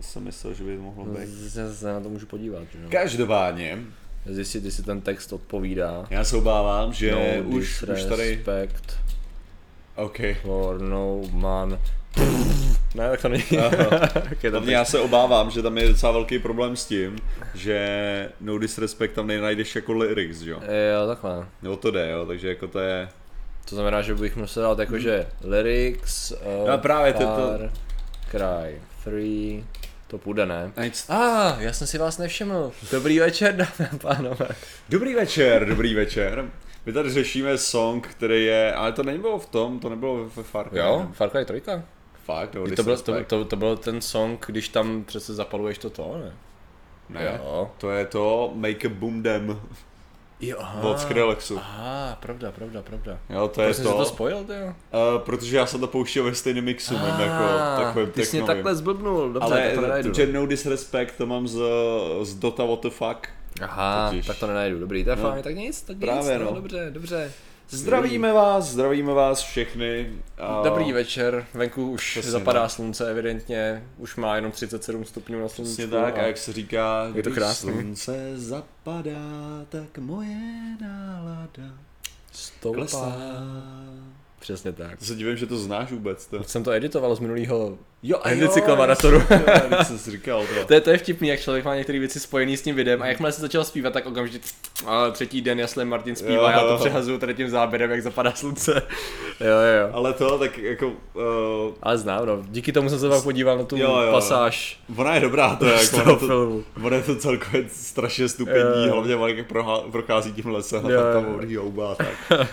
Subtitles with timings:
[0.00, 1.50] To jsem myslel, že by to mohlo být.
[1.50, 2.88] Se, se na to můžu podívat, že jo.
[2.90, 3.78] Každopádně,
[4.26, 6.06] Zjistit, jestli ten text odpovídá.
[6.10, 7.94] já se obávám, že no už, už tady...
[7.94, 8.98] disrespect
[9.96, 10.18] OK.
[10.42, 11.78] for no man.
[12.94, 13.42] Ne, tak to není.
[14.50, 17.16] Hlavně já se obávám, že tam je docela velký problém s tím,
[17.54, 20.60] že no disrespect tam nenajdeš jako lyrics, jo?
[20.62, 21.46] Jo, takhle.
[21.62, 23.08] Jo, to jde, jo, takže jako to je...
[23.68, 27.58] To znamená, že bych musel dát jakože lyrics, uh, No právě, to- to-
[28.30, 29.64] Cry 3,
[30.10, 30.72] to půjde, ne?
[30.76, 32.72] A, ah, já jsem si vás nevšiml.
[32.92, 34.48] Dobrý večer, dámy a pánové.
[34.88, 36.50] Dobrý večer, dobrý večer.
[36.86, 40.68] My tady řešíme song, který je, ale to nebylo v tom, to nebylo ve Far
[40.68, 40.78] Cry.
[40.78, 41.08] Jo?
[41.12, 41.62] Far Cry 3.
[42.24, 45.90] Fakt, no, To byl, to, to, to byl ten song, když tam přece zapaluješ to
[45.90, 46.32] to, ne?
[47.08, 47.70] Ne, Jo.
[47.78, 49.60] to je to Make a Boom Dem
[50.40, 50.82] Jo, aha.
[50.88, 51.58] od Skrillexu.
[51.58, 53.18] Aha, pravda, pravda, pravda.
[53.30, 54.66] Jo, to je to to, spojil, ty jo?
[55.16, 57.44] uh, protože já jsem to pouštěl ve stejném mixu, mým jako
[57.84, 60.14] takovým ty jsi mě takhle zblbnul, dobře, Ale to nenajdu.
[60.14, 61.58] že no disrespect to mám z,
[62.22, 63.28] z Dota What the Fuck.
[63.62, 64.26] Aha, totiž.
[64.26, 65.22] tak to nenajdu, dobrý, to je No.
[65.30, 66.52] fajn, tak nic, tak nic, Právě, no, no.
[66.54, 67.32] dobře, dobře.
[67.70, 70.12] Zdravíme vás, zdravíme vás všechny.
[70.38, 72.70] A Dobrý večer, venku už Přesně zapadá tak.
[72.70, 75.72] slunce evidentně, už má jenom 37 stupňů na slunci.
[75.72, 77.72] Přesně tak, a jak se říká, Je to když krásný.
[77.72, 80.38] slunce zapadá, tak moje
[80.80, 81.62] nálada
[82.60, 82.98] klesá.
[82.98, 83.16] Stoupá.
[84.38, 84.98] Přesně tak.
[84.98, 86.26] To se divím, že to znáš vůbec.
[86.26, 86.44] To.
[86.44, 89.22] Jsem to editoval z minulého Jo, a Endicyklomaratoru.
[89.28, 90.64] Teď jsi říkal to.
[90.66, 93.06] To je, to je vtipný, jak člověk má některé věci spojené s tím videem a
[93.06, 94.38] jakmile se začal zpívat, tak okamžitě
[94.86, 96.68] a třetí den jasle Martin zpívá, Jo, já jo.
[96.68, 98.72] to přehazuju tady tím záběrem, jak zapadá slunce.
[99.40, 99.90] Jo, jo, jo.
[99.92, 100.92] Ale to, tak jako, uh,
[101.82, 102.42] Ale znám, no.
[102.48, 104.12] Díky tomu jsem se pak podíval na tu Jo, jo.
[104.12, 106.64] pasáž ona je dobrá, to je jako, ono to, filmu.
[106.82, 108.92] ono je to celkově strašně stupidní, Jo, jo.
[108.92, 109.46] hlavně jak
[109.90, 111.38] prochází tím lesem a Jo, tam tam jo.
[111.38, 112.08] odhý houba a tak.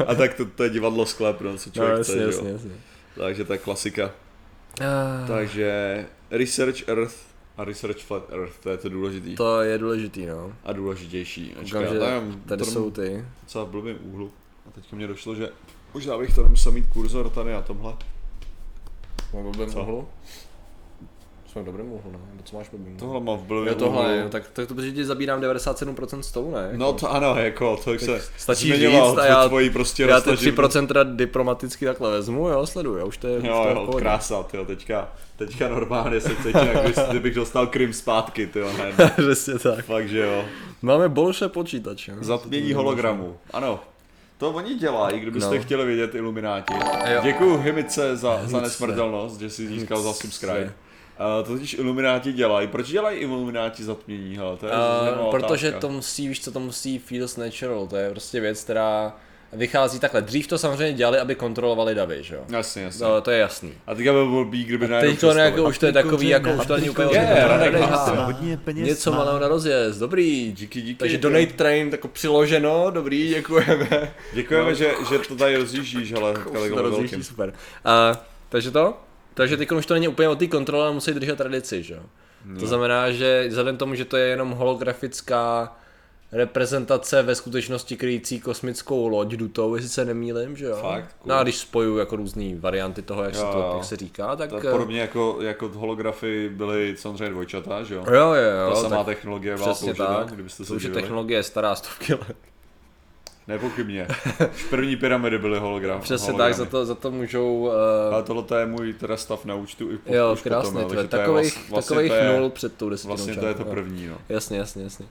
[0.08, 2.54] A tak to, to je divadlo sklep, no, co No, člověk jasně, chce, jasně, jo.
[2.56, 2.72] jasně.
[3.18, 4.12] Takže to je klasika.
[4.82, 7.16] Ah, Takže Research Earth
[7.58, 9.36] a Research Flat Earth, to je to důležitý.
[9.36, 10.54] To je důležitý, no.
[10.64, 11.56] A důležitější.
[11.62, 13.26] Ačka, Koukám, že nevím, tady to jsou ty.
[13.44, 14.32] docela v blbým úhlu.
[14.68, 15.50] A teďka mě došlo, že
[15.94, 17.94] možná bych to nemusel mít kurzor tady na tomhle.
[19.34, 19.82] V blbém Co?
[19.82, 20.08] úhlu?
[21.58, 22.18] Jsme v dobrém úhlu, ne?
[22.32, 22.86] Nebo co máš úhlu?
[23.00, 26.52] Tohle mám v blbým Jo, tohle, jo, tak, tak to protože ti zabírám 97% stolu,
[26.52, 26.70] ne?
[26.74, 30.30] No to ano, jako, to jak se stačí říct a já- tvoji prostě Já ty
[30.30, 33.94] roztažím- 3% teda diplomaticky takhle vezmu, jo, sleduju, už to je, Jo, to je jo,
[33.98, 36.52] krása, tyjo, teďka, teďka normálně se cítím,
[36.84, 39.12] jak kdybych dostal Krim zpátky, tyjo, hned.
[39.18, 39.86] Přesně tak.
[39.86, 40.46] Fakt, že jo.
[40.82, 42.12] Máme bolše počítače.
[42.12, 42.18] jo.
[42.22, 43.80] Zatmění hologramu, ano.
[44.38, 45.62] To oni dělají, kdybyste No.
[45.62, 46.74] chtěli vidět Ilumináti.
[47.24, 50.74] Děkuji Hymice za, za nesmrtelnost, že si získal za subscribe.
[51.20, 52.68] Uh, to totiž Ilumináti dělají.
[52.68, 54.38] Proč dělají Ilumináti zatmění?
[54.38, 55.88] Hele, to je Uh, protože otázka.
[55.88, 59.16] to musí, víš co, to musí feels natural, to je prostě věc, která
[59.54, 60.22] vychází takhle.
[60.22, 62.42] Dřív to samozřejmě dělali, aby kontrolovali davy, že jo?
[62.50, 63.06] Jasně, jasně.
[63.06, 63.74] No, to je jasný.
[63.88, 65.62] A teďka by byl blbý, kdyby najednou Teď to přestali.
[65.62, 67.46] už to je takový, jako už to není úplně
[68.16, 69.18] hodně peněz Něco má.
[69.18, 70.52] malého na rozjezd, dobrý.
[70.52, 71.00] Díky, díky.
[71.00, 74.14] Takže donate train, jako přiloženo, dobrý, děkujeme.
[74.34, 76.34] Děkujeme, že, že to tady rozjíždíš, ale
[76.74, 77.54] to rozjíždí, super.
[77.86, 78.98] A, takže to?
[79.38, 82.04] Takže teď už to není úplně o té kontrole, ale musí držet tradici, že jo?
[82.46, 82.60] No.
[82.60, 85.76] To znamená, že vzhledem tomu, že to je jenom holografická
[86.32, 90.76] reprezentace ve skutečnosti kryjící kosmickou loď dutou, jestli se nemýlim, že jo?
[90.76, 91.16] Fakt?
[91.20, 91.30] Cool.
[91.30, 93.72] No a když spojuju jako různý varianty toho, jak, se, Jo, to, jo.
[93.76, 94.50] jak se říká, tak...
[94.50, 98.06] To eh, podobně jako, jako holografy byly samozřejmě dvojčata, že jo?
[98.08, 98.70] Jo, jo, jo.
[98.70, 100.34] Ta samá tak technologie byla použita, tak.
[100.34, 102.38] kdybyste To se už je technologie stará stovky let.
[103.48, 104.08] Nepochybně.
[104.56, 106.02] Už první pyramidy byly hologram.
[106.02, 106.52] Přesně hologramy.
[106.54, 107.72] tak, za to, za to můžou...
[108.12, 110.98] Ale Uh, tohle je můj teda stav na účtu i po, jo, už krásně, potom,
[110.98, 113.66] je takových, vlast- vlastně takových to je, nul před tou desetinou Vlastně to je to
[113.66, 114.18] první, no.
[114.30, 115.06] Jasně, jasně, jasně.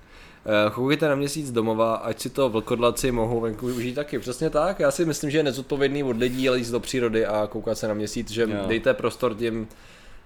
[0.74, 4.19] Koukejte na měsíc domova, ať si to vlkodlaci mohou venku užít taky.
[4.19, 7.47] Přesně tak, já si myslím, že je nezodpovědný od lidí ale jít do přírody a
[7.47, 8.48] koukat se na měsíc, že Jo.
[8.66, 9.66] dejte prostor těm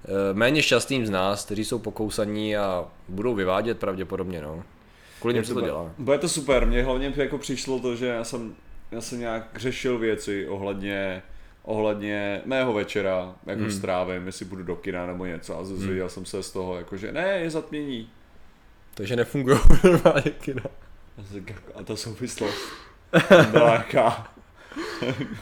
[0.04, 4.62] eh, méně šťastným z nás, kteří jsou pokousaní a budou vyvádět pravděpodobně, no.
[5.20, 5.92] Kvůli něm se to dělá.
[5.98, 8.54] Bude to super, mně hlavně jako přišlo to, že já jsem,
[8.90, 11.22] já jsem nějak řešil věci ohledně
[11.62, 13.70] ohledně mého večera, jako hmm.
[13.70, 17.12] strávím, jestli budu do kina nebo něco a zvěděl jsem se z toho, jako že
[17.12, 18.10] ne, je zatmění.
[18.94, 20.62] Takže nefungují normálně kina.
[21.74, 22.72] A ta souvislost
[23.50, 24.32] byla jaká,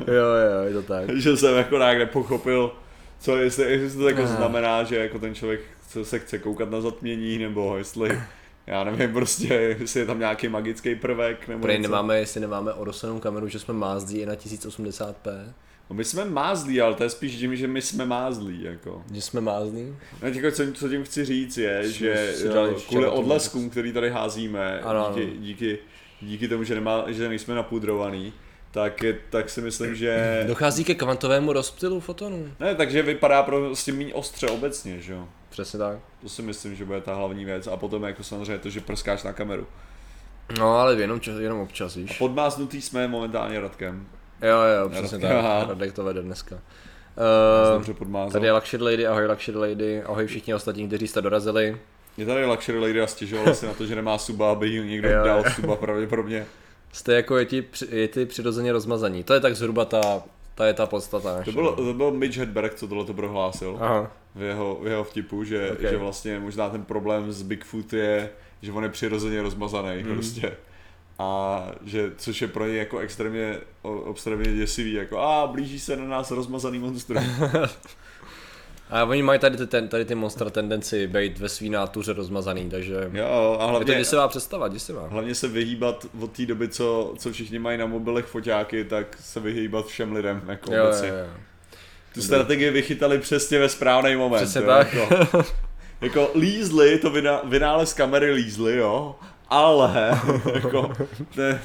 [0.06, 1.16] Jo, jo, je to tak.
[1.16, 2.72] že jsem jako nějak nepochopil,
[3.20, 6.80] co jestli, jestli to jako znamená, že jako ten člověk se, se chce koukat na
[6.80, 8.22] zatmění, nebo jestli,
[8.68, 11.90] já nevím prostě, jestli je tam nějaký magický prvek, nebo Prej něco.
[11.90, 15.52] nemáme, jestli nemáme orosenou kameru, že jsme mázdí i na 1080p.
[15.90, 19.02] No my jsme mázlí, ale to je spíš tím, že my jsme mázlí, jako.
[19.14, 19.96] Že jsme mázdí?
[20.22, 24.10] No, jako, co, co tím chci říct je, že si jo, kvůli odleskům, který tady
[24.10, 25.32] házíme, Ano, díky, ano.
[25.42, 25.78] díky,
[26.22, 28.32] díky tomu, že, nemá, že nejsme napudrovaný,
[28.70, 30.44] tak, je, tak si myslím, že...
[30.46, 32.48] Dochází ke kvantovému rozptylu fotonů.
[32.60, 35.28] Ne, takže vypadá prostě méně ostře obecně, že jo.
[35.48, 35.98] Přesně tak.
[36.22, 37.66] To si myslím, že bude ta hlavní věc.
[37.66, 39.66] A potom jako samozřejmě to, že prskáš na kameru.
[40.58, 42.18] No ale jenom, čas, jenom občas, A víš.
[42.18, 44.06] podmáznutý jsme momentálně Radkem.
[44.42, 45.68] Jo, jo, přesně Radek, tak.
[45.68, 46.58] Radek to vede dneska.
[47.76, 51.76] Uh, tady je Luxury Lady, ahoj Luxury Lady, ahoj všichni ostatní, kteří jste dorazili.
[52.16, 55.08] Je tady Luxury Lady a stěžovala si na to, že nemá suba, aby jí někdo
[55.08, 56.46] Jo, dal suba pravděpodobně.
[56.92, 59.24] Jste jako je ti, je ti přirozeně rozmazaní.
[59.24, 60.22] To je tak zhruba ta,
[60.54, 61.32] ta je ta podstata.
[61.32, 61.72] To naše, byl, no.
[61.76, 63.78] to byl Mitch Hedberg, co tohle to prohlásil.
[63.80, 64.10] Aha.
[64.34, 65.78] v jeho, v jeho vtipu, že, Ok.
[65.78, 65.90] okay.
[65.90, 68.30] že vlastně možná ten problém s Bigfoot je,
[68.62, 70.14] že on je přirozeně rozmazaný Hmm.
[70.14, 70.52] prostě.
[71.18, 73.58] A že, což je pro něj jako extrémně,
[74.10, 77.24] extrémně děsivý, jako a blíží se na nás rozmazaný monstrum.
[78.90, 82.70] A oni mají tady ty, ten, tady ty monstra tendenci být ve svý nátuře rozmazaný,
[82.70, 85.06] takže Jo, a je to hlavně, děsivá představa, děsivá.
[85.08, 89.40] hlavně se vyhýbat od té doby, co, co všichni mají na mobilech foťáky, tak se
[89.40, 91.08] vyhýbat všem lidem, jako Jo, jo, obecně.
[91.08, 91.14] jo.
[92.14, 94.38] Tu strategii vychytali přesně ve správný moment.
[94.42, 94.94] Přesně jo, tak.
[94.94, 95.44] Jako,
[96.00, 99.16] jako lízli, to vyna, vynález kamery lízli, jo,
[99.48, 100.10] ale
[100.54, 100.92] jako,
[101.36, 101.62] ne,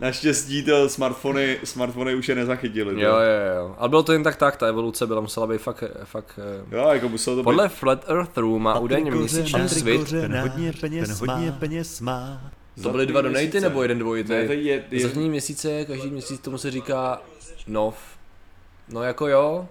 [0.00, 3.02] naštěstí to smartfony, smartfony už je nezachytili.
[3.02, 3.74] Jo, jo, jo.
[3.78, 6.38] Ale bylo to jen tak tak, ta evoluce byla musela být fakt, fakt
[6.70, 10.10] eh, jo jako muselo to Podle být, Flat Eartheru má údajně měsíční svit.
[10.10, 12.40] ten hodně peněz ten hodně peněz má.
[12.82, 13.60] To byly dva donaty měsíce.
[13.60, 14.32] nebo jeden dvojitý?
[14.32, 17.22] Ne, to je, je, Zadní měsíce, každý měsíc tomu se říká
[17.66, 17.96] nov.
[18.88, 19.68] No jako jo,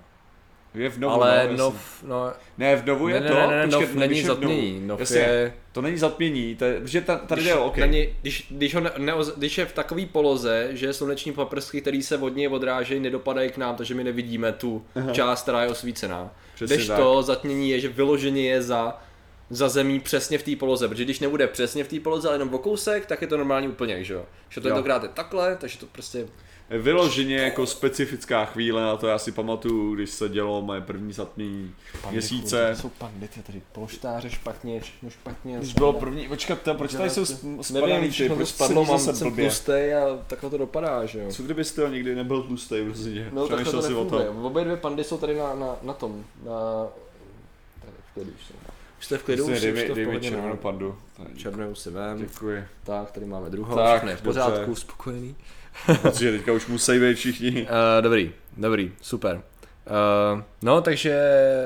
[0.76, 3.68] je v novu, ale no, nov, no, Ne, v novu je ne, to, ne, ne,
[3.68, 5.54] nov není v zatmění, nov Jasně, je...
[5.72, 7.78] To není zatmění, to je, že ta, tady Když, jde, OK.
[7.78, 12.18] není, když, když, ho ne, když je v takové poloze, že sluneční paprsky, které se
[12.18, 15.12] od něj odrážejí, nedopadají k nám, takže my nevidíme tu Aha.
[15.12, 16.32] část, která je osvícená.
[16.56, 16.98] Přesně Když tak.
[16.98, 19.02] to zatmění je, že vyloženě je za,
[19.50, 22.54] za zemí přesně v té poloze, protože když nebude přesně v té poloze, ale jenom
[22.54, 24.26] o kousek, tak je to normální úplně, že jo.
[24.50, 26.28] Že tentokrát je takhle, takže to prostě...
[26.70, 31.76] Vyloženě jako specifická chvíle, na to já si pamatuju, když se dělo moje první zatmění
[32.12, 32.76] měsíce.
[32.82, 35.58] Jsou pandity tady, polštáře špatně, všechno špatně.
[35.58, 38.86] Když bylo první, počkat, to, proč tady jsou sp- spadaný Nevím, ty, to proč spadlo,
[38.86, 39.46] mám zase blbě?
[39.46, 41.32] tlustý a takhle to dopadá, že jo.
[41.32, 43.30] Co kdyby styl nikdy nebyl tlustý, prostě?
[43.34, 44.46] No takhle Přemýšlel to si o tom.
[44.46, 46.52] Obě dvě pandy jsou tady na, na, na tom, na...
[47.82, 48.54] Tady v klidu už jsou.
[49.00, 50.58] Už jste v klidu, už, dej, to v mi- dej mi pohodě, červenou no.
[50.58, 50.98] pandu.
[51.18, 52.64] Tak, Černou si vem, Děkuji.
[52.84, 55.36] tak tady máme druhou, Tak, všechno je v pořádku, spokojený.
[56.02, 57.62] Protože teďka už musí být všichni.
[57.62, 57.68] Uh,
[58.02, 59.36] dobrý, dobrý, super.
[59.36, 61.20] Uh, no, takže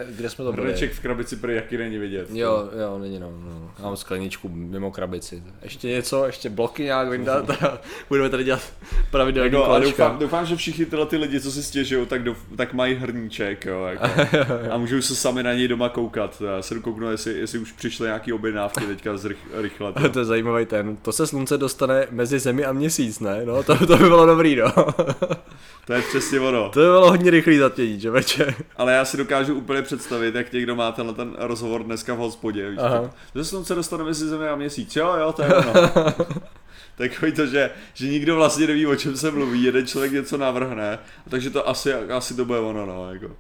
[0.10, 0.68] kde jsme to byli?
[0.68, 2.28] Hrneček v krabici prý jaký není vidět.
[2.34, 3.72] Jo, jo, není no, no.
[3.84, 5.44] Mám skleničku mimo krabici.
[5.62, 7.80] Ještě něco, ještě bloky nějak vyndat a
[8.10, 8.74] budeme tady dělat
[9.12, 10.04] pravidelný a kolečka.
[10.04, 13.66] doufám, doufám, že všichni tyhle ty lidi, co si stěžují, tak, douf, tak mají hrníček,
[13.66, 14.06] jo, jako.
[14.72, 16.42] A můžou se sami na něj doma koukat.
[16.46, 19.94] Já se kouknu, jestli, jestli už přišly nějaký objednávky teďka z rych, rychle.
[20.02, 20.10] to.
[20.10, 20.98] to je zajímavý ten.
[20.98, 23.46] To se slunce dostane mezi zemi a měsíc, ne?
[23.46, 24.74] No, to, to by bylo dobrý, no.
[25.90, 26.70] To je přesně ono.
[26.70, 28.56] To by bylo hodně rychlý zatmění, že veče.
[28.78, 32.70] Ale já si dokážu úplně představit, jak někdo má tenhle ten rozhovor dneska v hospodě.
[32.70, 33.02] Víš, Aha.
[33.02, 34.96] tak, Ze slunce dostane mezi zemi a měsíc.
[34.96, 35.90] Jo, jo, to je ono.
[36.98, 41.00] Takový to, že, že nikdo vlastně neví, o čem se mluví, jeden člověk něco navrhne,
[41.30, 43.32] takže to asi, asi to bude ono, no, jako.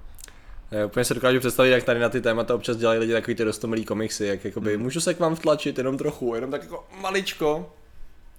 [0.71, 3.43] Já úplně se dokážu představit, jak tady na ty témata občas dělají lidi takový ty
[3.43, 4.83] rostomilý komiksy, jak jakoby, Hmm.
[4.83, 7.73] můžu se k vám vtlačit jenom trochu, jenom tak jako maličko.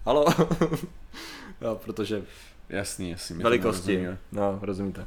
[0.06, 0.24] Halo?
[1.60, 2.22] no, protože
[2.68, 3.42] Jasný, jasný.
[3.42, 5.06] velikosti, no, rozumíte.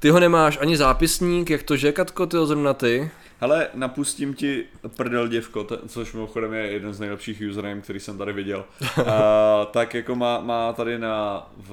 [0.00, 3.10] Ty ho nemáš ani zápisník, jak to že, Katko, ty ho zrovna ty?
[3.40, 4.64] Hele, napustím ti
[4.96, 8.64] prdel děvko, to, což mimochodem je jeden z nejlepších username, který jsem tady viděl.
[9.06, 11.72] A, tak jako má, má tady na v,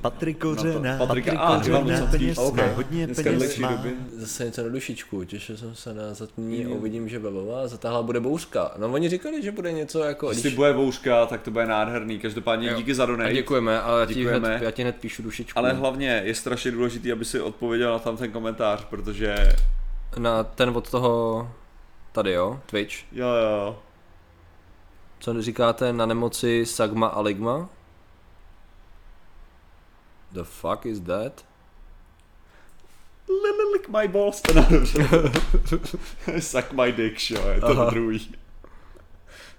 [0.00, 2.56] Patrik to- Kořená, Patrika- Patrik a, ty mám Kořená, docela peněz OK.
[2.56, 3.70] má, hodně dneska peněz má.
[3.72, 3.90] doby.
[4.16, 6.74] Zase něco na dušičku, těšil jsem se na zatmění a Jo.
[6.74, 8.70] uvidím, že babava, zatáhla bude bouřka.
[8.76, 10.28] No oni říkali, že bude něco jako...
[10.30, 12.18] Jestli bude bouřka, tak to bude nádherný.
[12.18, 12.76] Každopádně Jo.
[12.76, 13.32] díky za a donate.
[13.32, 14.48] děkujeme, ale já ti, Děkujeme.
[14.48, 15.58] hned, já ti hned píšu dušičku.
[15.58, 19.34] Ale hlavně je strašně důležitý, aby si odpověděl na tam ten komentář, protože
[20.18, 21.50] Na ten od toho,
[22.12, 22.94] tady jo, Twitch.
[23.12, 23.78] jo jo,
[25.20, 27.68] Co říkáte na nemoci Sagma a Ligma?
[30.32, 31.44] The fuck is that?
[33.28, 35.08] Lily lick my balls, to dobře.
[36.40, 37.90] Suck my dick, jo, je to Aha.
[37.90, 38.34] druhý.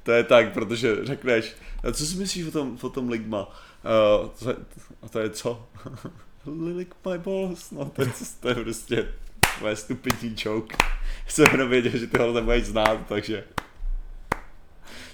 [0.03, 1.55] To je tak, protože řekneš,
[1.93, 3.47] co si myslíš o tom, o tom ligma?
[3.47, 4.55] Uh, to, je-
[5.01, 5.67] a to je co?
[6.45, 9.13] Lily lick my balls, no to je, to je prostě
[9.61, 10.75] moje stupidní joke.
[11.27, 13.43] Jsem jenom věděl, že tohle nebudeš znát, takže...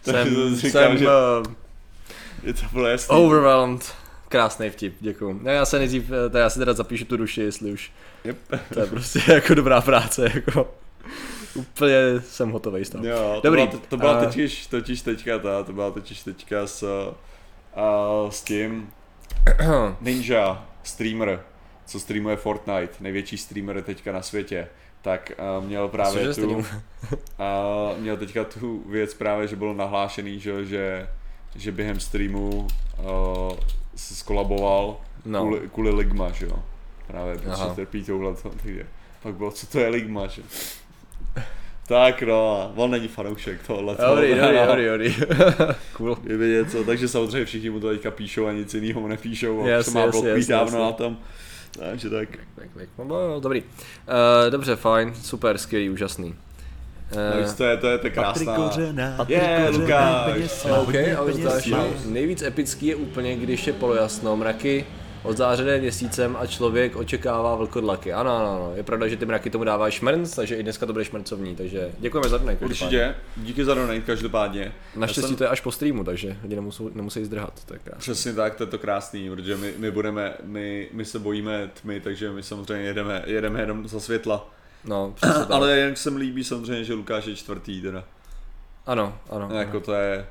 [0.04, 1.54] takže to Jsem, říkám, jsem že uh,
[2.44, 3.16] je to bylo jasný.
[3.18, 3.96] overwhelmed.
[4.30, 5.40] Krásný vtip, děkuju.
[5.44, 7.92] No já se nejdřív, eh, tak já si teda zapíšu tu duši, jestli už.
[8.24, 8.38] Yep.
[8.74, 10.74] To je prostě jako dobrá práce, jako.
[11.56, 13.06] Úplně jsem hotový z toho.
[13.06, 13.68] Jo, to Dobrý.
[13.68, 16.84] Byla, to byla A- totiž, totiž teďka ta, to byla totiž teďka s,
[17.76, 17.92] a,
[18.30, 18.90] s tím,
[20.02, 21.44] Ninja, streamer,
[21.88, 24.68] co streamuje Fortnite, největší streamer teďka na světě,
[25.02, 26.66] tak uh, měl právě Cože tu,
[27.40, 27.64] a
[27.98, 31.08] měl teďka tu věc právě, že bylo nahlášený, že, že,
[31.56, 32.68] že během streamu uh,
[33.96, 35.40] se skolaboval No.
[35.42, 36.64] kvůli, kvůli Ligma, že jo.
[37.08, 37.76] Právě protože Aha.
[37.76, 38.86] trpí touhle, takže
[39.24, 40.42] pak bylo, co to je Ligma, že?
[41.88, 43.98] Tak no, on není fanoušek tohle.
[44.10, 45.16] Dobrý, dobrý, dobrý, dobrý.
[45.94, 46.16] cool.
[46.16, 49.68] Kdyby něco, takže samozřejmě všichni mu to teďka píšou a nic jiného mu nepíšou, a
[49.68, 50.86] Jasně, se má blokují jasně, dávno jasně.
[50.86, 51.18] na tom.
[51.80, 52.30] Takže tak.
[52.56, 53.62] Tak, tak, no, no, dobrý.
[53.64, 56.30] Uh, dobře, fajn, super, skvělý, úžasný.
[56.30, 56.38] No,
[57.48, 58.56] Uh, to je, to je, to je Patrik krásná.
[58.56, 60.34] Kořená, Je, Lukáš.
[60.34, 61.84] peněz má, OK, hodně ale peněz zdáš, má.
[62.06, 64.86] nejvíc epický je úplně, když je polojasno, mraky
[65.28, 68.14] odzářené měsícem a člověk očekává vlkodlaky.
[68.14, 70.94] Ano, ano, ano, je pravda, že ty mraky tomu dávají šmrnc, takže i dneska to
[70.94, 72.58] bude šmrncovní, takže děkujeme za dny.
[72.62, 74.74] Určitě, díky za donate každopádně.
[74.96, 78.00] Naštěstí jsem- to je až po streamu, takže lidi nemusí, nemusí zdrhat, to je krásné.
[78.00, 82.00] Přesně tak, to je to krásný, protože my, my budeme, my, my se bojíme tmy,
[82.02, 84.50] takže my samozřejmě jedeme, jedeme jenom za světla.
[84.86, 85.52] No, tak.
[85.52, 88.04] Ale jen se mi líbí samozřejmě, že Lukáš je čtvrtý teda.
[88.86, 90.26] Ano, ano, Jako ano, to je...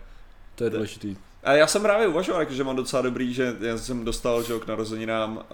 [0.55, 1.17] to je důležitý.
[1.47, 4.61] A já jsem právě uvažoval, že mám docela dobrý, že já jsem dostal že, jo,
[4.61, 5.45] k narozeninám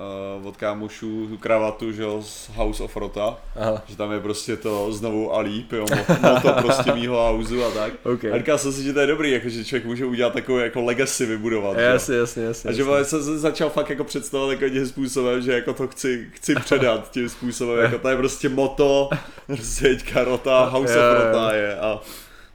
[0.40, 3.36] uh, od kámošů tu kravatu že, jo, z House of Rota.
[3.56, 3.82] Aha.
[3.86, 7.92] Že tam je prostě to znovu Alíp, jo, mo- moto prostě mýho houseu a tak.
[8.04, 8.24] OK.
[8.24, 10.80] A říkal jsem si, že to je dobrý, jako, že člověk může udělat takové jako
[10.82, 11.76] legacy vybudovat.
[11.78, 11.84] jo.
[11.84, 12.70] Jasně, jasně, jasně.
[12.70, 15.88] A že vole, jsem se začal fakt jako představovat jako tím způsobem, že jako to
[15.88, 19.08] chci, chci předat tím způsobem, jako to je prostě moto,
[19.46, 21.24] prostě rota, House Jo, of jo.
[21.24, 22.00] Rota je a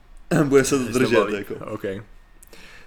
[0.44, 1.54] bude se to držet, jako.
[1.70, 1.84] OK.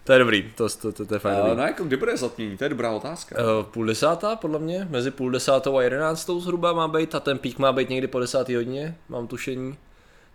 [0.04, 1.38] To je dobrý, to, to, to, to je fajn.
[1.38, 1.56] Dobrý.
[1.56, 3.36] no jako kdy bude zatmění, to je dobrá otázka.
[3.36, 7.38] Uh, půl desátá, podle mě, mezi půl desátou a jedenáctou zhruba má být a ten
[7.38, 9.78] pík má být někdy po desátý hodině, mám tušení.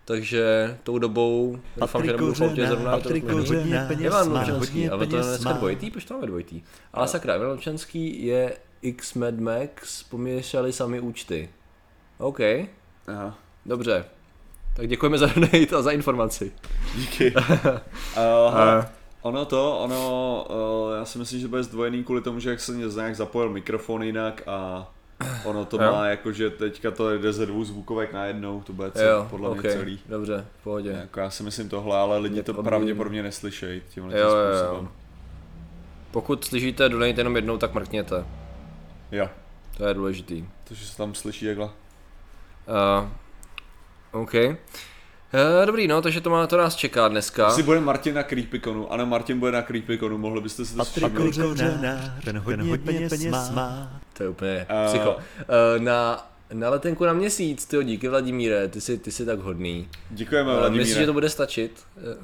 [0.05, 5.03] Takže tou dobou doufám, že nebudu Kořená, zrovna Patrik hodně peněz má, hodně ale to
[5.03, 5.57] je peněz dneska má.
[5.57, 6.61] dvojitý, proč to máme dvojitý?
[6.93, 11.49] Ale sakra, Ivan Lučenský je X Mad Max, poměšali sami účty.
[12.17, 12.39] OK,
[13.07, 14.05] Aha, dobře.
[14.75, 16.51] Tak děkujeme za donate a za informaci.
[16.95, 17.33] díky.
[17.35, 17.41] uh,
[18.53, 18.89] hele,
[19.27, 20.45] ono to, ono,
[20.89, 24.03] uh, já si myslím, že bude zdvojený kvůli tomu, že jak se nějak zapojil mikrofon
[24.03, 24.87] jinak a
[25.45, 25.91] ono to Jo.
[25.91, 29.49] má jako, že teďka to jde ze dvou zvukovek najednou, to bude Jo, cel, podle
[29.49, 29.99] OK, mě celý.
[30.09, 30.89] dobře, v pohodě.
[30.89, 34.57] Jako já si myslím tohle, ale lidi to pravděpodobně neslyšejí tímhle Jo, tím jo, jo.
[34.57, 34.89] způsobem.
[36.11, 38.25] Pokud slyšíte donate jenom jednou, tak mrkněte.
[39.11, 39.29] Jo,
[39.77, 40.45] To je důležitý.
[40.63, 41.65] takže se tam slyší takhle.
[41.65, 43.07] Uh,
[44.21, 44.33] OK.
[45.33, 47.45] Uh, dobrý, no, takže to, má, to nás čeká dneska.
[47.47, 51.13] Jestli bude Martin na Creepyconu, ano, Martin bude na Creepyconu, mohli byste si to Patrik
[51.31, 51.49] všimnout.
[51.49, 53.99] Kořená, ten hodně peněz má.
[54.13, 54.87] To je úplně Eh.
[54.87, 55.11] psycho.
[55.15, 59.87] Uh, na, na letenku na měsíc, tyjo, díky Vladimíre, ty jsi, ty jsi tak hodný.
[60.09, 60.81] Děkujeme, Uh, Vladimíre.
[60.83, 61.83] myslíš, že to bude stačit?
[62.17, 62.23] Uh,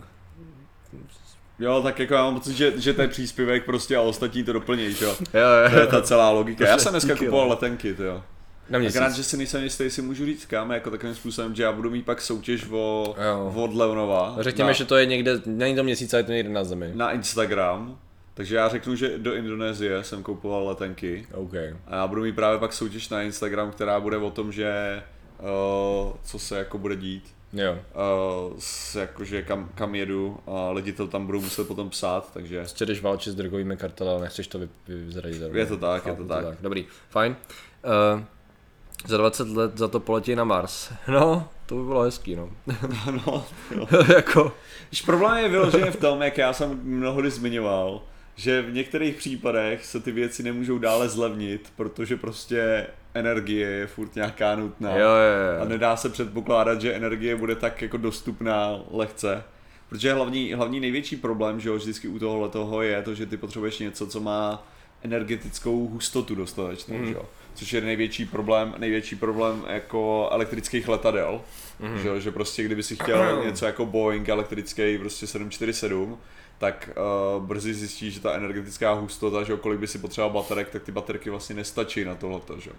[1.59, 4.93] Jo, tak jako já mám pocit, že, že ten příspěvek prostě a ostatní to doplní,
[4.93, 5.15] že jo.
[5.19, 5.25] jo,
[5.71, 5.87] To je jo.
[5.91, 6.67] ta celá logika.
[6.67, 7.49] Já jsem dneska Díky, kupoval jo.
[7.51, 8.23] letenky, ty jo.
[8.69, 8.95] Na měsíc.
[8.95, 11.89] Akorát, že si nejsem jistý, jestli můžu říct kam, jako takovým způsobem, že já budu
[11.89, 13.51] mít pak soutěž o, Jo.
[13.55, 16.49] od Leonova Řekněme, na, že to je někde, není to měsíc, ale je to někde
[16.53, 16.91] na zemi.
[16.93, 17.97] na Instagram.
[18.33, 21.53] Takže já řeknu, že do Indonésie jsem kupoval letenky OK.
[21.87, 25.03] a já budu mít právě pak soutěž na Instagram, která bude o tom, že
[25.39, 27.23] uh, co se jako bude dít.
[27.53, 27.73] Jo.
[27.73, 32.59] Uh, s, jakože kam, kam jedu a lidi to tam budou muset potom psát, takže
[32.59, 36.05] Prostě jdeš válčit s drogovými kartely, ale nechceš to vy, vyzradit za Je to tak,
[36.05, 36.45] je Chápu to tak.
[36.61, 37.35] Dobrý, fajn.
[38.15, 38.21] Uh,
[39.05, 40.91] za 20 let za to poletí na Mars.
[41.07, 42.49] No, to by bylo hezký, no.
[43.25, 43.45] no,
[44.15, 44.51] jako,
[44.89, 48.01] Když problém je vyloženě v tom, jak já jsem mnohdy zmiňoval,
[48.35, 54.15] že v některých případech se ty věci nemůžou dále zlevnit, protože prostě energie je furt
[54.15, 54.91] nějaká nutná.
[54.91, 55.69] jo, jo, A jo.
[55.69, 59.43] nedá se předpokládat, že energie bude tak jako dostupná lehce.
[59.89, 63.37] Protože hlavní, hlavní největší problém, že jo, vždycky u tohohle toho je to, že ty
[63.37, 64.67] potřebuješ něco, co má
[65.03, 67.05] energetickou hustotu dostatečnou, mm.
[67.05, 67.25] že jo.
[67.55, 71.41] Což je největší problém, největší problém jako elektrických letadel,
[71.79, 71.99] mm.
[71.99, 76.17] že, že prostě kdyby si chtěl něco jako Boeing elektrický prostě 747,
[76.57, 76.89] tak
[77.37, 80.91] uh, brzy zjistíš, že ta energetická hustota, že kolik by si potřeboval baterek, tak ty
[80.91, 82.75] baterky vlastně nestačí na tohleto, že jo.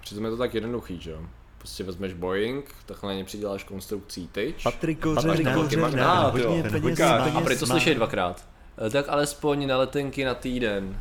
[0.00, 1.18] Přitom je to tak jednoduchý, že jo.
[1.58, 4.62] Prostě vezmeš Boeing, takhle na ně přiděláš konstrukcí tyč.
[4.62, 7.32] Patrik Patrik Kořená, Kořená, Kořená, jo, hodně ten peněz Lukáš.
[7.32, 7.38] má.
[7.38, 7.66] A proč to peněz má.
[7.66, 8.48] slyšej dvakrát?
[8.86, 11.00] Eh, Tak alespoň na letenky na týden.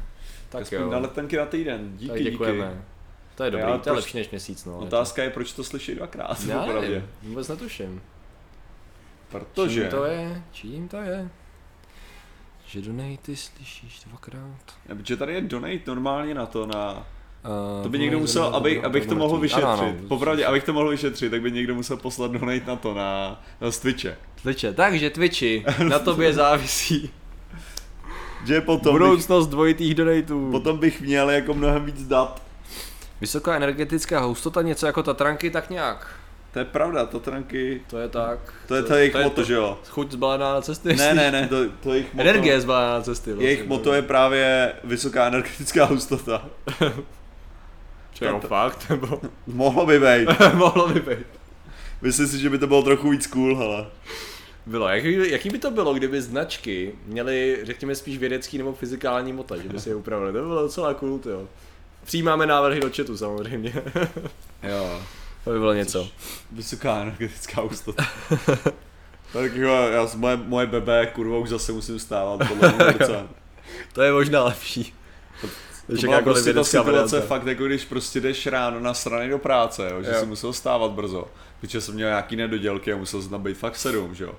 [0.50, 0.89] Tak Aspoň jo.
[0.89, 2.92] na letenky na týden, díky, tak díky.
[3.36, 4.78] To je dobrý, Já to je lepší než měsíc, no.
[4.78, 8.02] Otázka je, proč to slyší dvakrát, Já nevím, vůbec netuším.
[9.30, 9.82] Protože...
[9.82, 10.44] Čím to je?
[10.52, 11.30] Čím to je?
[12.68, 14.60] Že donaty slyšíš dvakrát.
[14.90, 17.08] Ne, Protože tady je donate normálně na to, na...
[17.78, 19.63] Uh, To by někdo musel, aby, abych to mohl vyšetřit.
[19.66, 19.96] Ano, ano.
[20.08, 23.72] Popravdě, abych to mohl vyšetřit, tak by někdo musel poslat donate na to, na, na
[23.72, 24.18] Twitche.
[24.42, 24.74] Twitche.
[24.74, 27.10] Takže Twitchi, na tobě závisí.
[28.46, 30.52] že potom bych, Budoucnost dvojitých donatů.
[30.52, 32.42] potom bych měl jako mnohem víc dat.
[33.22, 36.08] Vysoká energetická hustota, něco jako Tatranky, tak nějak.
[36.53, 38.39] To je pravda, Tatranky, To je tak.
[38.67, 39.79] to je to jejich to je moto, to- že jo?
[39.89, 40.96] Chuť zbalená na cesty.
[40.96, 42.29] Ne, ne, ne, to, to je jejich moto.
[42.29, 43.29] Energie zbalená na cesty.
[43.29, 43.48] vlastně.
[43.48, 46.46] Jejich moto je právě vysoká energetická hustota.
[48.13, 50.29] Čo, jo, fakt, nebo Mohlo by být.
[50.53, 51.27] mohlo by být.
[52.01, 53.86] Myslím si, že by to bylo trochu víc cool, hele.
[54.65, 59.58] Bylo, jaký, jaký by to bylo, kdyby značky měly, řekněme, spíš vědecký nebo fyzikální mota,
[59.58, 61.48] že by si je upravili, to by bylo docela cool, jo.
[62.03, 63.74] Přijímáme návrhy do chatu samozřejmě,
[64.63, 65.01] Jo.
[65.43, 66.10] to by bylo něco.
[66.51, 68.05] Vysoká energetická hustota.
[69.33, 72.74] tak jo, já, moje, moje bebe, kurva, už zase musím stávat podle
[73.93, 74.93] To je možná lepší.
[75.41, 77.22] To Než byla prostě ta situace varianta.
[77.27, 80.19] fakt jako když prostě jdeš ráno na strany do práce, jo, že Jo.
[80.19, 81.27] si musel stávat brzo,
[81.62, 84.33] protože jsem měl nějaký nedodělky a musel jsem tam být fakt sedm, že jo.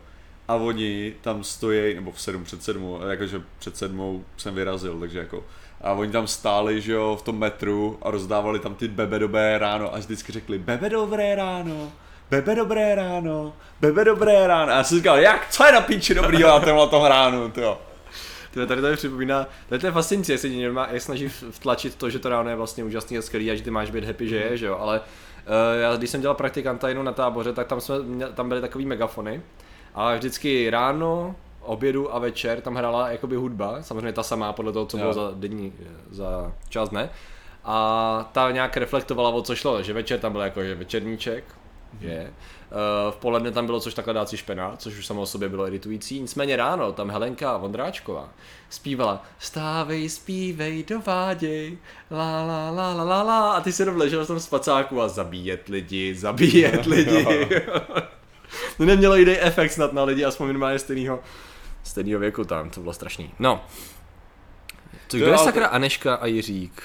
[0.49, 5.19] A oni tam stojí, nebo v sedm před sedmou, jakože před sedmou jsem vyrazil, takže
[5.19, 5.45] jako
[5.85, 9.59] a oni tam stáli, že jo, v tom metru a rozdávali tam ty bebe dobré
[9.59, 11.93] ráno a vždycky řekli bebe dobré ráno,
[12.31, 14.73] bebe dobré ráno, bebe dobré ráno.
[14.73, 17.79] A já jsem říkal, jak, co je na píči dobrýho na tomhle tom ránu, jo.
[18.51, 21.95] Tyhle, tady to mi připomíná, tady to je fascinující, jak se má, jak snaží vtlačit
[21.95, 24.29] to, že to ráno je vlastně úžasný a skvělý a že ty máš být happy,
[24.29, 27.67] že je, že jo, ale uh, já když jsem dělal praktikanta jenom na táboře, tak
[27.67, 27.97] tam, jsme,
[28.35, 29.43] tam byly takový megafony
[29.95, 31.35] a vždycky ráno,
[31.67, 35.01] obědu a večer tam hrála jakoby hudba, samozřejmě ta samá podle toho, co Jo.
[35.01, 35.73] bylo za denní,
[36.11, 37.11] za čas dne.
[37.65, 41.45] A ta nějak reflektovala, o co šlo, že večer tam byl jako že večerníček,
[42.01, 42.33] je.
[42.71, 45.49] Uh, v poledne tam bylo což takhle dát si špena, což už samo o sobě
[45.49, 46.21] bylo iritující.
[46.21, 48.29] Nicméně ráno tam Helenka Vondráčková
[48.71, 51.79] zpívala Stávej, zpívej, dováděj,
[52.11, 55.09] la la la la la la a ty se jenom ležel v tom spacáku a
[55.09, 57.27] zabíjet lidi, zabíjet lidi.
[58.77, 61.21] to nemělo jiný efekt snad na lidi, aspoň minimálně stejného
[61.85, 63.35] stejného věku tam, to bylo strašný.
[63.39, 63.65] No.
[65.09, 66.83] Co, kdo je ale sakra Aneška a Jiřík?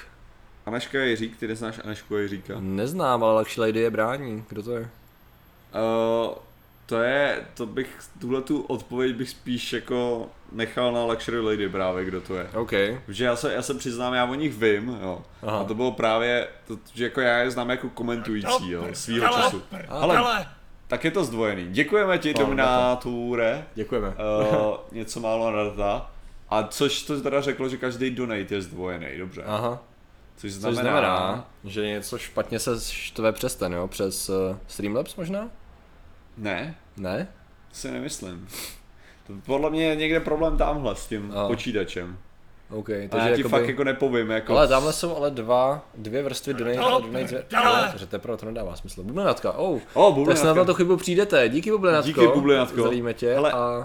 [0.65, 2.53] Aneška je Jiřík, ty neznáš Anešku a Jiříka?
[2.60, 4.44] Neznám, ale Luxury Lady je brání.
[4.50, 4.79] Kdo to je?
[4.79, 6.36] Uh,
[6.86, 12.06] to je, to bych, tuhle tu odpověď bych spíš jako nechal na Luxury Lady právě,
[12.06, 12.50] kdo to je.
[12.54, 12.71] OK.
[13.06, 15.21] Protože já se, já se přiznám, já o nich vím, jo.
[15.43, 15.60] Aha.
[15.60, 19.62] A to bylo právě, to, že jako já je znám jako komentující, jo, svýho času.
[19.89, 20.45] Ale
[20.89, 21.67] tak je to zdvojený.
[21.71, 23.65] Děkujeme ti, No, Domináture.
[23.75, 24.08] Děkujeme.
[24.08, 24.15] Uh,
[24.91, 26.12] něco málo na data.
[26.49, 29.43] A což to teda řeklo, že každý donate je zdvojený, dobře.
[29.45, 29.84] Aha.
[30.38, 33.88] Což Což znamená, znamená, že něco špatně se štve přes ten, jo?
[33.88, 34.36] Přes uh,
[34.67, 35.49] Streamlabs možná?
[36.38, 37.28] Ne, Ne?
[37.69, 38.47] to si nemyslím.
[39.28, 41.47] To podle mě je někde problém tamhle s tím A.
[41.47, 42.17] počítačem.
[42.71, 43.49] OK, Takže takže já ti jakoby...
[43.49, 44.53] fakt jako nepovím, jako...
[44.58, 47.45] Ale tamhle jsou ale dva, dvě vrstvy donate a donate...
[47.58, 49.03] Ale, že teprve to nedává smysl.
[49.03, 49.79] Bublenatka, oh.
[49.93, 50.41] O, Tak bublenatka.
[50.43, 51.49] snad na to chybu přijdete.
[51.49, 52.08] Díky Bublenatko.
[52.08, 52.82] Díky, Bublenatko.
[52.82, 53.77] Zdravíme tě Hele, a...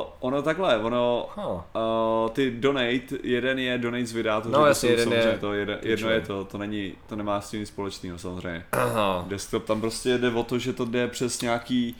[0.00, 1.44] Uh, ono takhle, ono, Huh.
[1.54, 5.52] uh, ty donate, jeden je donate z videa, to No, jasně, jeden je samozřejmě to,
[5.52, 8.64] jeden, jedno je to, to není, to nemá s tím nic společného samozřejmě.
[8.72, 9.24] Aha.
[9.28, 11.96] Desktop tam prostě jde o to, že to jde přes nějaký,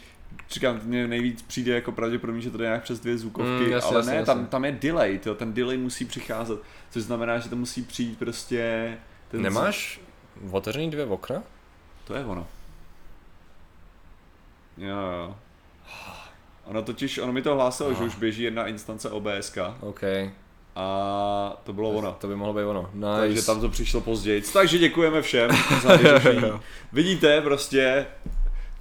[0.51, 3.89] říkám, mně nejvíc přijde jako pravděpodobně, že to jde nějak přes dvě zvukovky, Mm, jasně,
[3.89, 4.27] ale jasně, ne, jasně.
[4.27, 6.59] tam, tam je delay, to, ten delay musí přicházet,
[6.91, 8.93] což znamená, že to musí přijít prostě
[9.31, 10.01] ten Nemáš
[10.51, 11.43] otevřený dvě okna?
[12.05, 12.47] To je ono.
[14.79, 15.37] Jo, jo.
[16.65, 20.01] Ono totiž, ono mi to hlásilo, že už běží jedna instance OBSK OK.
[20.77, 22.13] a to bylo ono.
[22.21, 22.91] To by mohlo být ono.
[22.95, 23.19] Nice.
[23.19, 24.43] Takže tam to přišlo později.
[24.53, 25.51] Takže děkujeme všem
[25.83, 25.99] za.
[26.93, 28.07] Vidíte, prostě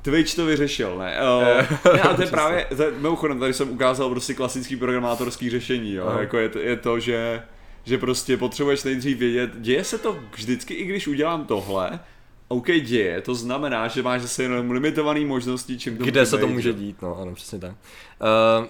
[0.02, 1.18] Twitch to vyřešil, ne?
[1.38, 5.50] Uh, ne, a to je právě, to je, mimochodem, tady jsem ukázal prostě klasický programátorský
[5.50, 6.06] řešení, jo?
[6.08, 6.20] Aha.
[6.20, 7.42] Jako je to, je to, že
[7.84, 12.00] že prostě potřebuješ nejdřív vědět, děje se to vždycky, i když udělám tohle,
[12.48, 16.48] OK, děje, to znamená, že máš zase jenom limitovaný možnosti, čím to Kde se to
[16.48, 17.72] může dít, no ano, přesně tak.
[17.72, 18.68] Uh,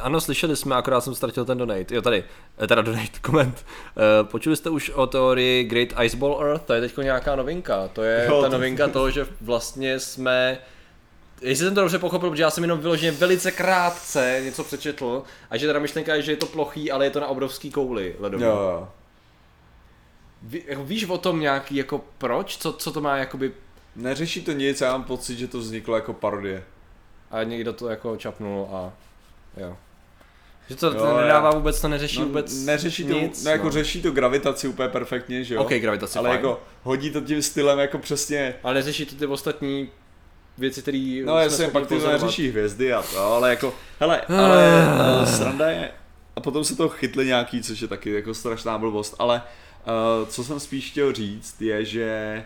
[0.00, 1.94] ano, slyšeli jsme, akorát jsem ztratil ten donate.
[1.94, 2.24] Jo, tady,
[2.62, 3.66] eh, teda donate, koment.
[4.22, 6.64] Uh, počuli jste už o teorii Great Ice Ball Earth?
[6.64, 7.88] To je teď nějaká novinka.
[7.88, 10.58] To je Jo, ta to- novinka toho, že vlastně jsme
[11.40, 15.56] Jestli jsem to dobře pochopil, protože já jsem jenom vyloženě velice krátce něco přečetl a
[15.56, 18.44] že teda myšlenka je, že je to plochý, ale je to na obrovský kouli ledový.
[18.44, 18.88] Jo, jo.
[20.42, 22.56] Ví, jako víš o tom nějaký jako proč?
[22.56, 23.52] Co, co to má jakoby
[23.96, 26.64] Neřeší to nic, já mám pocit, že to vzniklo jako parodie.
[27.30, 28.92] a někdo to jako čapnul a
[29.56, 29.76] jo.
[30.68, 33.44] Že to, Jo, to nedává vůbec, to neřeší No, vůbec neřeší to, nic.
[33.44, 35.62] no, jako řeší to gravitaci úplně perfektně, že jo?
[35.62, 36.40] OK, gravitaci, Ale fajn.
[36.40, 39.88] jako hodí to tím stylem jako přesně, Ale neřeší to ty ostatní
[40.58, 44.86] věci, které no jasně, pak ty to neřeší hvězdy a to, ale jako, hele, ale
[45.20, 45.90] uh, sranda je,
[46.36, 49.42] a potom se to chytli nějaký, což je taky jako strašná blbost, ale
[50.22, 52.44] uh, co jsem spíš chtěl říct je, že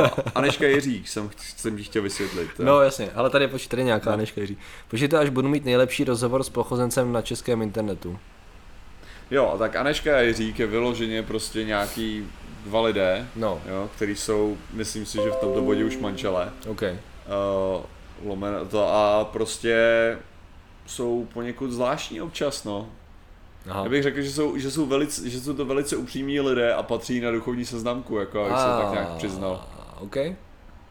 [0.00, 2.50] uh, Aneška Jiřík jsem, jsem ti chtěl vysvětlit.
[2.58, 2.64] jo.
[2.64, 4.16] No jasně, ale tady počkej, tady nějaká no.
[4.16, 4.40] nežka
[4.88, 8.18] Počkejte, až budu mít nejlepší rozhovor s plochozencem na českém internetu.
[9.30, 12.26] Jo, tak Aneška Jiřík je vyloženě prostě nějaký
[12.66, 16.52] dva lidé, No, jo, který jsou, myslím si, že v tomto bodě už manželé.
[16.68, 16.82] OK.
[16.82, 16.88] Uh,
[18.24, 19.76] lomen, to a prostě
[20.86, 22.88] jsou poněkud zvláštní občas, no.
[23.70, 23.82] Aha.
[23.84, 26.82] Já bych řekl, že jsou, že jsou, velice, že jsou to velice upřímní lidé a
[26.82, 29.64] patří na duchovní seznamku, jako abych se tak nějak přiznal.
[30.00, 30.16] OK.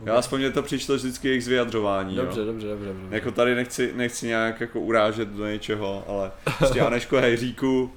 [0.06, 2.46] Já aspoň mě to přišlo vždycky jejich z vyjadřování, Dobře, jo.
[2.46, 3.16] dobře, dobře, dobře.
[3.16, 7.92] Jako tady nechci, nechci nějak jako urážet do něčeho, ale prostě Aneško Hejříku,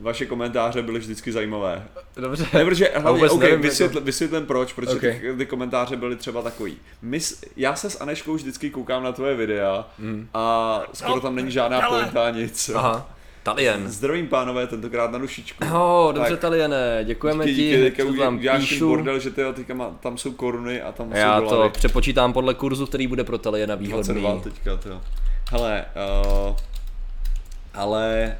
[0.00, 1.86] vaše komentáře byly vždycky zajímavé.
[2.16, 2.46] Dobře.
[2.54, 5.20] Ne, protože hlavně, vůbec okay, nevím, vysvětl, vysvětlím proč, protože Okay.
[5.20, 6.76] ty, ty, komentáře byly třeba takový.
[7.02, 7.18] My,
[7.56, 10.28] já se s Aneškou vždycky koukám na tvoje videa Mm.
[10.34, 12.70] a skoro tam není žádná pointa nic.
[12.74, 13.15] Aha.
[13.46, 13.88] Talien.
[13.88, 15.64] Zdravím pánové, tentokrát na dušičku.
[15.64, 16.40] Oh, dobře, Tak.
[16.40, 18.88] Taliene, děkujeme Díky, ti, díky, už tam ten píšu.
[18.88, 21.72] bordel, že ty, jo, teďka má, tam jsou koruny a tam Já jsou to dolary.
[21.72, 24.20] přepočítám podle kurzu, který bude pro Taliena výhodný.
[24.20, 25.00] 22 teďka, to.
[25.50, 25.84] Hele,
[26.46, 26.56] uh,
[27.74, 28.36] ale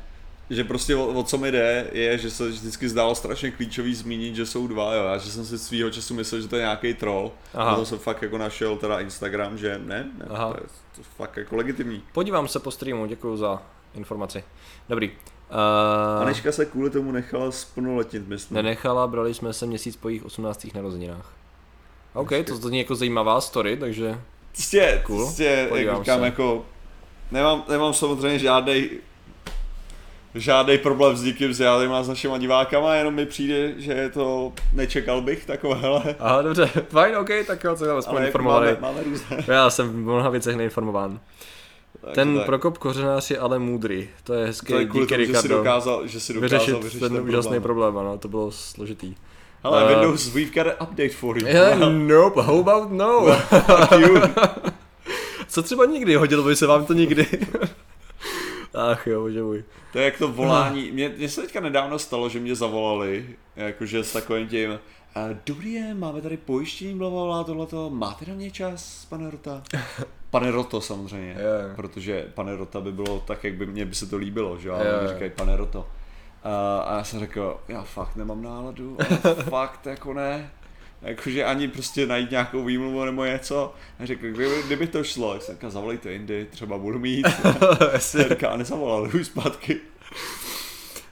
[0.51, 4.37] že prostě o, o, co mi jde, je, že se vždycky zdálo strašně klíčový zmínit,
[4.37, 6.95] že jsou dva, jo, a že jsem si svýho času myslel, že to je nějaký
[6.95, 7.71] troll, Aha.
[7.71, 10.53] a to jsem fakt jako našel teda Instagram, že ne, ne Aha.
[10.53, 12.03] to je to je fakt jako legitimní.
[12.13, 13.63] Podívám se po streamu, děkuji za
[13.95, 14.45] informaci.
[14.89, 15.11] Dobrý.
[15.51, 18.55] Uh, Aneška se kvůli tomu nechala splnoletnit, myslím.
[18.55, 20.67] nenechala, brali jsme se měsíc po jejich 18.
[20.75, 21.33] narozeninách.
[22.15, 22.45] OK, Hezky.
[22.53, 24.19] to zní jako zajímavá story, takže
[24.53, 25.25] Prostě, Cool.
[25.25, 26.25] prostě Podívám jak říkám, se.
[26.25, 26.65] jako,
[27.31, 28.91] nemám, nemám samozřejmě žádný
[30.35, 34.53] žádný problém s nikým, s žádnýma s našima divákama, jenom mi přijde, že je to,
[34.73, 36.03] nečekal bych takovéhle.
[36.19, 38.67] Aha, dobře, fajn, OK, tak jo, co jsem aspoň jako informovaný.
[38.67, 39.45] máme, máme různé.
[39.47, 41.21] Já jsem v mnoha věcech neinformován.
[42.07, 42.47] Takže Ten tak.
[42.47, 45.33] Prokop Kořenář je ale můdrý, to je hezký, to je kvůli díky tomu, že si
[45.33, 45.57] Ricardo.
[45.57, 47.63] dokázal, že si dokázal vyřešit, vyřešit, ten, ten úžasný problém.
[47.93, 49.15] problém, ano, to bylo složitý.
[49.63, 51.47] Ale Eh, Windows, we've got an update for you.
[51.47, 53.27] Yeah, nope, how about no?
[53.49, 54.17] Fuck you.
[55.49, 57.27] Co třeba nikdy, hodilo by se vám to nikdy?
[58.75, 59.65] Ach jo, bože můj.
[59.93, 60.91] To je jak to volání.
[60.93, 64.79] Mně, se teďka nedávno stalo, že mě zavolali, jakože s takovým tím, "A,
[65.45, 69.63] dobrý den, máme tady pojištění, blablabla, tohleto, máte na mě čas, pane Rota?
[70.31, 71.73] Pane Roto samozřejmě, Jo.
[71.77, 74.77] protože pane Rota by bylo tak, jak by mně by se to líbilo, že jo.
[75.03, 75.87] mi říkají pane Roto.
[76.45, 80.51] A, a já jsem řekl, já fakt nemám náladu, ale fakt jako ne.
[81.03, 83.75] Jakože ani prostě najít nějakou výmluvu nebo něco.
[83.99, 87.27] A řekl, kdyby, kdyby to šlo, tak jsem říkal, zavolejte jindy, třeba budu mít.
[87.95, 87.99] A
[88.29, 89.81] říká, a nezavolal, už zpátky.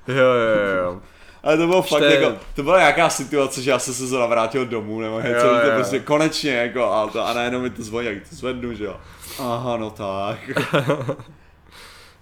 [0.09, 1.03] Jo, jo, jo.
[1.45, 4.27] Ale to bylo fakt Šte- jako, to byla nějaká situace, že já jsem se zrovna
[4.27, 5.73] vrátil domů, nebo něco, to jo.
[5.75, 8.97] prostě konečně, jako, a, to, a najednou mi to zvoní, jak to zvednu, že jo.
[9.39, 10.39] Aha, no tak.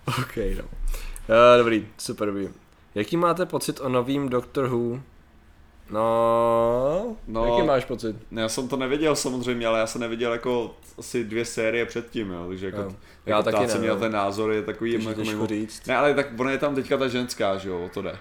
[0.08, 0.64] OK, no.
[0.64, 2.48] Uh, dobrý, super dobrý.
[2.94, 5.00] Jaký máte pocit o novým Doctor Who?
[5.90, 7.46] No, No.
[7.54, 8.16] jaký máš pocit?
[8.32, 12.44] Já jsem to nevěděl samozřejmě, ale já jsem neviděl jako asi dvě série předtím, jo,
[12.48, 12.92] takže jako, Jo.
[13.26, 14.00] Já jako taky ptát se ne, mě na no.
[14.00, 15.46] ten názor je takový jako mimo.
[15.46, 15.86] říct.
[15.86, 18.18] Ne, ale tak ona je tam teďka ta ženská, že jo, o to jde.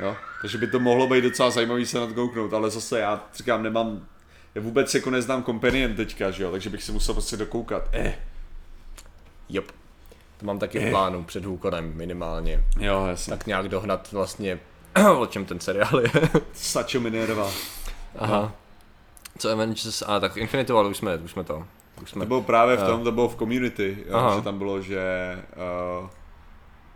[0.00, 4.06] Jo, takže by to mohlo být docela zajímavý se nadkouknout, ale zase já říkám, nemám,
[4.54, 7.88] já vůbec jako neznám Companion teďka, že jo, takže bych si musel prostě dokoukat.
[7.92, 8.14] Eh.
[9.48, 9.64] Jop.
[10.36, 12.64] To mám taky v plánu před Hůkonem minimálně.
[12.78, 13.30] Jo, jasně.
[13.36, 14.58] Tak nějak dohnat vlastně,
[15.18, 16.10] o čem ten seriál je.
[16.52, 17.50] Sačo Minerva.
[18.18, 18.52] Aha.
[19.38, 21.66] Co Avengers, a tak Infinity War, už jsme, už jsme to.
[22.02, 22.86] Už jsme To bylo právě v Jo.
[22.86, 24.36] tom, to bylo v Community, jo, Aha.
[24.36, 25.02] že tam bylo, že
[26.00, 26.08] uh,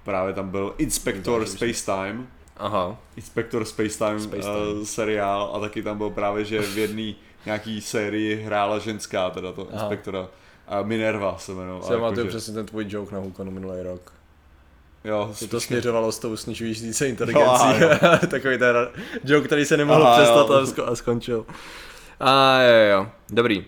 [0.04, 2.96] právě tam byl Inspector Vidíš, Space Time, Aha.
[3.16, 4.16] Inspector Space Time.
[4.38, 7.12] Uh, seriál a taky tam byl právě, že v jedné
[7.46, 9.80] nějaký sérii hrála ženská, teda to Aha.
[9.82, 10.28] Inspektora.
[10.68, 11.82] A Minerva se jmenovala.
[11.86, 14.12] Si pamatuju jakože- přesně ten tvůj joke na Hůkonu minulý rok.
[15.04, 17.64] Jo, Že to směřovalo s tou snižující se inteligencí.
[17.80, 17.88] Jo,
[18.30, 18.76] Takový ten
[19.24, 20.46] joke, který se nemohl Aha, přestat
[20.78, 20.84] jo.
[20.86, 21.46] a skončil.
[22.20, 23.64] A jo, jo, dobrý.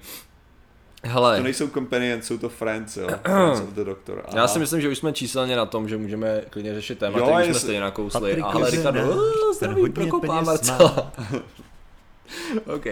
[1.07, 3.09] Hele, To nejsou Companions, jsou to Friends, jo.
[3.23, 4.23] Friends of the Doctor.
[4.29, 4.38] Aha.
[4.38, 7.25] já si myslím, že už jsme číselně na tom, že můžeme klidně řešit téma, Jo,
[7.25, 8.21] který už jsme stejně nakousli.
[8.21, 11.12] Patrik Ale Kořenář, Ricardo, "Oh, ten zdraví peněz Marcela.
[12.77, 12.85] OK.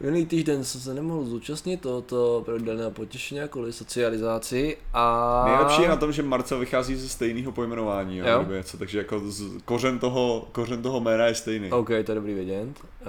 [0.00, 5.42] Minulý týden jsem se nemohl zúčastnit tohoto pravidelného potěšení kvůli socializaci a...
[5.46, 8.38] Nejlepší je na tom, že Marcel vychází ze stejného pojmenování, jo, Jo.
[8.38, 11.72] nebo něco, takže jako z, kořen, toho, kořen toho jména je stejný.
[11.72, 12.68] OK, to je dobrý vědět.
[12.68, 13.06] Uh,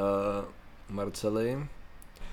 [0.89, 1.57] Marceli.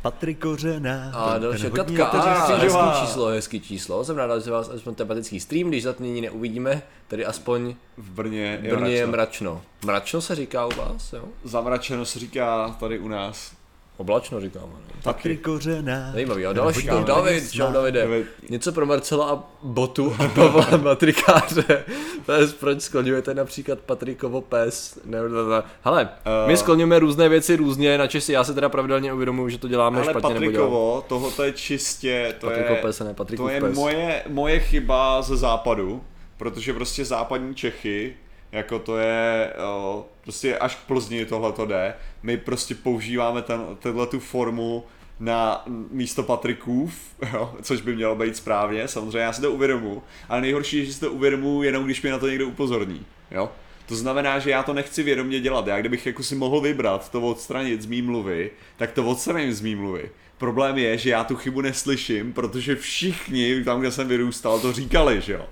[0.02, 1.11] Patrik Kořená.
[1.14, 4.04] A další Katka, a, hezký číslo, hezký číslo.
[4.04, 8.11] Jsem rád, že vás aspoň tematický stream, když za to nyní neuvidíme, tedy aspoň V
[8.11, 9.50] Brně v je Brně je mračno.
[9.52, 9.62] mračno.
[9.84, 11.24] Mračno se říká u vás, jo?
[11.44, 13.58] Zamračeno se říká tady u nás.
[13.98, 14.80] Oblačno říkám, ano.
[15.02, 16.12] Patrik Kořená.
[16.12, 17.72] Zajímavý, a další, David, peněz čau.
[17.72, 18.00] Davide.
[18.00, 18.26] David.
[18.50, 21.84] Něco pro Marcela a Botu a Pavla Matrikáře.
[22.26, 24.98] To je proč skloňujete například Patrikovo pes.
[25.04, 25.62] Ne, ne, ne.
[25.84, 26.08] Hele,
[26.46, 26.56] my Eh.
[26.56, 30.04] skloňujeme různé věci různě, na Česi já se teda pravidelně uvědomuji, že to děláme Ale
[30.11, 30.46] špatně děláme.
[30.46, 33.76] Patrikovo, tohoto je čistě, to Patrikov je, pes a ne Patrikův to je pes.
[33.76, 36.02] moje, moje chyba ze západu,
[36.37, 38.16] protože prostě západní Čechy
[38.52, 43.61] jako to je, o, prostě až k Plzni tohle to jde, my prostě používáme ten,
[43.79, 44.85] tenhle tu formu
[45.21, 46.95] na místo Patrikův,
[47.33, 50.93] jo, což by mělo být správně, samozřejmě já si to uvědomu, ale nejhorší je, že
[50.93, 53.51] si to uvědomu jenom když mě na to někdo upozorní, jo.
[53.87, 55.67] To znamená, že já to nechci vědomě dělat.
[55.67, 59.61] Já kdybych jako si mohl vybrat to odstranit z mý mluvy, tak to odstraním z
[59.61, 60.11] mý mluvy.
[60.38, 65.21] Problém je, že já tu chybu neslyším, protože všichni tam, kde jsem vyrůstal, to říkali,
[65.21, 65.47] že jo.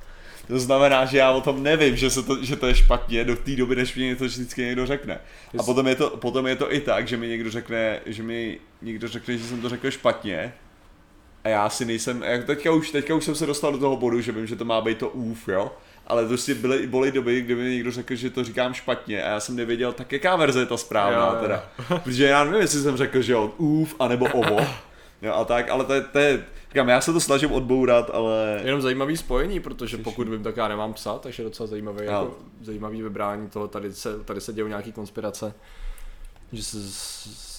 [0.49, 3.37] To znamená, že já o tom nevím, že, se to, že to je špatně do
[3.37, 5.19] té doby, než mi to vždycky někdo řekne.
[5.59, 8.59] A potom je, to, potom je to i tak, že mi někdo řekne, že mi
[8.83, 10.55] někdo řekne, že jsem to řekl špatně.
[11.45, 14.21] A já si nejsem, jak teďka už, teďka už jsem se dostal do toho bodu,
[14.21, 15.73] že vím, že to má být to úf, jo.
[16.07, 19.41] Ale prostě byly, byly doby, kdy mi někdo řekl, že to říkám špatně a já
[19.41, 21.43] jsem nevěděl, tak jaká verze je ta správná Jo, jo.
[21.43, 21.69] teda.
[22.05, 24.61] Protože já nevím, jestli jsem řekl, že jo, úf, anebo ovo.
[25.23, 28.61] Jo, a tak, ale to je, to je, říkám, já se to snažím odbourat, ale
[28.65, 32.11] Jenom zajímavý spojení, protože pokud vím, tak já nemám psa, takže je docela zajímavý, Jo.
[32.13, 35.55] jako, zajímavý vybrání toho, tady se, tady se dějou nějaký konspirace.
[36.53, 36.79] Že se,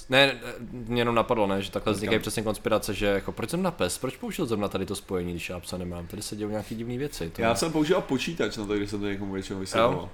[0.10, 0.34] ne, ne,
[0.72, 3.98] mě jenom napadlo, ne, že takhle vznikají přesně konspirace, že jako proč jsem na pes,
[3.98, 6.98] proč použil zrovna tady to spojení, když já psa nemám, tady se dějou nějaký divné
[6.98, 7.30] věci.
[7.30, 10.10] To já je, jsem používal počítač na to, když jsem to někomu většinou vysvětloval.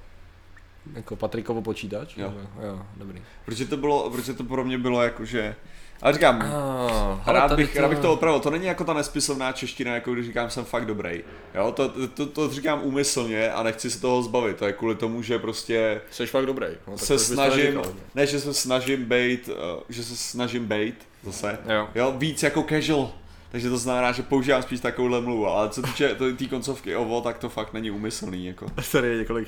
[0.94, 2.18] Jako Patrikovo počítač?
[2.18, 2.28] Jo.
[2.38, 3.22] Nebo- jo dobrý.
[3.46, 5.56] Protože to bylo, protože to pro mě bylo jako, že
[6.02, 8.40] ale říkám, Ah, rád bych, rád bych to opravil.
[8.40, 11.24] To není jako ta nesmyslná čeština, jako když říkám, jsem fakt dobrý.
[11.56, 14.58] Jo, to, to, to, to říkám úmyslně a nechci se toho zbavit.
[14.58, 16.68] To je kvůli tomu, že prostě Jsi fakt dobrý.
[16.88, 17.82] No, tak se to to snažím,
[18.16, 21.88] ne, že se snažím být, uh, že se snažím být zase, Jo.
[21.96, 23.12] jo, víc jako casual.
[23.52, 27.38] Takže to znamená, že používám spíš takovouhle mluvu, ale co týče té koncovky ovo, tak
[27.38, 28.66] to fakt není úmyslný, jako.
[28.92, 29.48] Tady je několik.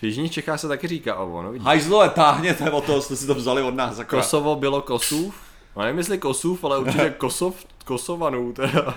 [0.00, 1.66] V Jižních Čechách se taky říká ovo, no vidíš.
[1.66, 4.22] Hajzlové, táhněte o to, jste si to vzali od nás, akorát.
[4.22, 5.49] Kosovo bylo Kosův.
[5.76, 8.94] No nevím jestli Kosův, ale určitě Kosov, Kosovanů teda.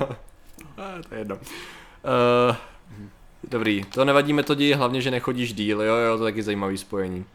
[0.78, 1.36] A, to je jedno.
[1.36, 2.56] Uh,
[3.44, 7.26] dobrý, to nevadí metodí, hlavně, že nechodíš díl, jo, jo, to je taky zajímavý spojení.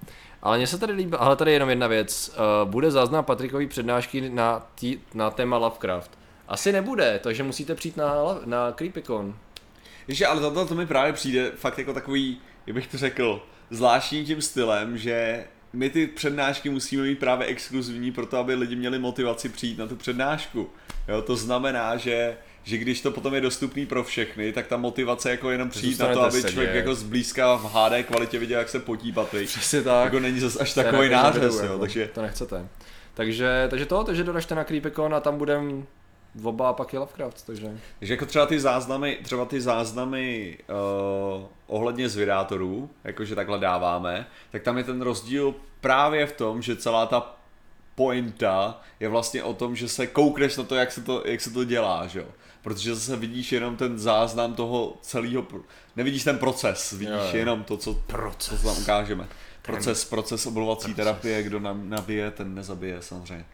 [0.42, 2.36] Ale mně se tady líbí, ale tady je jenom jedna věc.
[2.62, 6.18] Uh, bude záznam Patrikový přednášky na, tí, na téma Lovecraft.
[6.48, 9.34] Asi nebude, takže musíte přijít na, na Creepycon.
[10.08, 14.24] Víš, ale tohle to mi právě přijde fakt jako takový, jak bych to řekl, zvláštním
[14.24, 18.98] tím stylem, že my ty přednášky musíme mít právě exkluzivní pro to, aby lidi měli
[18.98, 20.70] motivaci přijít na tu přednášku.
[21.08, 25.30] Jo, to znamená, že že když to potom je dostupný pro všechny, tak ta motivace
[25.30, 26.50] jako jenom přijít na to, aby sedět.
[26.50, 29.48] člověk jako zblízka v HD kvalitě viděl, jak se potí Patrik.
[29.48, 30.04] Přesně tak.
[30.04, 32.68] Jako není zase až takový nářez, jo, jako, takže To nechcete.
[33.14, 35.86] Takže, takže to, takže doražte na Creepycon a tam budem
[36.42, 37.78] oba a pak je Lovecraft, takže...
[37.98, 40.58] Takže jako třeba ty záznamy, třeba ty záznamy
[41.38, 46.76] uh, ohledně zvědátorů, jakože takhle dáváme, tak tam je ten rozdíl právě v tom, že
[46.76, 47.36] celá ta
[47.94, 51.50] pointa je vlastně o tom, že se koukneš na to, jak se to, jak se
[51.50, 52.26] to dělá, že jo.
[52.62, 55.60] Protože zase vidíš jenom ten záznam toho celého, pro-
[55.96, 57.36] nevidíš ten proces, vidíš Jo, jo.
[57.36, 58.60] jenom to, co, Proces.
[58.60, 59.28] co tam ukážeme.
[59.62, 63.44] Proces, proces oblovací terapie, kdo nám nabije, ten nezabije samozřejmě.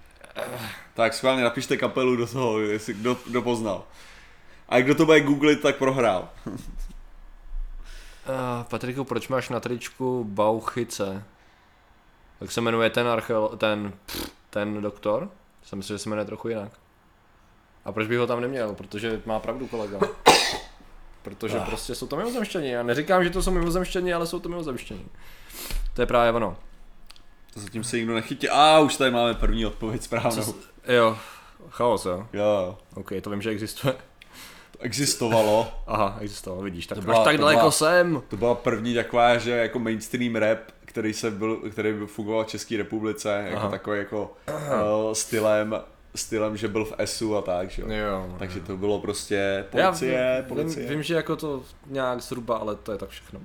[0.95, 3.85] Tak schválně napište kapelu do toho, jestli kdo, kdo poznal.
[4.69, 6.29] A kdo to bude googlit, tak prohrál.
[6.47, 6.55] Uh,
[8.71, 11.25] Patriku, proč máš na tričku Bauchice?
[12.41, 15.31] Jak se jmenuje ten archeol, ten, pff, ten doktor?
[15.63, 16.73] Jsem myslel, že se jmenuje trochu jinak.
[17.85, 18.75] A proč bych ho tam neměl?
[18.75, 20.01] Protože má pravdu kolega.
[21.23, 22.69] Protože prostě jsou to mimozemštění.
[22.69, 25.09] Já neříkám, že to jsou mimozemštění, ale jsou to mimozemštění.
[25.95, 26.57] To je právě ono.
[27.55, 28.49] Zatím se nikdo nechytí.
[28.49, 30.55] A už tady máme první odpověď správnou.
[30.89, 31.19] Jo,
[31.71, 32.27] chaos, jo.
[32.33, 33.95] Jo, OK, to vím, že existuje.
[34.71, 35.73] to existovalo.
[35.87, 38.23] Aha, existoval, vidíš, tak To byla- tak to daleko byla- jsem?
[38.29, 42.49] To byla první taková, že jako mainstream rap, který se byl, který byl fungoval v
[42.49, 43.69] České republice, jako Aha.
[43.71, 44.33] takový jako
[45.07, 45.75] uh, stylem,
[46.15, 47.89] stylem, že byl v SU a tak, že jo.
[47.91, 48.37] Jo.
[48.39, 50.89] Takže to bylo prostě policie, Já vím, policie.
[50.89, 53.41] Vím, že jako to nějak zhruba, ale to je tak všechno.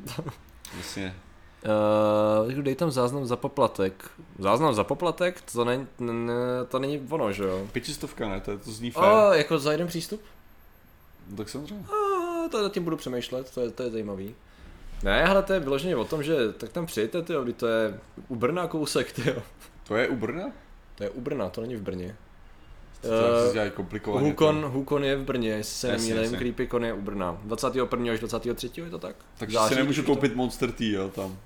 [0.77, 1.15] Jasně.
[1.59, 4.11] Uh, dej tam záznam za poplatek.
[4.39, 5.41] Záznam za poplatek?
[5.53, 6.33] To, není, ne,
[6.67, 7.67] to není ono, že jo?
[7.71, 8.41] Pětistovka, ne?
[8.41, 9.03] To, to zní fér.
[9.03, 10.21] O, jako za jeden přístup?
[11.29, 11.85] No, tak samozřejmě.
[12.45, 14.35] A to nad tím budu přemýšlet, to je, to je zajímavý.
[15.03, 18.35] Ne, hele, to je vyloženě o tom, že tak tam přijďte, kdy to je u
[18.35, 19.43] Brna kousek, tyjo.
[19.87, 20.51] To je u Brna?
[20.95, 22.15] To je u Brna, to není v Brně.
[23.01, 23.07] To
[24.07, 24.19] uh.
[24.19, 26.37] Hukon, Hukon je v Brně, jestli se nemýlím.
[26.37, 27.37] Creepycon je u Brna.
[27.43, 28.13] 21.
[28.13, 28.71] až 23.
[28.75, 29.15] je to tak?
[29.37, 31.37] Takže si nemůžu když to- koupit Monster Tea, jo, tam.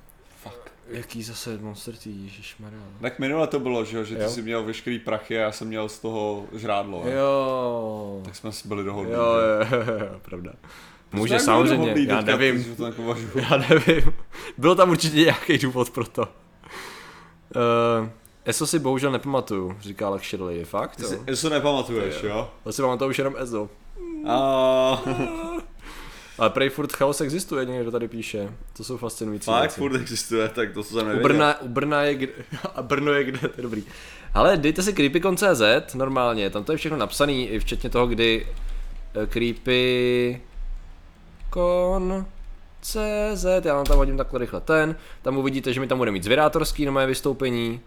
[0.87, 2.79] Jaký zase Monster Tea, ježišmarja.
[3.01, 4.29] Tak minule to bylo, že, jo, že ty Jo.
[4.29, 7.03] jsi měl veškerý prachy a já jsem měl z toho žrádlo.
[7.05, 7.11] jo.
[7.13, 8.21] Jo.
[8.25, 9.13] Tak jsme si byli dohodní.
[9.13, 10.51] Jo, jo, jo, jo, pravda.
[11.11, 12.63] Může samozřejmě, já teďka, nevím.
[12.63, 13.31] protože to nepovažuji.
[13.35, 14.13] Já nevím.
[14.57, 16.21] Byl tam určitě nějaký důvod pro to.
[16.21, 18.09] Uh,
[18.45, 20.95] ESO si bohužel nepamatuju, říká Alex Shirley, je fakt?
[20.95, 21.35] Ty si, Jo?
[21.41, 22.49] to nepamatuješ, jo?
[22.65, 23.69] Já si pamatuju už jenom ESO.
[24.27, 25.03] A...
[26.37, 28.53] Ale prej furt chaos existuje, někdo tady píše.
[28.77, 29.79] To jsou fascinující Fakt věci.
[29.79, 31.23] furt existuje, tak to jsem U nevěděl.
[31.23, 32.31] Brna, u Brna je kde,
[32.75, 33.83] a Brno je kde, to je dobrý.
[34.33, 38.47] Ale dejte si creepycon.cz normálně, tam to je všechno napsaný, i včetně toho, kdy
[39.23, 40.41] eh, creepy
[41.53, 42.25] con
[42.81, 46.23] CZ, já vám tam hodím takhle rychle ten, tam uvidíte, že mi tam bude mít
[46.23, 47.81] zvědátorský na moje vystoupení,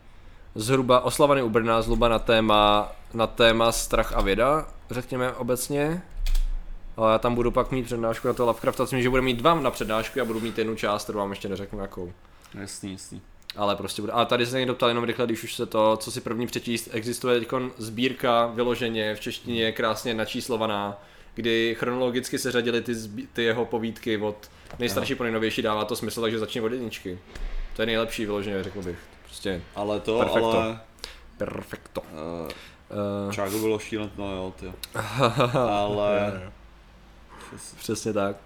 [0.54, 6.02] zhruba oslavaný u Brna, zhruba na téma, na téma strach a věda, řekněme obecně.
[6.96, 9.54] Ale já tam budu pak mít přednášku na to Lovecrafta, myslím, že budu mít dva
[9.60, 12.12] na přednášku a budu mít jednu část, kterou vám ještě neřeknu jakou.
[12.54, 13.22] Jasný, jasný.
[13.56, 14.12] Ale prostě bude.
[14.12, 16.88] A tady se někdo ptal jenom rychle, když už se to, co si první přečíst,
[16.92, 21.02] existuje teď sbírka vyloženě v češtině krásně načíslovaná,
[21.34, 22.94] kdy chronologicky se řadily ty,
[23.32, 27.18] ty jeho povídky od nejstarší po nejnovější, dává to smysl, takže začni od jedničky.
[27.76, 28.98] To je nejlepší vyloženě, řekl bych.
[29.24, 30.60] Prostě Ale to, Perfekto.
[30.60, 30.80] ale...
[31.36, 32.00] perfekto.
[32.00, 32.50] Uh,
[32.90, 34.72] Uh, Čágo bylo šílen, no jo, ty.
[35.58, 36.50] Ale...
[37.78, 38.36] Přesně tak.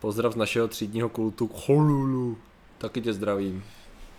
[0.00, 2.38] Pozdrav z našeho třídního kultu Cholulu.
[2.78, 3.64] Taky tě zdravím.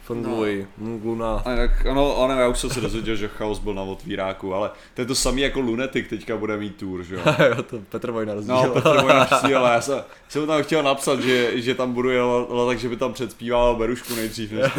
[0.03, 0.97] Funguj, no.
[0.97, 1.33] Gluna.
[1.45, 4.71] A tak, ano, ano, já už jsem se dozvěděl, že chaos byl na otvíráku, ale
[4.93, 7.21] to je to samý jako Lunetik teďka bude mít tour, že jo?
[7.55, 8.71] jo, to Petr Vojna No, rozdíl.
[8.73, 12.89] Petr Vojna přijel, já jsem, jsem tam chtěl napsat, že, že tam budu jel, takže
[12.89, 14.71] by tam předspíval Berušku nejdřív, než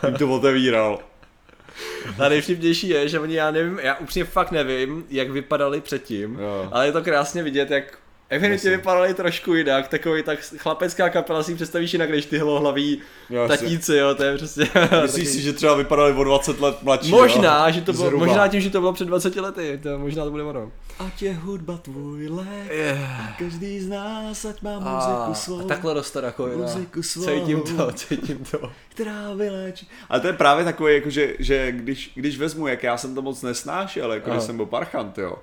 [0.00, 0.98] to- jim to otevíral.
[2.24, 6.68] A nejvtipnější je, že oni, já nevím, já upřímně fakt nevím, jak vypadali předtím, Jo.
[6.72, 7.98] ale je to krásně vidět, jak
[8.30, 8.76] evidentně Jasně.
[8.76, 13.00] vypadali trošku jinak, takový tak chlapecká kapela si představíš jinak, než ty hlohlaví
[13.48, 14.68] tatíci, jo, to je prostě...
[15.02, 17.72] Myslíš si, že třeba vypadali o 20 let mladší, Možná, jo?
[17.74, 18.26] že to bylo, Zhruba.
[18.26, 20.72] možná tím, že to bylo před 20 lety, to možná to bude ono.
[20.98, 23.38] Ať je hudba tvůj lék, Yeah.
[23.38, 26.62] každý z nás, ať má A, muziku svou, a takhle roste rakovina.
[26.62, 27.24] Muziku svou.
[27.24, 28.70] Cítím to, cítím to.
[28.88, 29.88] která vyléčí.
[30.08, 33.22] Ale to je právě takový, jako že, že když, když vezmu, jak já jsem to
[33.22, 34.40] moc nesnášel, jako Aha.
[34.40, 35.36] že jsem byl parchant, jo,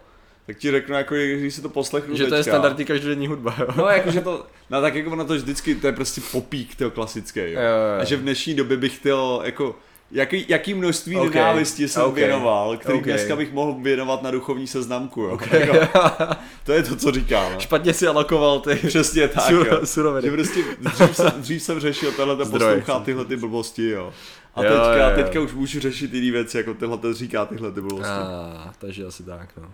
[0.48, 3.56] tak ti řeknu, jako, když si to poslechnu Že to je teďka, standardní každodenní hudba,
[3.60, 3.68] jo.
[3.76, 7.40] No, jakože to, no tak jako ono to vždycky, to je prostě popík, to klasický,
[7.40, 7.46] jo.
[7.46, 7.60] Jo, jo,
[7.96, 8.02] jo.
[8.02, 9.76] A že v dnešní době bych chtěl, jako,
[10.12, 11.42] jaký, jaký množství Ok, okay.
[11.42, 12.24] nenávisti jsem ok, okay.
[12.24, 13.02] věnoval, který ok.
[13.02, 13.14] okay.
[13.14, 15.40] dneska bych mohl věnovat na duchovní seznamku, jo.
[15.52, 15.78] Jako,
[16.66, 17.60] to je to, co říkám.
[17.60, 19.86] Špatně si alokoval ty Přesně tak, sur- jo.
[19.86, 20.28] suroviny.
[20.28, 24.14] Že prostě dřív jsem, dřív jsem řešil tohle, poslouchá tyhle ty blbosti, jo.
[24.56, 25.16] A Jo, teďka, jo, jo.
[25.16, 28.12] teďka už můžu řešit jiný věci, jako tyhle říká tyhle ty blbosti.
[28.12, 29.72] Ah, takže asi tak, no.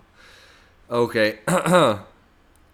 [0.90, 1.14] OK.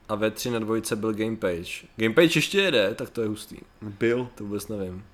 [0.08, 1.86] A ve 3 na dvojce byl Gamepage.
[1.96, 3.56] Gamepage ještě jede, tak to je hustý.
[3.82, 4.28] Byl.
[4.34, 5.04] To vůbec nevím.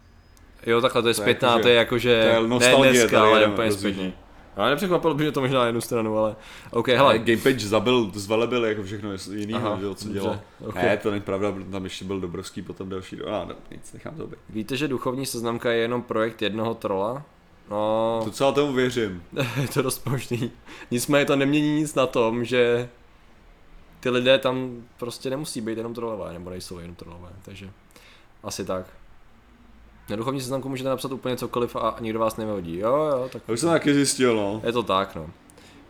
[0.66, 4.12] Jo, takhle to je zpětná, to je jakože, to je ne dneska, ale úplně zpětně.
[4.56, 6.36] Ale nepřekvapilo by mě to možná na jednu stranu, ale
[6.70, 7.18] OK, Ale hele.
[7.18, 10.40] Gamepage zabil, zvelebil jako všechno jiného, že co dělal.
[10.60, 10.74] ok.
[10.74, 13.30] Ne, to není pravda, tam ještě byl Dobrovský, potom další, do...
[13.30, 14.38] no, no, nic, nechám to být.
[14.48, 17.24] Víte, že duchovní seznamka je jenom projekt jednoho trola?
[17.72, 19.22] No, Docela tomu věřím.
[19.60, 20.50] je to dost možný.
[20.90, 22.88] Nicméně to nemění nic na tom, že
[24.00, 27.70] ty lidé tam prostě nemusí být jenom trolové, nebo nejsou jenom trolové, takže
[28.42, 28.86] asi tak.
[30.10, 32.78] Na duchovní seznamku můžete napsat úplně cokoliv a nikdo vás nevyhodí.
[32.78, 34.62] Jo, jo, tak Já už jsem taky zjistil, no.
[34.64, 35.30] je to tak, no.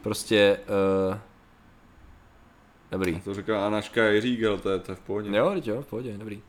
[0.02, 0.60] Prostě,
[1.10, 1.18] uh,
[2.90, 3.20] dobrý.
[3.20, 5.36] To říká Anaška Jiřík, ale to je, to je v pohodě.
[5.36, 6.42] Jo, teď jo, v pohodě, dobrý.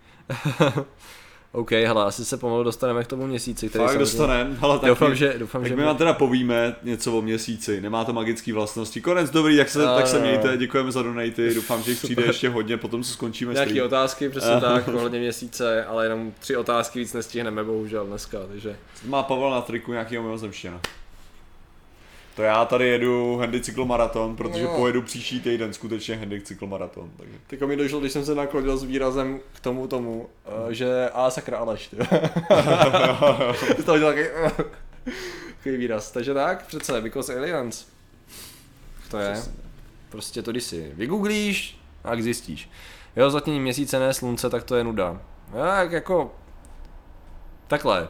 [1.56, 4.90] OK, hele, asi se pomalu dostaneme k tomu měsíci, který Fakt samozřejmě- dostanem, ale tak,
[4.90, 8.14] Doufám, my, že, doufám, tak že my vám teda povíme něco o měsíci, nemá to
[8.14, 9.02] magické vlastnosti.
[9.02, 12.22] Konec dobrý, tak se, No, tak se mějte, děkujeme za donaty, doufám, že jich přijde
[12.22, 12.30] Super.
[12.30, 13.86] ještě hodně, potom co skončíme stream.
[13.86, 18.76] otázky, přesně tak, ohledně měsíce, ale jenom tři otázky víc nestihneme, bohužel dneska, takže...
[19.06, 20.82] Má Pavel na triku nějakého mimozemštěna.
[22.36, 24.76] To já tady jedu Handy cyklomaraton, protože No.
[24.76, 27.12] pojedu příští týden skutečně Handy cyklomaraton.
[27.18, 27.34] Takže.
[27.48, 30.30] Teď mi došlo, když jsem se naklonil s výrazem k tomu tomu,
[30.70, 31.98] eh, že a sakra Aleš, ty.
[33.82, 34.14] Z toho dělal
[35.58, 36.12] takový, výraz.
[36.12, 37.88] Takže tak, přece, because aliens.
[39.12, 39.42] To je.
[40.10, 42.70] Prostě to, když si vygooglíš, tak zjistíš.
[43.16, 45.22] Jo, zatím měsíce ne slunce, tak to je nuda.
[45.76, 46.36] Jak jako...
[47.68, 48.08] Takhle.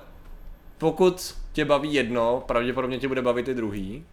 [0.84, 4.06] Pokud tě baví jedno, pravděpodobně tě bude bavit i druhý.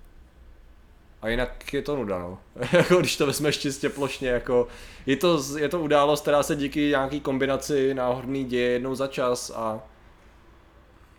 [1.23, 2.39] A jinak je to nuda, no.
[2.73, 4.69] jako když to vezmeš čistě plošně, jako
[5.07, 9.53] je to, je to událost, která se díky nějaký kombinaci náhodný děje jednou za čas
[9.55, 9.81] a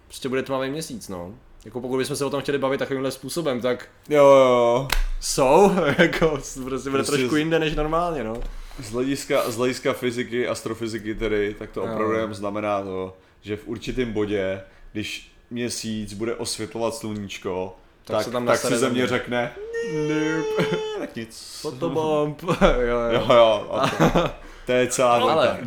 [0.07, 1.33] prostě bude tmavý měsíc, no.
[1.65, 4.88] Jako pokud bychom se o tom chtěli bavit takovýmhle způsobem, tak Jo, jo.
[5.19, 8.34] jsou, jako prostě bude Prostě trošku z- jinde než normálně, no.
[8.80, 11.86] Z hlediska, z hlediska fyziky, astrofyziky tedy, tak to Jo.
[11.93, 14.61] opravdu jenom znamená to, že v určitém bodě,
[14.91, 19.08] když měsíc bude osvětlovat sluníčko, Tak tak, se tam tak si země země.
[19.08, 19.52] řekne,
[19.93, 20.76] Nope.
[20.99, 21.58] tak nic.
[21.62, 22.41] Fotobomb.
[22.62, 23.12] jo, jo.
[23.12, 23.68] Jo, jo.
[23.72, 24.30] a to,
[24.66, 25.60] to je celá Ale.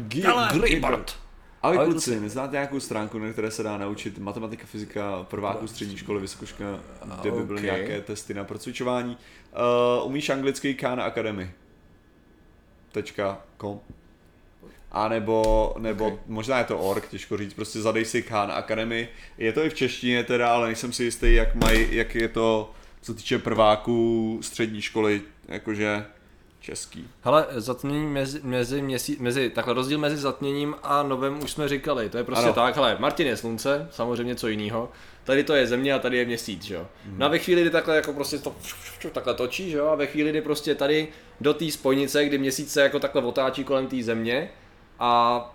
[1.63, 5.97] Ahoj Ahoj, kluci, neznáte nějakou stránku, na které se dá naučit matematika, fyzika, prváků střední
[5.97, 6.65] školy, vysokoška,
[7.21, 7.65] kde by byly Ok.
[7.65, 9.17] nějaké testy na procvičování?
[10.01, 11.51] Uh, umíš anglický Khan Academy?
[12.93, 13.81] Tečka com.
[14.97, 16.21] A nebo, nebo Ok.
[16.27, 19.09] možná je to ork, těžko říct, prostě zadej si Khan Academy.
[19.39, 22.71] Je to i v češtině teda, ale nejsem si jistý, jak, mají, jak je to,
[23.03, 26.05] co týče prváků střední školy, jakože
[26.61, 27.09] český.
[27.23, 32.09] Hele, zatmění mezi, mezi, měsí, mezi, takhle rozdíl mezi zatměním a novém už jsme říkali,
[32.09, 32.53] to je prostě Ano.
[32.55, 34.91] tak, hele, Martin je slunce, samozřejmě co jiného,
[35.25, 36.87] tady to je země a tady je měsíc, že jo.
[37.17, 38.55] No a ve chvíli, kdy takhle jako prostě to
[39.13, 41.09] takhle točí, že jo, a ve chvíli, kdy prostě tady
[41.41, 44.51] do té spojnice, kdy měsíc se jako takhle otáčí kolem té země
[44.99, 45.51] a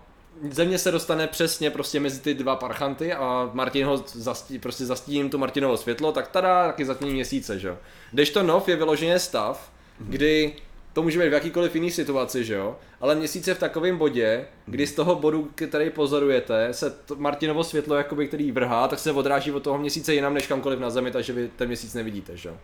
[0.50, 5.30] země se dostane přesně prostě mezi ty dva parchanty a Martin ho zastí, prostě zastíním
[5.30, 7.78] to Martinovo světlo, tak tada, taky zatmění měsíce, že jo.
[8.12, 10.56] Kdežto nov je vyloženě stav, kdy
[10.94, 14.46] to může být v jakýkoliv jiný situaci, že jo, ale měsíc je v takovém bodě,
[14.66, 19.12] kdy z toho bodu, který pozorujete, se to Martinovo světlo, jakoby, který vrhá, tak se
[19.12, 22.50] odráží od toho měsíce jinam než kamkoliv na zemi, takže vy ten měsíc nevidíte, že
[22.50, 22.58] jo.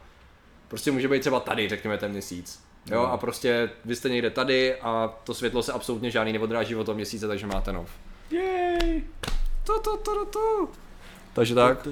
[0.67, 2.63] Prostě může být třeba tady, řekněme, ten měsíc.
[2.91, 6.83] Jo, a prostě vy jste někde tady a to světlo se absolutně žádný neodráží od
[6.83, 7.89] toho měsíce, takže máte nov.
[8.31, 9.03] Jej!
[9.63, 10.69] Tu, tu, tu, tu, tu.
[11.33, 11.87] Takže tak.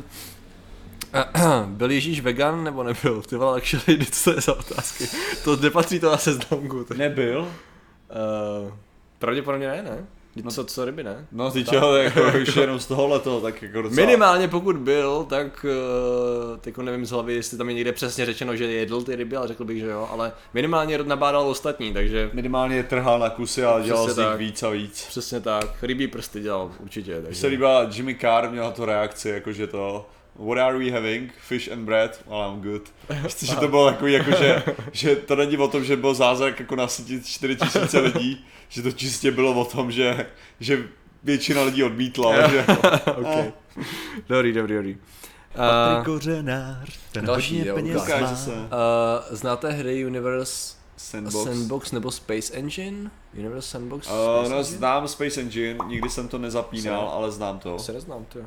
[1.65, 3.21] Byl Ježíš vegan nebo nebyl?
[3.21, 5.07] Ty vole, actually, co to je za otázky?
[5.43, 6.85] To nepatří to na seznamku.
[6.97, 7.39] Nebyl?
[7.39, 8.73] Uh,
[9.19, 10.05] pravděpodobně ne, ne?
[10.43, 11.27] No, co, co ryby, ne?
[11.31, 14.05] No ty čo, jako už jenom z toho, tak jako docela.
[14.05, 18.55] Minimálně pokud byl, tak uh, teď nevím z hlavy, jestli tam je někde přesně řečeno,
[18.55, 22.75] že jedl ty ryby, ale řekl bych, že jo, ale minimálně nabádal ostatní, takže Minimálně
[22.75, 24.39] je trhal na kusy a dělal Přesně z nich tak.
[24.39, 25.05] víc a víc.
[25.07, 29.29] přesně tak, rybí prsty dělal určitě, Mně se takže líbila Jimmy Carr, měla to reakci,
[29.29, 31.31] jakože to What are we having?
[31.47, 32.19] Fish and bread?
[32.27, 32.89] Well, I'm good.
[33.21, 36.59] Prostě, že to bylo takový, jako, že, že to není o tom, že byl zázrak
[36.59, 40.25] jako nasytit 4 tisíce lidí, že to čistě bylo o tom, že,
[40.59, 40.87] že
[41.23, 42.49] většina lidí odmítla.
[42.51, 42.65] že,
[43.15, 43.51] okay.
[44.27, 44.97] dobrý, dobrý, dobrý.
[45.55, 48.35] Patrik Uh, Kořenář, ten další, hodně jo, peněz má.
[48.35, 48.51] se.
[48.51, 48.57] uh,
[49.29, 51.43] znáte hry Universe Sandbox.
[51.43, 53.11] Sandbox nebo Space Engine?
[53.37, 54.07] Universe Sandbox?
[54.07, 54.77] Uh, Space no, Engine?
[54.77, 57.79] znám Space Engine, nikdy jsem to nezapínal, Se- ale znám to.
[57.79, 58.39] Se neznám, to.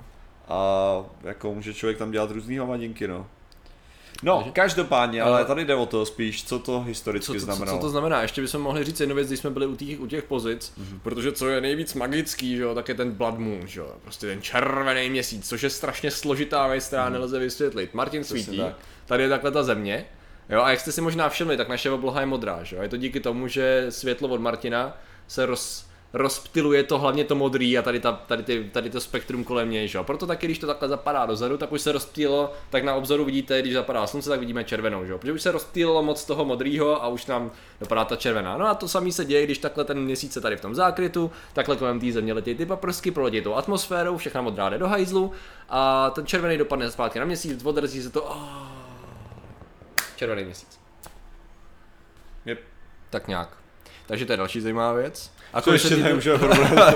[0.49, 3.26] A jako může člověk tam dělat různý hovadinky, no.
[4.22, 7.44] No, Takže- každopádně, Ale- tady jde o to spíš, co to historicky Co, to, co,
[7.44, 7.78] znamenalo.
[7.78, 8.22] co to znamená?
[8.22, 10.86] Ještě bychom mohli říct jednu věc, když jsme byli u těch, u těch pozic, Mhm.
[10.86, 11.01] mm-hmm.
[11.03, 14.26] protože co je nejvíc magický, že jo, tak je ten Blood Moon, že jo, prostě
[14.26, 17.94] ten červený měsíc, což je strašně složitá věc, která nelze vysvětlit.
[17.94, 18.66] Martin svítí, Mhm.
[18.66, 18.76] tak.
[19.07, 20.05] tady je takhle ta země,
[20.49, 22.88] jo, a jak jste si možná všimli, tak naše obloha je modrá, že jo, je
[22.88, 24.97] to díky tomu, že světlo od Martina
[25.28, 25.86] se roz,
[26.16, 29.88] rozptiluje to hlavně to modrý a tady, ta, tady, ty, tady to spektrum kolem něj,
[29.88, 30.04] že jo.
[30.04, 33.62] Proto taky, když to takhle zapadá dozadu, tak už se rozptýlilo, tak na obzoru vidíte,
[33.62, 35.18] když zapadá slunce, tak vidíme červenou, že jo.
[35.18, 37.50] Protože už se rozptýlilo moc toho modrýho a už nám
[37.80, 38.58] dopadá ta červená.
[38.58, 41.30] No a to samé se děje, když takhle ten měsíc je tady v tom zákrytu,
[41.52, 45.32] takhle kolem té země letí ty paprsky, proletí tou atmosférou, všechna modrá jde do hajzlu
[45.68, 48.22] a ten červený dopadne zpátky na měsíc, odrazí se to.
[48.22, 48.36] Oh,
[50.16, 50.80] červený měsíc.
[52.46, 52.58] Yep.
[53.10, 53.65] Tak nějak.
[54.07, 55.30] Takže to je další zajímavá věc.
[55.52, 56.94] A To ještě nemůžeme probrat.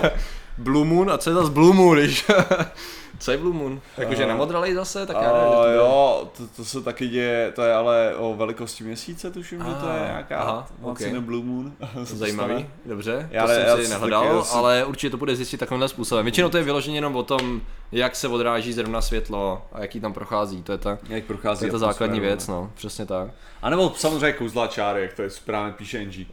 [0.59, 2.27] Blue Moon, a co je zase Blue Moon, když...
[3.19, 3.81] co je Blue Moon?
[3.99, 7.53] Jakože A- namodralej zase, tak já nevím, A to jo, to, to se taky děje,
[7.55, 11.25] to je ale o velikosti měsíce, tuším, že to je Ah, nějaká aha, Lancine ok.
[11.25, 11.73] Blue Moon.
[11.95, 15.17] to Zajímavý, dobře, Já to ne- já jsem si si nehledal, taky- ale určitě to
[15.17, 16.25] bude zjistit takovýmhle způsobem.
[16.25, 17.61] Většinou to je vyloženě jenom o tom,
[17.93, 21.65] jak se odráží zrovna světlo a jaký tam prochází, to je ta, Jak to prochází
[21.67, 23.31] je ta základní atmosférou, věc, no, přesně tak.
[23.63, 26.27] A nebo samozřejmě kouzla čáry, jak to je správně píše NG.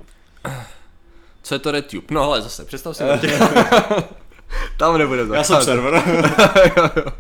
[1.43, 2.08] Co je to RedTube?
[2.12, 3.32] No ale zase, představ si Martin.
[4.78, 6.04] Tam nebudeme Já jsem server.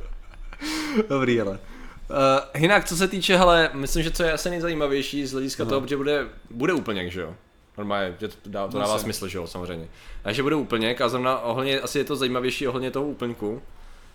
[1.09, 1.51] Dobrý, ale.
[1.51, 5.81] Uh, jinak, co se týče, hele, myslím, že co je asi nejzajímavější z hlediska toho,
[5.81, 7.35] protože bude, bude úplněk, že jo?
[7.77, 9.87] Normálně, že to dá, to dává smysl, že jo, samozřejmě.
[10.23, 13.61] Takže bude úplněk a zrovna ohledně, asi je to zajímavější ohledně toho úplňku.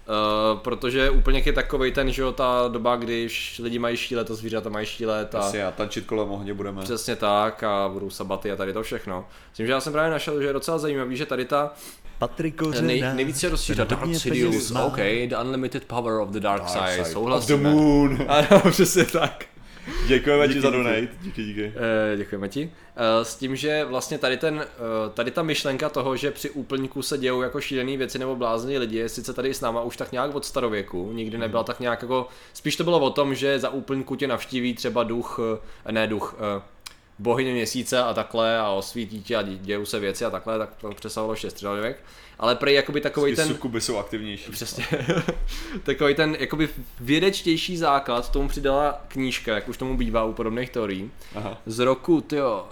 [0.09, 4.35] Uh, protože úplněk je takový ten, že jo, ta doba, když lidi mají štílet a
[4.35, 6.83] zvířata mají štílet a Asi a tančit kolem ohně budeme.
[6.83, 9.25] přesně tak a budou sabaty a tady to všechno.
[9.51, 11.73] Myslím, že já jsem právě našel, že je docela zajímavý, že tady ta
[12.19, 14.71] Patrik Kořenář, nej, nejvíce rozšířila ten Dark Sidious.
[14.71, 14.97] OK,
[15.29, 17.71] the unlimited power of the dark, Dark side, side of the souhlasíme.
[17.71, 18.19] moon.
[18.29, 19.45] Ano, přesně tak.
[20.07, 20.77] Děkujeme ti Díky, za díky.
[20.79, 21.09] donate.
[21.23, 21.73] Díky, díky.
[22.13, 22.71] Eh, děkujeme ti.
[22.97, 27.03] Eh, s tím, že vlastně tady, ten, eh, tady ta myšlenka toho, že při úplňku
[27.03, 30.13] se dějou jako šílené věci nebo blázní lidi, je sice tady s náma už tak
[30.13, 33.69] nějak od starověku, nikdy nebyla tak nějak jako, spíš to bylo o tom, že za
[33.71, 35.41] úplňku tě navštíví třeba duch,
[35.87, 36.35] eh, ne duch,
[37.19, 40.75] bohyně měsíce a takhle a osvítí tě a dě- dějou se věci a takhle, tak
[40.81, 42.05] to přesahovalo ještě středověk.
[42.43, 43.49] Ale prej jakoby takový ten...
[43.49, 44.51] sukuby jsou aktivnější.
[44.51, 44.87] Přesně.
[45.83, 46.69] Takový ten jakoby
[47.01, 51.59] vědečtější základ tomu přidala knížka, jak už tomu bývá u podobných teorií, Aha.
[51.67, 52.69] z roku tyjo,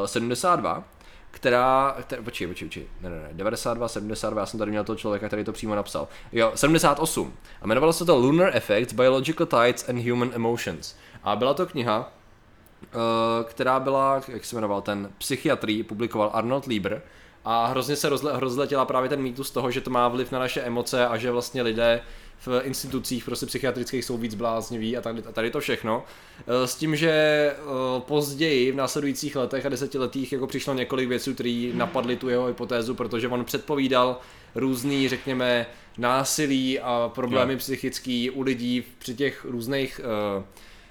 [0.00, 0.84] uh, 72,
[1.30, 4.96] která, která počkej, počkej, počkej, ne, ne, ne, 92, 72, já jsem tady měl toho
[4.96, 6.08] člověka, který to přímo napsal.
[6.32, 7.34] Jo, 78.
[7.62, 10.96] A jmenovalo se to Lunar Effects, Biological Tides and Human Emotions.
[11.24, 13.00] A byla to kniha, uh,
[13.44, 17.02] která byla, jak se jmenoval ten, psychiatrý, publikoval Arnold Lieber,
[17.44, 20.60] A hrozně se rozle, rozletěla právě ten mýtus toho, že to má vliv na naše
[20.60, 22.00] emoce a že vlastně lidé
[22.46, 26.04] v institucích prostě psychiatrických jsou víc blázniví a tady, a tady to všechno.
[26.46, 27.54] Eh, S tím, že eh,
[28.00, 32.94] později v následujících letech a desetiletích jako přišlo několik věcí, které napadly tu jeho hypotézu,
[32.94, 34.18] protože on předpovídal
[34.54, 35.66] různý, řekněme,
[35.98, 37.58] násilí a problémy Jo.
[37.58, 40.00] psychický u lidí při těch různých
[40.40, 40.44] eh,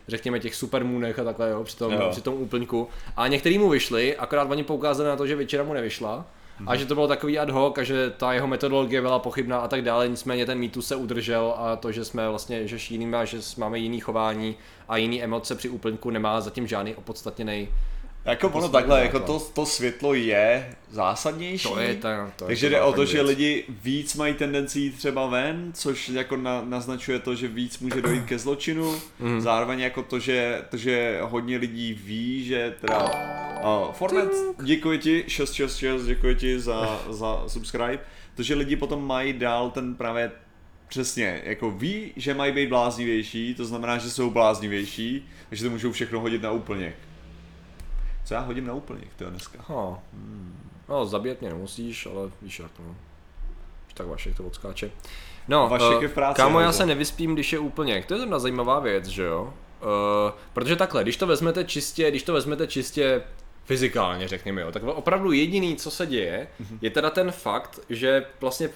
[0.08, 2.08] řekněme těch supermoonech a takhle, jo, při tom, Jo.
[2.12, 2.88] při tom úplňku.
[3.18, 6.26] A některý mu vyšli, akorát oni poukázali na to, že většina mu nevyšla.
[6.66, 9.68] A že to bylo takový ad hoc a že ta jeho metodologie byla pochybná a
[9.68, 13.26] tak dále, nicméně ten mýtus se udržel a to, že jsme vlastně, že šílíme a
[13.26, 14.56] že máme jiný chování
[14.88, 17.68] a jiný emoce při úplňku nemá zatím žádný opodstatněný.
[18.28, 21.70] Jako ono takhle, jako to, to světlo je zásadnější.
[21.70, 23.28] To je ta, to je Takže ta jde o to, základní že věc.
[23.28, 28.02] lidi víc mají tendenci jít třeba ven, což jako na, naznačuje to, že víc může
[28.02, 28.96] dojít ke zločinu.
[29.20, 29.42] Mhm.
[29.42, 33.12] Zároveň jako to, že, to, že hodně lidí ví, že teda...
[33.64, 38.00] Uh, Fortnite, děkuji ti, 666, děkuji ti za, za subscribe.
[38.36, 40.32] To, že lidi potom mají dál ten právě
[40.88, 45.92] Přesně, jako ví, že mají být bláznivější, to znamená, že jsou bláznivější, takže to můžou
[45.92, 46.96] všechno hodit na úplněk.
[48.28, 49.60] Co já hodím na úplněk, to dneska?
[49.68, 50.00] Ha.
[50.90, 52.96] No, zabíjet mě nemusíš, ale víš jak, no.
[53.94, 54.92] Tak Vašek to odskáče.
[55.48, 58.04] No, Vašek eh, je v práci, kámo, já se nevyspím, když je úplně.
[58.08, 59.42] To je zrovna zajímavá věc, že jo?
[59.44, 63.22] Uh, protože takhle, když to vezmete čistě, když to vezmete čistě
[63.66, 66.80] fyzikálně, řekněme, jo, tak opravdu jediný, co se děje, Mhm.
[66.82, 68.70] je teda ten fakt, že vlastně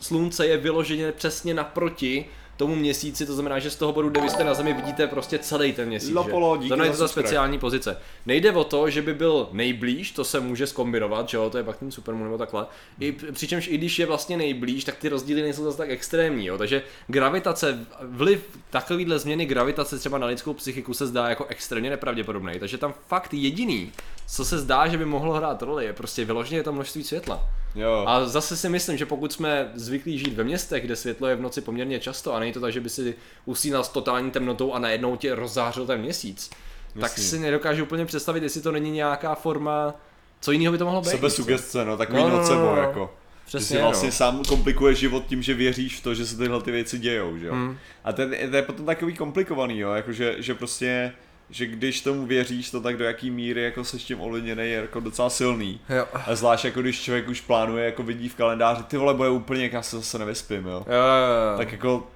[0.00, 2.26] slunce je vyloženě přesně naproti
[2.58, 5.38] tomu měsíci, to znamená, že z toho bodu, kde vy jste na zemi, vidíte prostě
[5.38, 6.10] celý ten měsíc.
[6.10, 7.08] Lopolo, díky za je to subscribe.
[7.08, 7.96] speciální pozice.
[8.26, 11.64] Nejde o to, že by byl nejblíž, to se může skombinovat, že jo, to je
[11.64, 12.66] pak ten supermoon nebo takhle.
[13.00, 16.58] I, přičemž i když je vlastně nejblíž, tak ty rozdíly nejsou zase tak extrémní, jo.
[16.58, 22.52] Takže gravitace, vliv takovýhle změny gravitace třeba na lidskou psychiku se zdá jako extrémně nepravděpodobný.
[22.60, 23.92] Takže tam fakt jediný,
[24.26, 27.48] co se zdá, že by mohlo hrát roli, je prostě vyloženě to množství světla.
[27.78, 28.04] Jo.
[28.06, 31.40] A zase si myslím, že pokud jsme zvyklí žít ve městech, kde světlo je v
[31.40, 33.14] noci poměrně často a není to tak, že by si
[33.44, 36.50] usínal s totální temnotou a najednou tě rozzářil ten měsíc,
[36.94, 37.24] tak Jasně.
[37.24, 39.94] si nedokážu úplně představit, jestli to není nějaká forma,
[40.40, 41.10] co jiného by to mohlo být.
[41.10, 42.76] Sebesugestce, no, takový No, no, no, no.
[42.76, 43.14] jako.
[43.46, 44.12] Že Přesně, si vlastně no.
[44.12, 47.46] sám komplikuješ život tím, že věříš v to, že se tyhle ty věci dějou, že
[47.46, 47.52] jo.
[47.52, 47.78] Hmm.
[48.04, 51.12] A to je, to je potom takový komplikovaný, jo, jakože, že prostě,
[51.50, 54.72] že když tomu věříš, to tak do jaký míry jako se s tím ovlivněný je
[54.76, 55.80] jako docela silný.
[55.88, 56.06] Jo.
[56.26, 59.70] A zvlášť jako když člověk už plánuje, jako vidí v kalendáři, ty vole, bude úplně,
[59.72, 60.84] já se zase nevyspím, jo.
[60.86, 61.56] Jo, jo, jo.
[61.58, 62.06] Tak jako...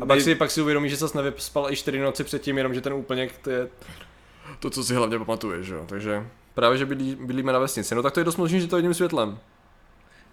[0.00, 2.80] A pak si, pak si uvědomíš, že ses nevyspal i čtyři noci předtím, jenom že
[2.80, 3.68] ten úplněk to je
[4.58, 5.84] to, co si hlavně pamatuješ, jo.
[5.88, 7.94] Takže právě, že bydlí, bydlíme na vesnici.
[7.94, 9.38] No tak to je dost možný, že to je jedním světlem.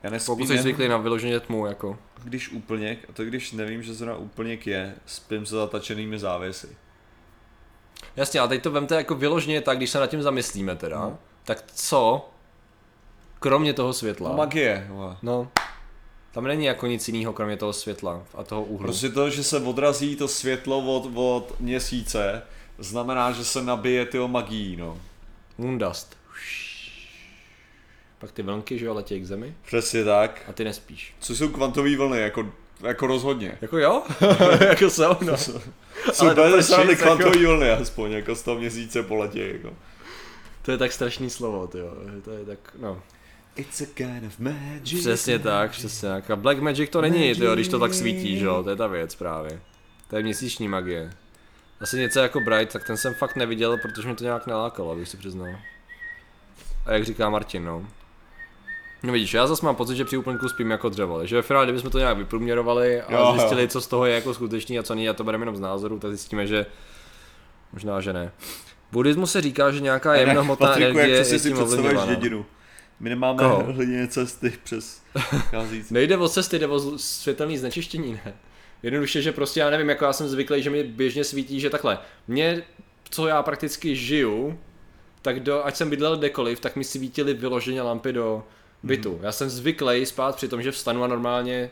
[0.04, 1.98] já nespím, Pokud jsi zvyklý na vyloženě tmu, jako.
[2.24, 6.68] když úplněk, a to když nevím, že zrovna úplněk je, spím se zatačenými závěsy.
[8.18, 11.18] Jasně, ale teď to vemte jako vyloženě tak, když se nad tím zamyslíme teda, No.
[11.44, 12.30] tak co,
[13.40, 15.18] kromě toho světla, No magie, vole.
[15.22, 15.48] no,
[16.32, 18.84] tam není jako nic jiného, kromě toho světla a toho úhlu.
[18.86, 22.42] Prostě to, že se odrazí to světlo od, od měsíce,
[22.78, 24.98] znamená, že se nabije tyho magií, no.
[25.58, 26.18] Moondust.
[28.20, 30.42] Pak ty vlnky, že jo, letějí k zemi Přesně tak.
[30.50, 31.14] a ty nespíš.
[31.20, 32.46] Co jsou kvantové vlny, jako,
[32.82, 33.58] jako rozhodně.
[33.62, 34.04] Jako jo?
[34.68, 35.38] jako jsou, no.
[35.38, 35.60] Jsou
[36.20, 39.74] Ale do úplně strany prčic, jako- vlny aspoň, jako z toho měsíce poletí, jako.
[40.62, 41.94] To je tak strašný slovo, ty jo.
[42.26, 43.02] To je tak, no.
[43.56, 45.00] It's a kind of magic.
[45.00, 46.30] Přesně tak, přesně tak.
[46.32, 48.76] A Black Magic to není, ty jo, když to tak svítí, že jo, to je
[48.76, 49.62] ta věc právě.
[50.10, 51.12] To je měsíční magie.
[51.82, 55.08] Asi něco jako Bright, tak ten jsem fakt neviděl, protože mě to nějak nelákalo, abych
[55.10, 55.56] si přiznal.
[56.86, 57.88] A jak říká Martin, no.
[59.04, 61.66] No vidíš, já zase mám pocit, že při úplňku spím jako dřevo, že ve finále,
[61.66, 63.34] kdybychom to nějak vyprůměrovali a Jo, jo.
[63.38, 65.60] zjistili, co z toho je jako skutečný a co není, a to bereme jenom z
[65.60, 66.66] názoru, tak zjistíme, že
[67.74, 68.32] možná, že ne.
[68.92, 72.46] Buddhismu se říká, že nějaká jemnohmotná energie jak je si si tím dědinu?
[73.00, 73.64] My nemáme Koho?
[73.74, 75.02] hliněné cesty přes.
[75.92, 78.34] Nejde o cesty, jde o světelný znečištění, ne?
[78.84, 82.00] Jednoduše, že prostě já nevím, jako já jsem zvyklý, že mi běžně svítí, že takhle.
[82.28, 82.64] Mě,
[83.10, 84.60] co já prakticky žiju,
[85.22, 88.44] tak do, ať jsem bydlel kdekoliv, tak mi svítily vyloženě lampy do
[88.84, 89.14] bytu.
[89.16, 89.24] Mhm.
[89.24, 91.70] Já jsem zvyklý spát při tom, že vstanu a normálně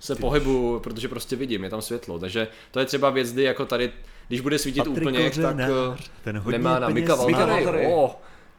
[0.00, 2.18] se pohybuju, protože prostě vidím, je tam světlo.
[2.18, 3.90] Takže to je třeba věc, kdy jako tady,
[4.28, 7.14] když bude svítit Patrik úplně, tak Kořenář, eh, ten hodně nemá na Mika.
[7.14, 7.86] Valtary.
[7.86, 8.10] Oh,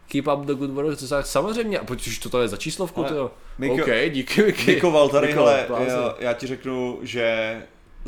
[0.08, 1.80] keep up the good work, to tak samozřejmě.
[1.80, 3.32] A pojď, to, to je za číslovku, Ale to jo.
[3.60, 4.72] Miko- OK, díky, Miki.
[4.76, 5.88] Miko Valtary, Miko, hele, blázen.
[5.90, 7.58] já, já ti řeknu, že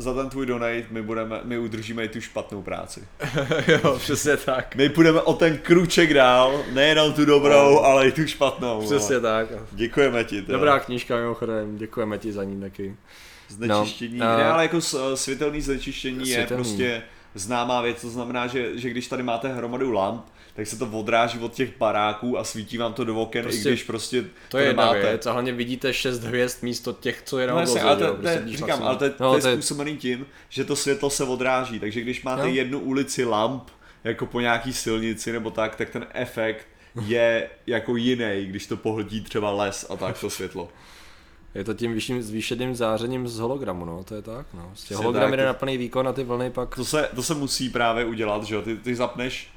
[0.00, 3.00] za ten tvůj donate my, budeme, my udržíme i tu špatnou práci.
[3.68, 4.76] jo, přesně tak.
[4.76, 8.80] My půjdeme o ten kruček dál, nejenom tu dobrou, ale i tu špatnou.
[8.86, 9.46] Přesně vole.
[9.46, 9.58] tak.
[9.72, 10.42] Děkujeme ti.
[10.42, 10.58] Teda.
[10.58, 12.96] Dobrá knížka, mimochodem, děkujeme ti za ní taky.
[13.48, 16.64] Znečištění, No, no, a- ne, ale jako s- světelný znečištění je Světelný.
[16.64, 17.02] prostě
[17.34, 20.24] známá věc, to znamená, že, že když tady máte hromadu lamp,
[20.54, 23.72] tak se to odráží od těch baráků a svítí vám to do oken, Prostě i
[23.72, 25.08] když prostě To je jedna nemáte.
[25.08, 28.06] věc a hlavně vidíte šest hvězd místo těch, co je na No obloze, ale to,
[28.06, 28.88] to, prostě je, říkám, maximum.
[28.88, 32.22] ale to, je- No, to je způsobený tím, že to světlo se odráží, takže když
[32.22, 32.48] máte No.
[32.48, 33.68] jednu ulici lamp,
[34.04, 36.66] jako po nějaký silnici nebo tak, tak ten efekt
[37.06, 40.68] je jako jiný, když to pohltí třeba les a tak to světlo.
[41.54, 44.66] Je to tím vyšším zvýšeným zářením z hologramu, no, to je tak, no.
[44.66, 46.74] Prostě hologram jde na plný výkon a ty vlny pak...
[46.76, 49.48] To se, to se musí právě udělat, že jo, ty, ty zapneš,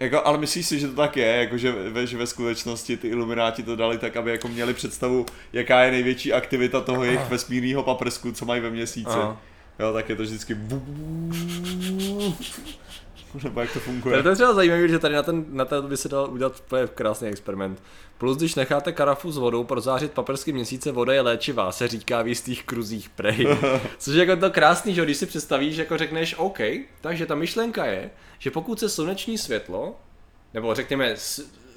[0.00, 3.08] jako, ale myslíš si, že to tak je, jako že, ve, že ve skutečnosti ty
[3.08, 7.82] ilumináti to dali tak, aby jako měli představu, jaká je největší aktivita toho jejich vesmírného
[7.82, 9.10] paprsku, co mají ve měsíci.
[9.10, 9.40] Aha.
[9.78, 10.56] Jo, tak je to vždycky
[13.44, 14.22] nebo jak to funguje.
[14.22, 16.62] To je třeba zajímavé, že tady na, ten, na to by se dal udělat
[16.94, 17.82] krásný experiment.
[18.18, 22.28] Plus, když necháte karafu s vodou prozářit paprsky měsíce, voda je léčivá, se říká v
[22.28, 23.46] jistých kruzích prej.
[23.98, 26.58] Což je jako to krásný, že když si představíš, jako řekneš OK,
[27.00, 29.96] takže ta myšlenka je, že pokud se sluneční světlo,
[30.54, 31.14] nebo řekněme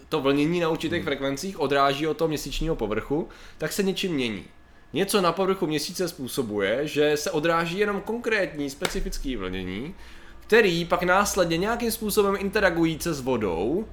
[0.10, 3.28] to vlnění na určitých frekvencích odráží od toho měsíčního povrchu,
[3.58, 4.46] tak se něčím mění.
[4.94, 9.96] Něco na povrchu měsíce způsobuje, že se odráží jenom konkrétní specifický vlnění,
[10.48, 13.86] který pak následně nějakým způsobem interagujíce s vodou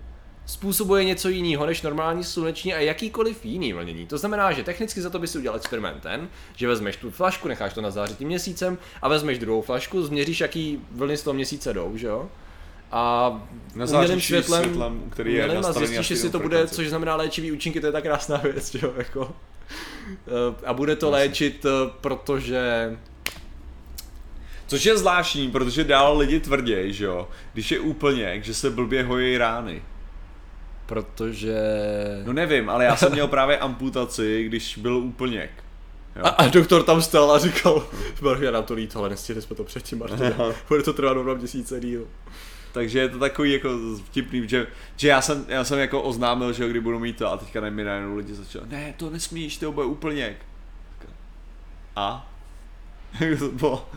[0.47, 4.07] způsobuje něco jiného než normální sluneční a jakýkoliv jiný vlnění.
[4.07, 7.49] To znamená, že technicky za to by si udělal experiment ten, že vezmeš tu flašku,
[7.49, 11.73] necháš to nazářit tím měsícem a vezmeš druhou flašku, změříš, jaký vlny z toho měsíce
[11.73, 12.29] jdou, že jo?
[12.93, 13.33] A
[13.75, 17.17] Nazáříš umělým světlem, světlem, který je umělým a na zjistíš, jestli to bude, což znamená
[17.17, 19.33] léčivý účinky, to je ta krásná věc, že jo, jako.
[20.09, 22.91] Eh, A bude to léčit, eh, protože
[24.67, 29.03] Což je zvláštní, protože dál lidi tvrději, že jo, když je úplně, že se blbě
[29.03, 29.83] hojí rány.
[30.87, 31.57] protože...
[32.25, 35.51] No nevím, ale já jsem měl právě amputaci, když byl úplněk.
[36.23, 37.89] A, a doktor tam stál a říkal,
[38.21, 40.35] Martin, nám to líto, ale nestihli jsme to předtím, Martin.
[40.69, 42.07] Bude to trvat dva měsíce díl.
[42.73, 43.69] Takže je to takový jako
[44.05, 47.33] vtipný, že, že já, jsem, já jsem jako oznámil, že jo, kdy budu mít to
[47.33, 50.37] a teďka mě najednou lidi začali, ne, to nesmíš, to bude úplněk.
[51.97, 52.33] A?
[53.21, 53.89] Jak to bylo?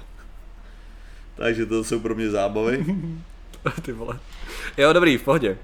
[1.38, 2.86] Takže to jsou pro mě zábavy.
[3.82, 4.20] Ty vole.
[4.78, 5.58] Jo, dobrý, v pohodě.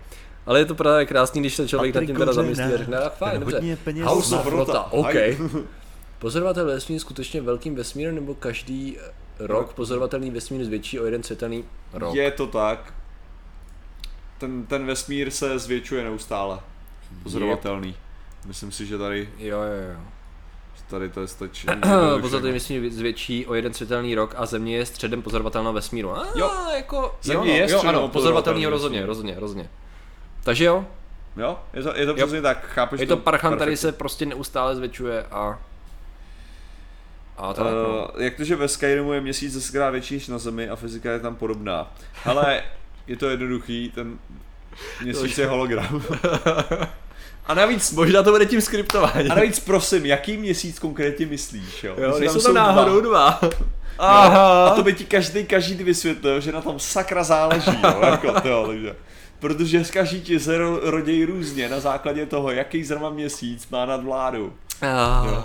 [0.45, 3.39] Ale je to právě krásný, když se člověk nad tím teda zamyslí a řekne, fajn,
[3.39, 3.77] dobře.
[4.03, 5.13] House of Rota, OK.
[6.19, 8.97] Pozorovatel vesmír skutečně velkým vesmírem, nebo každý
[9.39, 11.63] rok pozorovatelný vesmír zvětší o jeden světelný
[11.93, 12.15] rok?
[12.15, 12.93] Je to tak.
[14.37, 16.59] Ten, ten vesmír se zvětšuje neustále.
[17.23, 17.95] Pozorovatelný.
[18.45, 19.99] Myslím si, že tady, Jo, jo, jo.
[20.93, 21.67] Tady to je stačí.
[22.21, 26.17] Pozorovatelný vesmír zvětší o jeden světelný rok a Země je středem pozorovatelného vesmíru.
[26.17, 26.51] A, Jo.
[26.75, 29.69] jako, Země jo, je jo, středem ano, pozorovatelný pozorovatelného rozhodně, rozhodně, rozhodně.
[30.43, 30.85] Takže jo,
[31.37, 33.77] Jo, je to, je to přesně tak, chápeš je to parchan, který perfektně.
[33.77, 35.59] se prostě neustále zvětšuje a...
[37.37, 38.09] A tak, no.
[38.15, 41.11] Uh, jak to, že ve Skyrimu je měsíc desetkrát větší než na Zemi a fyzika
[41.11, 41.91] je tam podobná.
[42.25, 42.63] Ale
[43.07, 44.19] je to jednoduchý, ten
[45.03, 46.03] měsíc je hologram.
[47.45, 49.29] A navíc, Možná to bude tím skriptování.
[49.29, 51.93] a navíc prosím, jaký měsíc konkrétně myslíš, jo?
[51.97, 53.39] Jo, Jestli nejsou tam jsou náhodou dva.
[53.41, 53.49] dva.
[53.99, 54.67] Aha.
[54.67, 58.67] A to by ti každý, každý vysvětlil, že na tom sakra záleží, jo, jako to,
[58.67, 58.95] takže.
[59.39, 64.03] Protože každý ti se ro- rodějí různě na základě toho, jaký zrovna měsíc má nad
[64.03, 64.53] vládu.
[65.25, 65.43] Jo.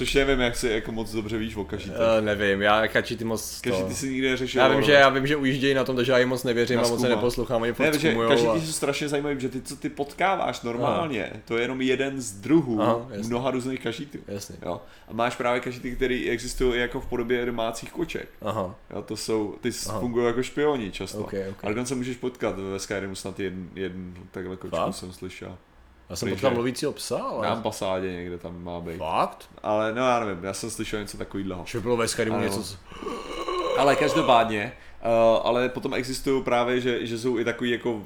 [0.00, 1.90] Což nevím, jak si jako moc dobře víš o každý.
[1.90, 3.84] Uh, nevím, já kačí ty moc to...
[3.84, 4.62] ty si nikdy neřešil.
[4.62, 6.88] Já vím, že já vím, že ujíždějí na tom, takže já jim moc nevěřím a
[6.88, 8.60] moc se neposlouchám, oni Ne, že každý a...
[8.60, 12.82] jsou strašně zajímavý, že ty, co ty potkáváš normálně, to je jenom jeden z druhů
[12.82, 14.18] Aha, mnoha různých kažítů.
[14.28, 14.56] Jasně.
[14.62, 14.80] Jo.
[15.08, 18.28] A máš právě kažíty, které existují jako v podobě domácích koček.
[18.42, 18.74] Aha.
[18.94, 20.00] Jo, to jsou, ty Aha.
[20.00, 21.18] fungují jako špioni často.
[21.18, 21.64] Ok, ok.
[21.64, 24.94] A dokonce můžeš potkat ve Skyrimu snad jeden, jeden takhle kočku Fakt?
[24.94, 25.56] jsem slyšel.
[26.10, 27.46] Já jsem potkal mluvícího psa, ale...
[27.46, 28.96] Na ambasádě někde tam má být.
[28.98, 29.48] Fakt?
[29.62, 31.62] Ale no já nevím, já jsem slyšel něco takového.
[31.66, 32.62] Že bylo ve Skyrimu něco...
[32.62, 32.76] z-
[33.78, 34.72] Ale každopádně,
[35.04, 38.02] uh, ale potom existují právě, že, že jsou i takový jako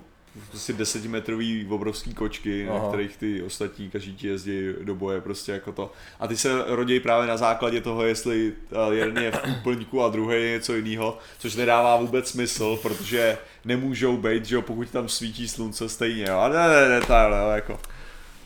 [0.51, 2.79] prostě desetimetrový obrovský kočky, Aha.
[2.83, 5.93] Na kterých ty ostatní kažítí jezdí do boje prostě jako to.
[6.21, 8.53] A ty se rodí právě na základě toho, jestli
[8.87, 13.39] uh, jeden je v úplňku a druhý je něco jiného, což nedává vůbec smysl, protože
[13.65, 16.39] nemůžou být, že jo, pokud tam svítí slunce stejně, jo.
[16.39, 17.79] A ne, ne, ne, takhle, jo, jako.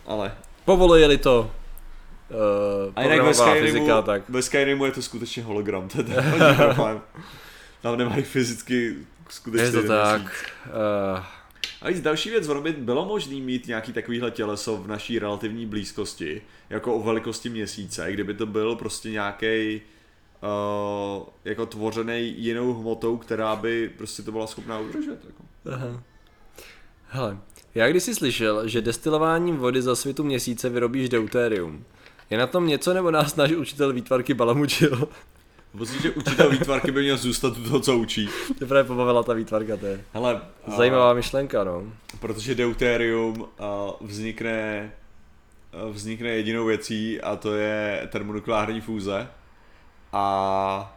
[0.08, 0.32] Ale.
[0.64, 1.50] Povolili to.
[2.30, 4.28] Uh, A jinak ve Skyrimu, fyzika, tak.
[4.28, 5.88] ve Skyrimu je to skutečně hologram,
[6.56, 7.00] problém.
[7.82, 8.96] Tam nemají fyzicky
[9.28, 10.22] skutečně Je to tak.
[10.66, 11.24] Uh,
[11.82, 15.66] A víc další věc, ono by bylo možné mít nějaký takovýhle těleso v naší relativní
[15.66, 19.80] blízkosti, jako o velikosti měsíce, kdyby to byl prostě nějaký
[20.42, 25.24] uh, jako tvořený jinou hmotou, která by prostě to byla schopná udržet.
[25.24, 25.42] Jako.
[25.72, 26.02] Aha.
[27.08, 27.38] Hele,
[27.78, 31.84] já když jsi slyšel, že destilováním vody za světu měsíce vyrobíš deutérium.
[32.30, 35.08] Je na tom něco nebo nás náš učitel výtvarky balamučil?
[35.74, 38.28] Myslím, že učitel výtvarky by měl zůstat u toho, co učí.
[38.58, 41.82] Mě právě pobavila ta výtvarka, to je Hele, a- zajímavá myšlenka, no.
[42.20, 44.92] protože deutérium a, vznikne,
[45.72, 49.28] a, vznikne jedinou věcí a to je termonukleární fúze.
[50.12, 50.94] A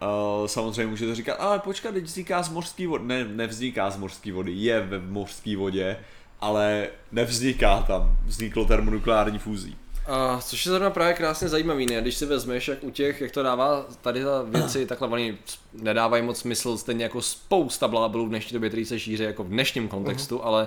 [0.00, 0.08] a
[0.46, 3.04] samozřejmě můžete říkat, ale počkat, teď vzniká z mořské vody.
[3.04, 5.96] Ne, nevzniká z mořské vody, je ve mořské vodě,
[6.40, 8.16] ale nevzniká tam.
[8.24, 9.76] Vzniklo termonukleární fúzí.
[10.06, 12.00] A což je zrovna právě krásně zajímavý, ne?
[12.00, 15.38] Když si vezmeš, jak u těch, jak to dává tady ta věci, takhle oni
[15.72, 19.48] nedávají moc smysl, stejně jako spousta blábolů v dnešní době, který se šíří jako v
[19.48, 20.46] dnešním kontextu, uh-huh.
[20.46, 20.66] ale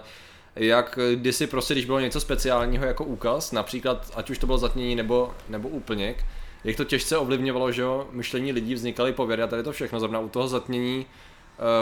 [0.55, 4.95] jak kdysi prostě, když bylo něco speciálního jako úkaz, například ať už to bylo zatmění
[4.95, 6.25] nebo, nebo úplněk,
[6.63, 10.19] jak to těžce ovlivňovalo, že jo, myšlení lidí vznikaly pověry a tady to všechno, zrovna
[10.19, 11.05] u toho zatmění,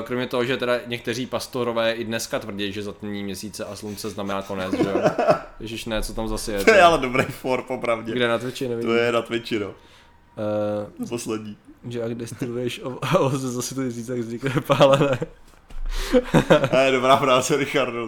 [0.03, 4.41] kromě toho, že teda někteří pastorové i dneska tvrdí, že zatmění měsíce a slunce znamená
[4.41, 5.01] konec, že jo.
[5.59, 6.65] Ježiš ne, co tam zase je?
[6.65, 8.11] To je ale dobrý for, popravdě.
[8.11, 8.85] Kde na Twitchi, nevím.
[8.85, 9.67] To je na Twitchi, no.
[9.67, 11.57] Uh, Poslední.
[11.89, 15.19] že jak destiluješ o, a ovoce zase to měsíc, tak vznikne pálené.
[16.69, 18.07] To je dobrá práce, Richardo.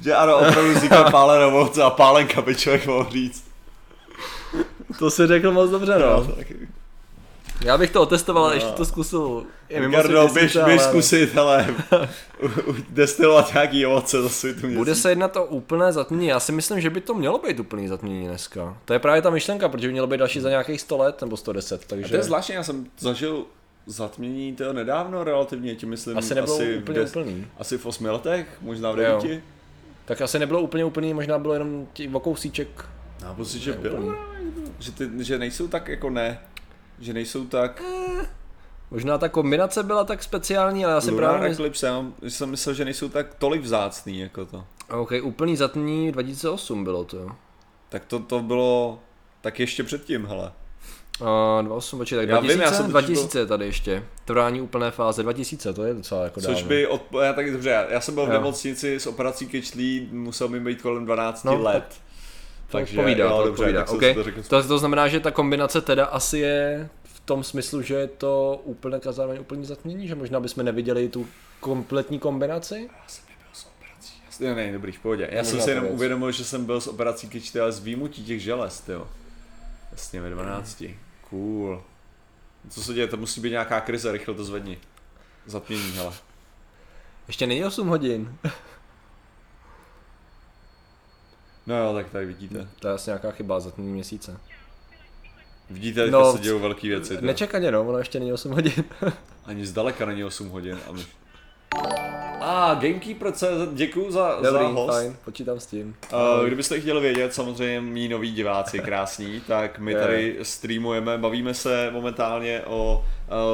[0.00, 3.44] Že ano, opravdu vzniká pálené ovoce a pálenka by člověk mohl říct.
[4.98, 6.06] To si řekl moc dobře, no.
[6.06, 6.34] No.
[7.64, 8.56] Já bych to otestoval, ale No.
[8.56, 9.44] ještě to zkusil.
[9.68, 11.66] Je mimo si běž, běž ale- zkusit, ale
[12.90, 14.76] destilovat nějaký ovoce za světu měsíc.
[14.78, 16.26] Bude se jednat o úplné zatmění.
[16.26, 18.76] Já si myslím, že by to mělo být úplný zatmění dneska.
[18.84, 21.36] To je právě ta myšlenka, protože by mělo být další za nějakých 100 let nebo
[21.36, 23.44] 110, A takže to je zvláštní, já jsem zažil
[23.86, 27.46] zatmění toho nedávno relativně, tím myslím asi nebylo asi, úplně v des- úplný.
[27.58, 29.04] asi v osmi letech, možná v Jo.
[29.20, 29.42] devíti.
[30.04, 32.68] Tak asi nebylo úplně úplný, možná bylo jenom tí, o kousíček.
[33.22, 34.14] Já pocit, že bylo,
[34.78, 36.38] že, ty, že nejsou tak jako ne,
[37.00, 37.82] že nejsou tak
[38.90, 42.74] Možná ta kombinace byla tak speciální, ale já si Lunar právě Eclipse, já jsem myslel,
[42.74, 44.64] že nejsou tak tolik vzácný jako to.
[44.90, 47.28] OK, úplný zatmění 2008 bylo to.
[47.88, 48.98] Tak to, to bylo
[49.40, 50.52] tak ještě předtím, hele.
[51.20, 51.26] Uh,
[51.66, 54.04] 2008, počkej, tak Já vím, 2000, já jsem totiž 2000 je tady ještě.
[54.24, 56.68] Trvání úplné fáze 2000, to je docela jako Což dávno.
[56.68, 58.32] by, od, já tak dobře, já, já jsem byl v Jo.
[58.32, 61.84] nemocnici s operací kyčlí, musel mi být kolem 12 No, let.
[61.88, 61.94] To
[62.72, 63.80] Takže, povídá, jo, to dobře, povídá.
[63.84, 64.14] tak Okay.
[64.14, 64.42] to řekl.
[64.42, 68.60] To, to znamená, že ta kombinace teda asi je v tom smyslu, že je to
[68.64, 71.26] úplně a zároveň úplný zatmění, že možná bychom neviděli tu
[71.60, 72.88] kompletní kombinaci?
[72.92, 74.14] Já jsem nebyl s operací.
[74.40, 75.28] Já, ne, dobrý, v pohodě.
[75.32, 75.94] Já Možná jsem si jenom věc.
[75.94, 79.06] uvědomil, že jsem byl s operací kyčty, ale z výjimutí těch želez, jo.
[79.92, 80.84] Jasně, ve 12.
[81.30, 81.82] Cool.
[82.68, 84.78] Co se děje, to musí být nějaká krize, rychle to zvedni.
[85.46, 86.12] Zatmění, hele.
[87.28, 88.34] Ještě není 8 hodin.
[91.66, 92.68] No jo, tak tady vidíte.
[92.80, 94.36] To je asi nějaká chyba zatmění měsíce.
[95.70, 97.16] Vidíte, No, se dějou velké věci.
[97.16, 97.26] to.
[97.26, 98.84] Nečekaně no, ono ještě není 8 hodin.
[99.44, 100.78] Ani zdaleka není 8 hodin.
[100.88, 101.02] A my...
[102.40, 104.92] A Gamekeeper.cz, děkuju za, za Dobrý, host.
[104.92, 105.96] fajn, počítám s tím.
[106.12, 111.90] Uh, kdybyste chtěli vědět, samozřejmě mý noví diváci krásní, tak my tady streamujeme, bavíme se
[111.92, 113.04] momentálně o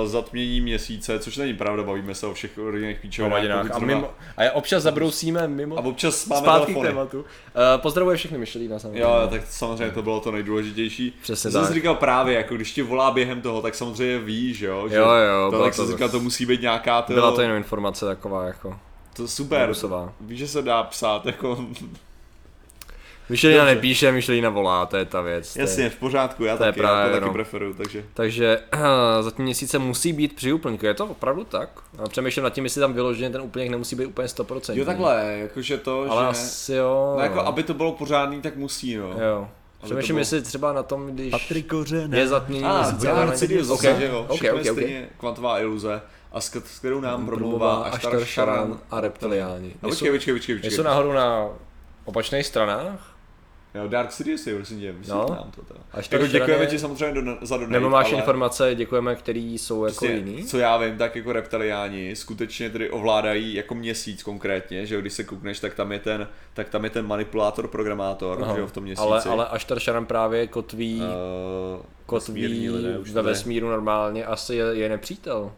[0.04, 3.66] zatmění měsíce, což není pravda, bavíme se o všech rodinných píčovinách.
[3.66, 6.88] pokud A, mimo, a občas zabrousíme mimo a občas máme zpátky k telefony.
[6.88, 7.18] tématu.
[7.18, 7.24] Uh,
[7.76, 9.00] pozdravuje všechny Michelina samozřejmě.
[9.00, 11.12] Jo, tak samozřejmě to bylo to nejdůležitější.
[11.22, 11.74] Přesně jsem tak.
[11.74, 15.50] říkal právě, jako když ti volá během toho, tak samozřejmě víš, jo, že Jo, jo,
[15.50, 18.44] to, tak to- jsem říkal, to musí být nějaká to, Byla to jenom informace taková
[18.44, 18.78] jako
[19.16, 19.74] to super.
[20.20, 21.66] Víš, že se dá psát, jako,
[23.28, 25.52] Michelina nepíše, Michelina volá, to je ta věc.
[25.52, 27.32] to je- jasně, v pořádku, já to je taky, já právě, to taky no.
[27.32, 28.04] preferuju, takže.
[28.14, 28.60] Takže
[29.20, 31.70] za tím měsíce musí být při úplňku, je to opravdu tak?
[32.04, 34.72] A přemýšlím nad tím, jestli tam vyloženě ten úplněk nemusí být úplně 100%.
[34.76, 36.28] Jo, takhle, jakože to, Ale že...
[36.28, 37.12] asi jo.
[37.16, 39.10] No jako, aby to bylo pořádný, tak musí, no.
[39.10, 39.48] Jo.
[39.84, 41.72] Přemýšlím, bylo- jestli třeba na tom, když Patrik
[42.12, 42.94] je zatmění A, Ok,
[43.60, 44.26] zase, že jo.
[44.28, 44.78] ok, Všechno ok, je ok.
[44.78, 46.00] stejně kvantová iluze,
[46.32, 47.30] a s, s kterou nám
[47.84, 48.78] Aštar Aštar Sharan.
[48.90, 49.74] A reptiliáni.
[49.82, 50.84] A počkej, počkej, počkej, počkej.
[50.84, 51.48] nahoru na
[52.04, 53.17] opačných stranách?
[53.74, 55.34] Jo, Dark Sidious je, prosím tě, vysvětl No.
[55.34, 55.80] nám to teda.
[55.92, 59.14] Aštar Jako děkujeme Sharan ti je- samozřejmě do, za donate, Nebo máš ale informace, děkujeme,
[59.16, 60.44] který jsou jako prostě, jiný?
[60.44, 65.12] co já vím, tak jako reptiliáni skutečně tedy ovládají jako měsíc konkrétně, že jo, když
[65.12, 68.54] se koukneš, tak tam je ten, tak tam je ten manipulátor, programátor, Aha.
[68.54, 69.02] že jo, v tom měsíci.
[69.08, 74.88] Ale, ale Aštar Sharan právě kotví, Uh, kotví už ve vesmíru normálně, asi je, je
[74.88, 75.52] nepřítel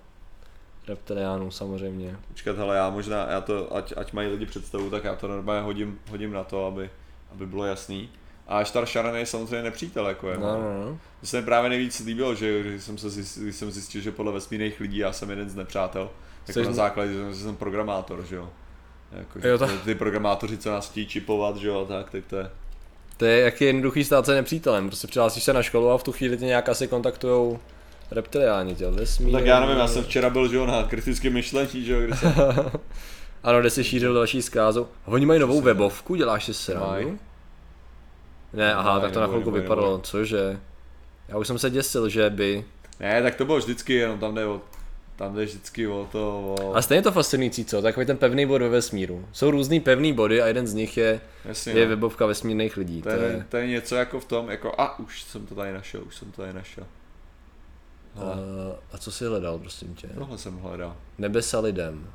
[0.89, 2.17] reptiliánů samozřejmě.
[2.29, 5.63] Počkat, hele, já možná, já to, ať, ať mají lidi představu, tak já to normálně
[5.63, 6.91] hodím, hodím na to, aby,
[7.33, 8.09] aby bylo jasný.
[8.49, 10.39] A Aštar Sharan je samozřejmě nepřítel, jako je.
[10.39, 10.99] No, no, no.
[11.23, 14.33] Se mi právě nejvíc líbilo, že když jsem, se zjistil, když jsem zjistil, že podle
[14.33, 16.11] vesmírných lidí já jsem jeden z nepřátel,
[16.49, 18.51] jako Jsi- na základě, že jsem programátor, že jo.
[19.13, 22.51] Jako, Jo, tak- ty, programátoři, co nás chtějí čipovat, že jo, tak, tak to je.
[23.17, 24.87] To je jak je jednoduchý stát se nepřítelem.
[24.87, 27.59] Prostě přihlásíš se na školu a v tu chvíli tě nějak asi kontaktujou
[28.11, 29.33] reptiliáni, tě, vesmír.
[29.33, 32.17] Tak já nevím, já jsem včera byl, že jo, na kritickém myšlení, že jo, kdy
[32.17, 32.33] jsem,
[33.43, 34.89] Ano, kde si šířil další zkázu.
[35.07, 37.19] A oni mají novou webovku, děláš si srandu?
[38.53, 40.61] Ne, aha, tak to na chvilku vypadalo, cože?
[41.29, 42.65] Já už jsem se děsil, že by...
[43.01, 44.61] Ne, tak to bylo vždycky, jenom tam jde o,
[45.17, 47.83] tam jde vždycky o to, o, A stejně to fascinující, co?
[47.83, 49.29] Takový ten pevný bod ve vesmíru.
[49.33, 51.89] Jsou různý pevný body a jeden z nich je, jasně, je no.
[51.89, 53.03] webovka vesmírných lidí.
[53.03, 55.55] to, To je, je, to je něco jako v tom, jako a už jsem to
[55.55, 56.85] tady našel, už jsem to tady našel.
[58.15, 58.37] Hele, a,
[58.93, 60.09] a co jsi hledal, prosím tě?
[60.19, 60.97] tohle jsem hledal.
[61.19, 62.07] Nebesa lidem.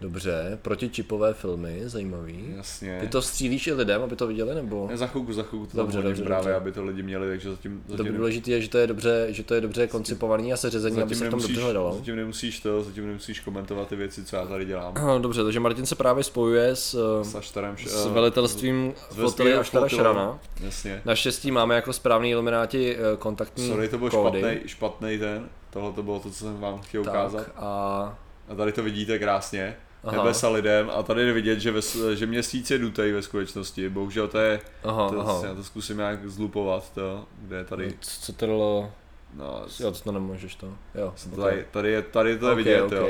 [0.00, 2.54] Dobře, protičipové filmy, zajímavý.
[2.56, 2.98] Jasně.
[3.00, 4.86] Ty to střílíš i lidem, aby to viděli, nebo?
[4.90, 6.54] Ne, za chvilku, za chvilku to Dobře, dobře, právě, dobře.
[6.54, 9.42] aby to lidi měli, takže zatím, To zatím, důležité je, že to je dobře, že
[9.42, 11.94] to je dobře koncipovaný a seřazený, aby se v tom dobře hledalo.
[11.98, 14.94] zatím nemusíš to, zatím nemusíš komentovat ty věci, co já tady dělám.
[15.22, 19.88] Dobře, takže Martin se právě spojuje s, S Aštarem, s eh, velitelstvím s flotily Aštara.
[19.88, 20.38] Šarana.
[20.60, 21.02] Jasně.
[21.04, 24.38] Naštěstí máme jako správný ilumináti eh, kontaktní Sorry, to byl kódy.
[24.40, 25.48] špatný, špatný ten.
[25.70, 27.38] Tohle to bylo to, co jsem vám chtěl ukázat.
[27.44, 28.18] Tak a...
[28.48, 29.76] A tady to vidíte krásně.
[30.04, 30.16] Aha.
[30.16, 33.88] Nebesa lidem a tady je vidět, že, ves, že měsíc je dutej ve skutečnosti.
[33.88, 35.42] Bohužel to je, Aha, to, aha.
[35.46, 38.92] já to zkusím nějak zlupovat, to, kde je tady, Co co to dalo?
[39.34, 40.66] no, Jo, to nemůžeš to.
[40.94, 42.92] Jo, tady, tady, je, tady to je Ok, vidět, ok.
[42.92, 43.08] jo.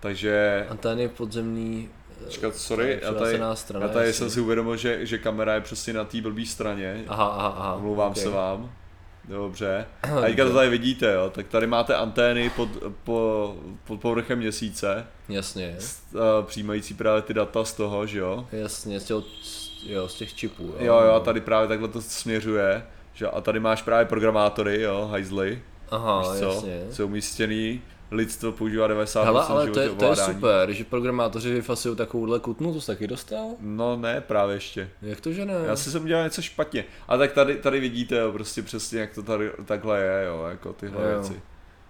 [0.00, 1.90] Takže, Antény podzemní...
[2.20, 5.60] eh, Počkat, sorry, já tady, strana, já tady jsem si uvědomil, že, že kamera je
[5.60, 7.04] přesně na té blbý straně.
[7.08, 7.74] Aha, aha, aha.
[7.74, 8.16] Omlouvám ok.
[8.16, 8.72] se vám.
[9.28, 9.86] Dobře.
[10.02, 11.30] A teďka to tady vidíte, jo.
[11.30, 12.68] Tak tady máte antény pod,
[13.04, 15.76] po, pod povrchem měsíce, Jasně,
[16.12, 18.46] uh, přijímající právě ty data z toho, že jo.
[18.52, 19.16] jasně, z těch,
[19.86, 20.74] jo, z těch čipů.
[20.78, 22.86] Jo, jo, a tady právě takhle to směřuje.
[23.14, 23.26] Že?
[23.28, 26.82] A tady máš právě programátory, jo, hajzly, Aha, co, jasně.
[26.90, 31.96] jsou umístěný, lidstvo používá 90% Hele, ale to je, to je super, že programátoři vyfasují
[31.96, 33.50] takovouhle kutnu, to jsi taky dostal?
[33.60, 34.90] No ne, právě ještě.
[35.02, 35.54] Jak to, že ne?
[35.66, 36.84] Já si jsem dělal něco špatně.
[37.08, 40.72] A tak tady, tady vidíte jo, prostě přesně, jak to tady takhle je, jo, jako
[40.72, 41.08] tyhle Jo.
[41.08, 41.40] věci.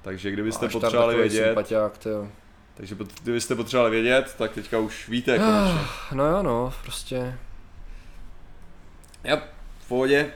[0.03, 1.57] Takže kdybyste potřebovali vědět,
[1.99, 2.29] ty jo.
[2.75, 2.95] takže
[3.25, 5.81] kdybyste potřebovali vědět, tak teďka už víte konečně.
[6.13, 7.39] No jo, no, prostě.
[9.25, 9.37] Já
[9.79, 10.33] v pohodě.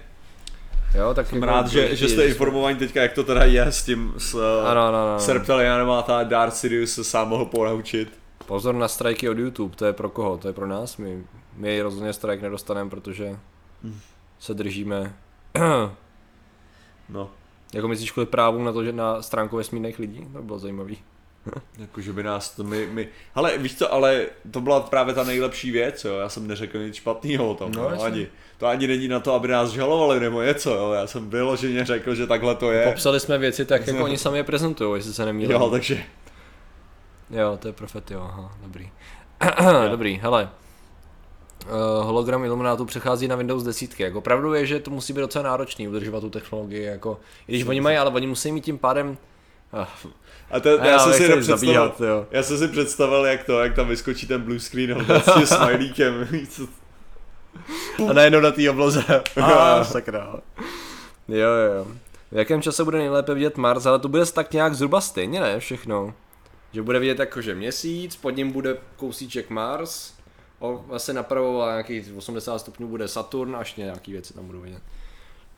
[0.94, 3.84] Jo, tak Jsem jako rád, že, že jste informovaní teďka, jak to teda je s
[3.84, 4.34] tím, s,
[4.70, 5.18] Ano, ano, ano.
[5.20, 8.18] s reptilianem a ta Darth Sidious se sám mohl ponaučit.
[8.46, 10.38] Pozor na strajky od YouTube, to je pro koho?
[10.38, 10.96] To je pro nás?
[10.96, 11.24] My,
[11.56, 13.38] my rozhodně strajk nedostaneme, protože
[14.38, 15.14] se držíme.
[17.08, 17.30] No,
[17.74, 20.26] jako myslíš kvůli právům na to, že na stránku vesmírných lidí?
[20.32, 20.98] To by bylo zajímavý.
[21.78, 23.08] jako že by nás to my, my...
[23.34, 26.94] Ale víš co, ale to byla právě ta nejlepší věc, jo, já jsem neřekl nic
[26.94, 28.26] špatného o tom, No, no, ani.
[28.58, 32.14] To ani není na to, aby nás žalovali nebo něco, jo, já jsem vyloženě řekl,
[32.14, 32.84] že takhle to je.
[32.86, 35.50] Popsali jsme věci tak, jako oni sami je prezentují, jestli se nemýlím.
[35.50, 36.02] Jo, takže
[37.30, 38.90] Jo, to je profet, jo, aha, dobrý.
[39.90, 40.50] dobrý, hele.
[41.66, 44.00] Uh, hologram Illuminátů přechází na Windows 10.
[44.00, 47.66] Jako pravdou je, že to musí být docela náročný udržovat tu technologii, jako, i když
[47.66, 49.16] oni mají, ale oni musí mít tím pádem,
[49.72, 49.84] uh,
[50.50, 52.26] A to, já, já jsem si nechci jenom představil, zabíhat, jo.
[52.30, 56.28] já jsem si představil, jak to, jak tam vyskočí ten blue screen s tím smajlíkem,
[58.10, 59.04] a najednou na té obloze.
[59.42, 60.40] ah, sakra.
[61.28, 61.86] Jo, jo, jo.
[62.32, 65.60] V jakém čase bude nejlépe vidět Mars, ale to bude tak nějak zhruba stejně, ne?
[65.60, 66.14] Všechno.
[66.72, 70.12] Že bude vidět jakože měsíc, pod ním bude kousíček Mars,
[70.58, 74.82] o, asi napravo a nějakých 80 stupňů bude Saturn, až nějaký věci tam budou vidět.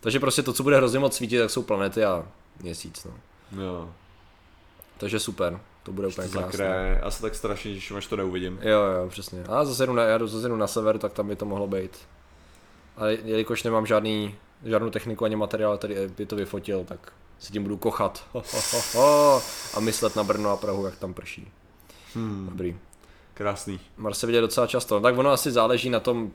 [0.01, 2.27] Takže prostě to, co bude hrozně moc svítit, tak jsou planety a
[2.63, 3.13] měsíc, no.
[3.63, 3.91] jo,
[4.99, 7.01] Takže super, to bude úplně krásné.
[7.01, 8.59] asi tak strašně těším, až to neuvidím.
[8.63, 9.43] Jo, jo, přesně.
[9.49, 11.99] A zase jdu na, já zase jdu na sever, tak tam by to mohlo být.
[12.97, 17.63] Ale jelikož nemám žádný, žádnou techniku ani materiál, který by to vyfotil, tak si tím
[17.63, 18.25] budu kochat.
[18.33, 19.43] Ho, ho, ho, ho.
[19.75, 21.53] A myslet na Brno a Prahu, jak tam prší.
[22.15, 22.79] Hmm, Dobrý.
[23.35, 23.81] krásný.
[23.97, 26.31] Mars se vidět docela často, no, tak ono asi záleží na tom,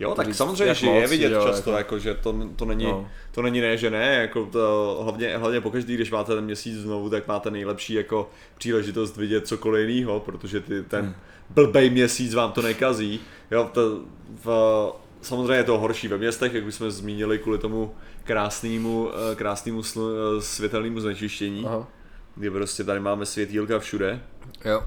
[0.00, 2.84] Jo, tak říct, samozřejmě, že je vidět jo, často, jako- jako, že to, to, není,
[2.84, 3.08] No.
[3.30, 7.10] to není ne, že ne, jako to, hlavně, hlavně pokaždý, když máte ten měsíc znovu,
[7.10, 11.14] tak máte nejlepší jako příležitost vidět cokoliv jiného, protože ty, ten Hmm.
[11.50, 13.20] blbej měsíc vám to nekazí.
[13.50, 14.00] Jo, to,
[14.44, 14.92] v,
[15.22, 17.94] samozřejmě je to horší ve městech, jak už jsme zmínili, kvůli tomu
[18.24, 21.86] krásnému, eh, krásnému slu, eh, světelnému znečištění, Aha.
[22.34, 24.20] kdy prostě tady máme světýlka všude.
[24.64, 24.82] jo,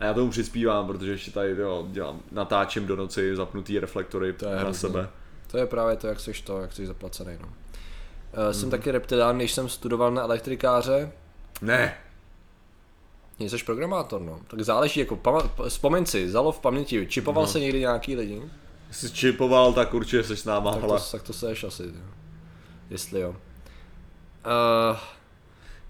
[0.00, 4.46] A já tomu přispívám, protože ještě tady jo, dělám, natáčím do noci zapnutý reflektory To
[4.46, 4.80] je na hrozný.
[4.80, 5.08] sebe.
[5.46, 7.46] to je právě to, jak jsi to, jak jsi zaplacený, no.
[7.46, 8.54] Uh, Mhm.
[8.54, 11.12] Jsem taky reptilán, když jsem studoval na elektrikáře,
[11.62, 11.94] Ne,
[13.38, 14.40] Jsi programátor, no.
[14.48, 17.52] Tak záleží, jako pama- vzpomeň si, zalo v paměti, čipoval Mhm.
[17.52, 18.42] se někdy nějaký lidi?
[18.90, 21.00] Jsi čipoval, tak určitě jsi s náma, Tak to, hele.
[21.12, 21.90] tak to seš asi, jo.
[22.90, 23.28] Jestli jo.
[23.30, 23.36] Uh,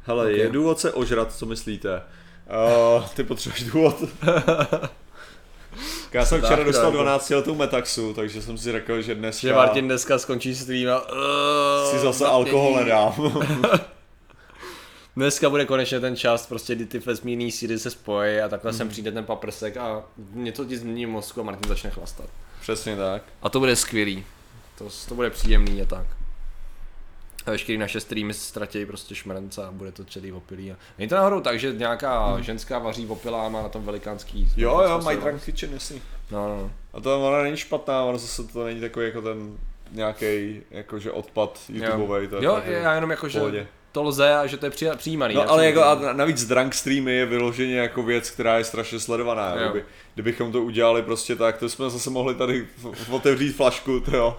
[0.02, 0.30] Hele, ok.
[0.36, 2.02] je důvod se ožrat, co myslíte?
[2.50, 3.96] Uh, ty potřebuješ důvod?
[6.12, 6.92] Já jsem včera dostal tak.
[6.92, 11.12] 12 letou metaxu, takže jsem si řekl, že dnes že Martin dneska skončí stream a...
[11.12, 13.14] Uh, si zase alkohol nedám.
[15.16, 18.88] Dneska bude konečně ten čas, prostě kdy ty vesmírný síly se spojí a takhle sem
[18.88, 20.02] přijde ten paprsek a
[20.34, 22.26] něco ti změní mozku a Martin začne chlastat.
[22.60, 23.22] Přesně tak.
[23.42, 24.24] A to bude skvělý.
[24.78, 26.06] To, to bude příjemný a tak.
[27.50, 30.72] A veškerý naše streamy ztratí prostě šmrnce a bude to celý opilý.
[30.72, 32.42] A není to náhodou tak, že nějaká Hmm.
[32.42, 34.48] ženská vaří opilá má na tom velikánský...
[34.56, 36.02] Jo, jo, My Drunk Kitchen, jasný.
[36.30, 36.70] No, no.
[36.92, 39.56] A to ona není špatná, ono zase to není takový jako ten
[39.92, 42.28] nějaký jakože odpad YouTubeový.
[42.28, 43.66] To je Jo, fakt, já jenom jako, v že pohodě.
[43.92, 45.34] to lze a že to je při- přijímaný.
[45.34, 49.00] No ale jako a na- navíc drunk streamy je vyloženě jako věc, která je strašně
[49.00, 49.54] sledovaná.
[49.54, 49.70] Jo.
[49.70, 49.84] Kdyby,
[50.14, 52.66] kdybychom to udělali prostě tak, to jsme zase mohli tady
[53.10, 54.38] otevřít flašku, to jo.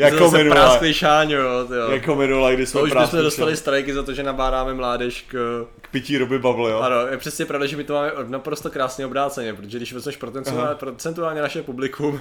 [0.00, 1.90] Jako minule, práskli šáňu, jo, jo.
[1.90, 5.66] jako minule, kdy jsme To už bychom dostali strajky za to, že nabádáme mládež k...
[5.80, 6.78] k pití Roby Bubble, jo.
[6.80, 10.74] Ano, je přesně pravda, že my to máme naprosto krásně obráceně, protože když vezmeš procentuálně,
[10.74, 12.20] procentuálně naše publikum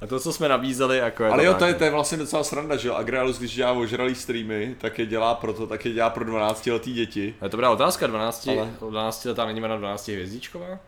[0.00, 1.78] a to, co jsme nabízeli, jako je Ale jo, tak, to je, no.
[1.78, 2.94] to je vlastně docela sranda, že jo.
[2.94, 6.92] Agrealus, když dělá ožralý streamy, tak je dělá proto, tak je dělá pro 12 letý
[6.92, 7.34] děti.
[7.40, 8.90] Ale to dobrá otázka, 12, Ale- Ale...
[8.90, 10.78] 12 letá není na 12 hvězdičková?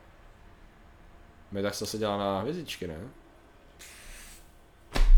[1.53, 2.99] My tak se zase dělá na hvězdičky, ne?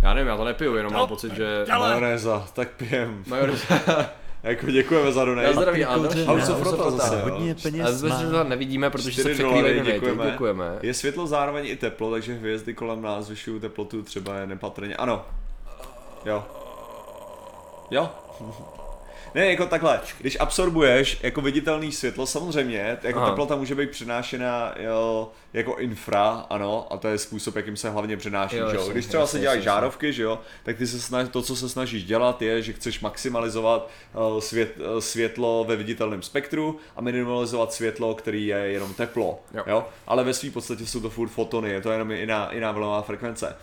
[0.05, 1.65] Já nevím, já to nepiju, jenom mám pocit, že...
[1.79, 3.25] Majonéza, tak pijem.
[3.27, 3.51] Major...
[4.43, 5.47] Jako děkujeme za donate.
[5.49, 5.85] Já zdraví.
[5.85, 7.21] Kouřeň, House of Rota zase.
[7.21, 8.31] Hodně Ale peněz že má.
[8.31, 10.31] to nevidíme, protože se 4 překrývají děkujeme.
[10.31, 10.79] děkujeme.
[10.83, 14.97] Je světlo zároveň i teplo, takže hvězdy kolem nás zvyšují teplotu třeba je nepatrně.
[14.97, 15.25] Ano.
[16.27, 16.45] Jo.
[17.91, 18.11] Jo.
[19.35, 23.28] Ne, jako takhle, když absorbuješ jako viditelný světlo, samozřejmě, jako Aha.
[23.30, 28.16] teplota může být přenášena jo, jako infra, ano, a to je způsob, jakým se hlavně
[28.16, 28.80] přenáší, Jo, že jo.
[28.80, 29.64] jasně, Když třeba jasně, se dělají jasně.
[29.64, 33.01] žárovky, že jo, tak ty se snaž, to, co se snažíš dělat, je, že chceš
[33.01, 39.41] maximalizovat eh, svět, eh, světlo ve viditelném spektru a minimalizovat světlo, který je jenom teplo,
[39.55, 39.62] Jo.
[39.66, 39.87] jo.
[40.07, 43.57] Ale ve své podstatě jsou to furt fotony, je to jenom jiná, jiná vlnová frekvence.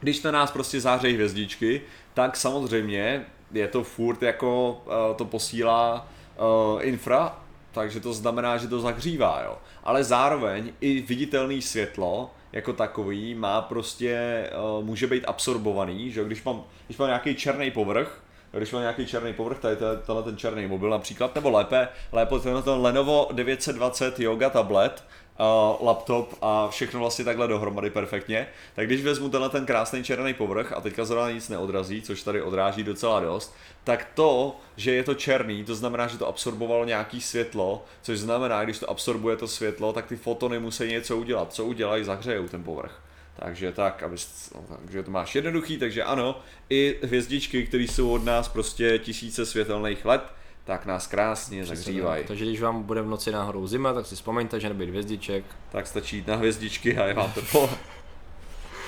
[0.00, 1.82] Když na nás prostě zářejí hvězdičky,
[2.14, 7.36] tak samozřejmě je to furt jako uh, to posílá uh, infra,
[7.72, 9.58] takže to znamená, že to zahřívá, jo.
[9.84, 14.44] Ale zároveň i viditelný světlo jako takový má prostě,
[14.78, 18.22] uh, může být absorbovaný, že když mám, když mám nějaký černý povrch,
[18.58, 22.62] když mám nějaký černý povrch, tady tenhle ten černý mobil například, nebo lépe, lépe tenhle
[22.62, 25.04] ten Lenovo 920 Yoga tablet,
[25.40, 30.34] uh, laptop a všechno vlastně takhle dohromady perfektně, tak když vezmu tenhle ten krásný černý
[30.34, 33.54] povrch a teďka zrovna nic neodrazí, což tady odráží docela dost,
[33.84, 38.64] tak to, že je to černý, to znamená, že to absorbovalo nějaký světlo, což znamená,
[38.64, 41.52] když to absorbuje to světlo, tak ty fotony musí něco udělat.
[41.52, 43.02] Co udělají, zahřejou ten povrch.
[43.36, 44.16] Takže tak, aby,
[44.54, 49.46] no, takže to máš jednoduchý, takže ano, i hvězdičky, které jsou od nás prostě tisíce
[49.46, 50.22] světelných let,
[50.64, 52.24] tak nás krásně zahřívají.
[52.24, 55.44] Takže když vám bude v noci náhodou zima, tak si vzpomeňte, že nebyt hvězdiček.
[55.72, 57.70] Tak stačí jít na hvězdičky a je vám teplo.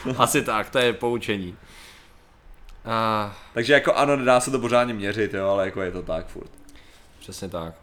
[0.19, 1.57] Asi tak, to je poučení.
[2.85, 6.27] A, Takže jako ano, nedá se to pořádně měřit, jo, ale jako je to tak
[6.27, 6.51] furt.
[7.19, 7.75] přesně tak.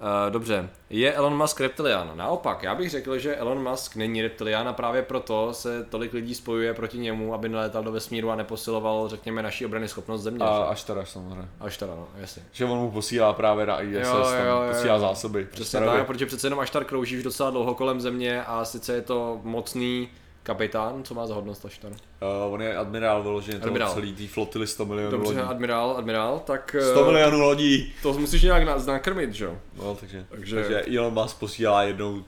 [0.00, 2.12] Uh, dobře, je Elon Musk reptilian?
[2.14, 6.34] Naopak, já bych řekl, že Elon Musk není reptilian a právě proto se tolik lidí
[6.34, 10.44] spojuje proti němu, aby nelétal do vesmíru a neposiloval, řekněme, naší obrany schopnost země.
[10.44, 11.48] A až teda samozřejmě.
[11.60, 12.42] Až teda, no, jasně.
[12.52, 15.00] Že on mu posílá právě na ISS, Jo, jo, tam jo, jo, posílá jo.
[15.00, 15.44] zásoby.
[15.44, 19.02] Přesně tak, protože přece jenom Aštar krouží už docela dlouho kolem země a sice je
[19.02, 20.08] to mocný
[20.42, 21.92] kapitán, co má za hodnost Aštar?
[21.92, 23.94] Uh, on je admirál vyloženě toho Admirál.
[23.94, 25.40] celý tý flotily 100 milionů Dobře, lodí.
[25.40, 27.92] admirál, admirál, tak 100 eh, milionů lodí!
[28.02, 29.58] to musíš nějak na- nakrmit, že jo?
[29.76, 30.98] No, takže, Takže- takže...
[30.98, 32.24] Elon Musk posílá jednou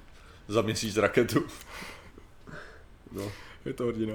[0.49, 1.45] za měsíc raketu.
[3.13, 3.23] No.
[3.65, 4.15] Je to hrdina.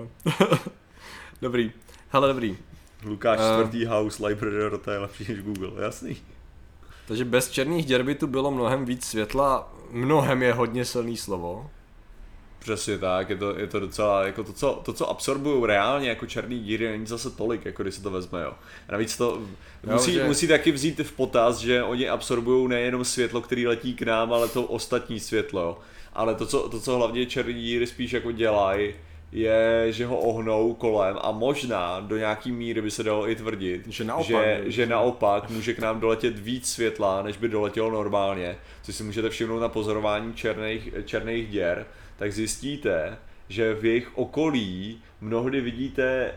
[1.41, 1.71] dobrý.
[2.09, 2.57] Hele, dobrý.
[3.03, 3.53] Lukáš Ehm.
[3.53, 6.17] čtvrtý house, library Rota je lepší než Google, jasný.
[7.07, 9.73] Takže bez černých děr by tu bylo mnohem víc světla.
[9.91, 11.69] Mnohem je hodně silný slovo.
[12.65, 16.25] Přesně tak, je to, je to docela, jako to, co, to, co absorbují reálně jako
[16.25, 18.53] černý díry, není zase tolik, jako když se to vezme, jo.
[18.89, 19.41] A navíc to
[19.93, 24.01] musí, že- musí taky vzít v potaz, že oni absorbují nejenom světlo, který letí k
[24.01, 25.77] nám, ale to ostatní světlo, jo.
[26.13, 28.93] Ale to, co, to, co hlavně černý díry spíš jako dělají,
[29.31, 33.81] je, že ho ohnou kolem a možná do nějaký míry by se dalo i tvrdit,
[33.87, 37.91] Že naopak, že, že- že naopak může k nám doletět víc světla, než by doletělo
[37.91, 41.85] normálně, což si můžete všimnout na pozorování černých, černých děr,
[42.17, 43.17] tak zjistíte,
[43.49, 46.31] že v jejich okolí mnohdy vidíte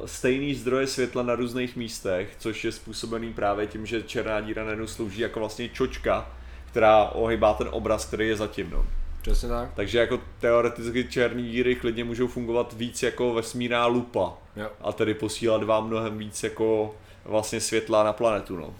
[0.00, 4.64] uh, stejný zdroje světla na různých místech, což je způsobený právě tím, že černá díra
[4.64, 6.30] najednou slouží jako vlastně čočka,
[6.70, 8.70] která ohybá ten obraz, který je zatím.
[8.70, 8.86] No.
[9.22, 9.70] Přesně tak.
[9.74, 14.70] Takže jako teoreticky černé díry klidně můžou fungovat víc jako vesmírná lupa Jo.
[14.80, 18.56] a tedy posílat vám mnohem víc jako vlastně světla na planetu.
[18.56, 18.74] No.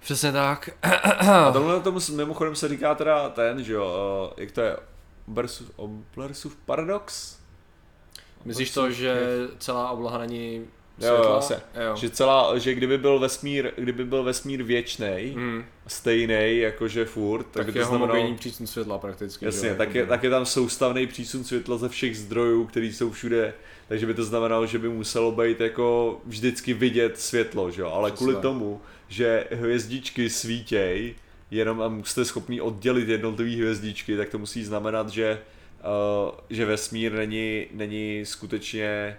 [0.00, 0.70] Přesně tak.
[0.82, 1.52] A
[1.84, 3.84] tomu s- mimochodem se říká teda ten, že jo,
[4.28, 4.76] uh, jak to je,
[5.28, 7.36] Oblersův, Oblersův paradox?
[8.44, 9.20] Myslíš to, že
[9.58, 10.64] celá obloha není
[10.98, 11.54] Světla, se.
[11.86, 11.96] jo.
[11.96, 15.64] Že celá, že kdyby byl vesmír, kdyby byl vesmír věčnej, Hmm.
[15.86, 19.44] stejný jakože furt, tak, Tak by to je znamenalo, homogenní přísun světla prakticky.
[19.44, 22.92] že jasně, jo, tak je, tak je tam soustavný přísun světla ze všech zdrojů, který
[22.92, 23.54] jsou všude,
[23.88, 28.10] takže by to znamenalo, že by muselo být jako vždycky vidět světlo, že jo, ale
[28.10, 28.42] Přesně kvůli tak.
[28.42, 31.14] tomu, že hvězdičky svítěj,
[31.50, 35.40] jenom a jste schopni oddělit jednotlivé hvězdičky, tak to musí znamenat, že,
[36.28, 39.18] uh, že vesmír není, není skutečně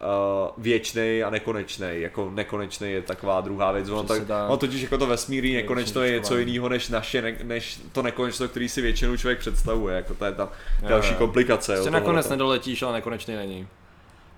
[0.00, 1.88] uh, věčný a nekonečný.
[1.90, 3.88] Jako nekonečný je taková druhá věc.
[3.88, 4.48] Ono, tak, tak.
[4.48, 8.48] ono totiž jako to vesmírný nekonečno je něco jiného než naše, ne, než to nekonečno,
[8.48, 9.96] který si většinou člověk představuje.
[9.96, 10.52] Jako to je ta
[10.88, 11.18] další jo.
[11.18, 11.72] komplikace.
[11.72, 12.34] jo, Prostě nakonec tohleto.
[12.34, 13.66] nedoletíš, ale nekonečný není.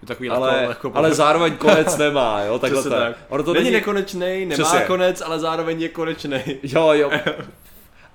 [0.02, 2.90] Je takový ale, lehko, lehko ale zároveň konec nemá, jo, takhle je.
[2.90, 3.16] tak.
[3.28, 4.80] Ono to není, není, nekonečný, nemá Přesně.
[4.86, 6.38] konec, ale zároveň je konečný.
[6.62, 7.10] Jo, jo.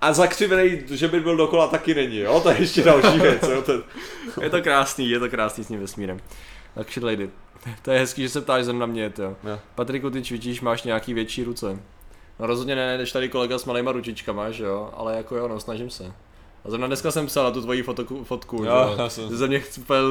[0.01, 2.39] A zakřivený, že by byl dokola, taky není, jo?
[2.39, 3.61] To je ještě další věc, jo?
[3.61, 3.71] To,
[4.41, 6.19] Je to krásný, je to krásný s tím vesmírem.
[6.75, 7.29] Tak shit lady.
[7.81, 9.35] To je hezký, že se ptáš zrovna mě, jo.
[9.43, 9.59] Jo.
[9.75, 11.79] Patriku, ty cvičíš, máš nějaký větší ruce.
[12.39, 15.59] No rozhodně ne, než tady kolega s malýma ručičkama, že jo, ale jako jo, no,
[15.59, 16.13] snažím se.
[16.65, 18.95] A zrovna dneska jsem psal na tu tvoji fotku, fotku že Jo, jo.
[18.97, 19.61] já jsem- Ze mě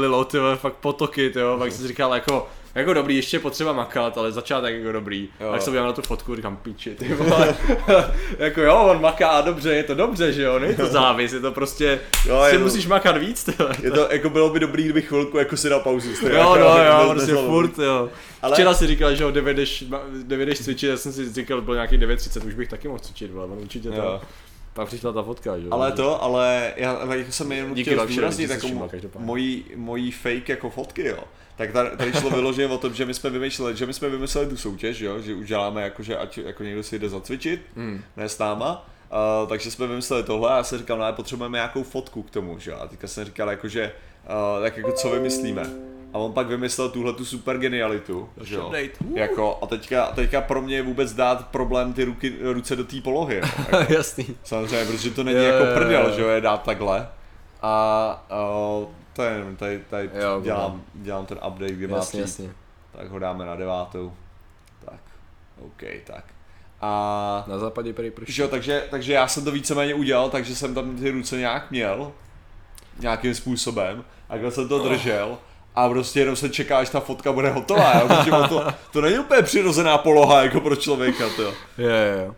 [0.00, 3.72] lilo, ty fakt potoky, ty jo, pak jsem si říkal jako, jako dobrý, ještě potřeba
[3.72, 5.28] makat, ale začátek jako dobrý.
[5.40, 5.46] Jo.
[5.46, 5.52] Jo.
[5.52, 7.54] Tak se na tu fotku, říkám piči, ty vole.
[8.38, 11.52] jako jo, on maká dobře, je to dobře, že jo, není to závis, je to
[11.52, 14.82] prostě, Jo, jo, si to- musíš makat víc, ty je to, jako bylo by dobrý,
[14.84, 16.08] kdyby chvilku jako si dal pauzu.
[16.22, 18.08] Jo, jako, no, jo, bez- prostě furt, jo.
[18.42, 21.32] Ale- Včera si říkal, že ho 9 jdeš, ma- 9 jdeš cvičit, já jsem si
[21.32, 23.96] říkal, byl nějaký 9.30, už bych taky mohl cvičit, on určitě to.
[23.96, 24.20] Jo.
[24.76, 25.72] Pak přišla ta fotka, že jo.
[25.72, 28.68] Ale to, ale já ale jako jsem jenom Díky chtěl zdůraznit jsi jako
[29.18, 31.24] mojí, mojí fake jako fotky, jo.
[31.56, 34.46] Tak tady, tady šlo vyloženě o tom, že my jsme vymýšleli, že my jsme vymysleli
[34.46, 38.02] tu soutěž, jo, že uděláme jako, že ať jako někdo si jde zacvičit, Hmm.
[38.16, 38.86] ne s náma,
[39.42, 42.30] Uh, takže jsme vymysleli tohle a já jsem říkal, no ale potřebujeme nějakou fotku k
[42.30, 42.76] tomu, že jo.
[42.80, 43.92] A teďka jsem říkal jako, že
[44.56, 45.62] uh, tak jako co vymyslíme.
[46.12, 48.72] A on pak vymyslel tuhle tu super genialitu, že jo.
[49.14, 53.00] Jako, a teďka, teďka pro mě je vůbec dát problém ty ruky, ruce do té
[53.00, 53.36] polohy.
[53.72, 54.26] Jako, Jasný.
[54.44, 57.08] samozřejmě, protože to není Jo, jako prdel, že jo, je dát takhle.
[57.62, 58.26] A
[58.80, 62.50] uh, to je, jenom, tady, tady Jo, dělám, dělám ten update, má Jasně, jasně.
[62.92, 64.12] tak ho dáme na devátou.
[64.84, 65.00] Tak,
[65.60, 66.24] OK, tak.
[66.80, 68.32] A Na západě prý prší.
[68.32, 71.70] že jo, takže, takže já jsem to víceméně udělal, takže jsem tam ty ruce nějak
[71.70, 72.12] měl,
[72.98, 75.38] nějakým způsobem, a takhle jsem to držel,
[75.76, 79.18] a prostě jenom se čeká, až ta fotka bude hotová, jo, protože to, to není
[79.18, 81.42] úplně přirozená poloha jako pro člověka, to.
[81.42, 82.34] Jo, jo, jo.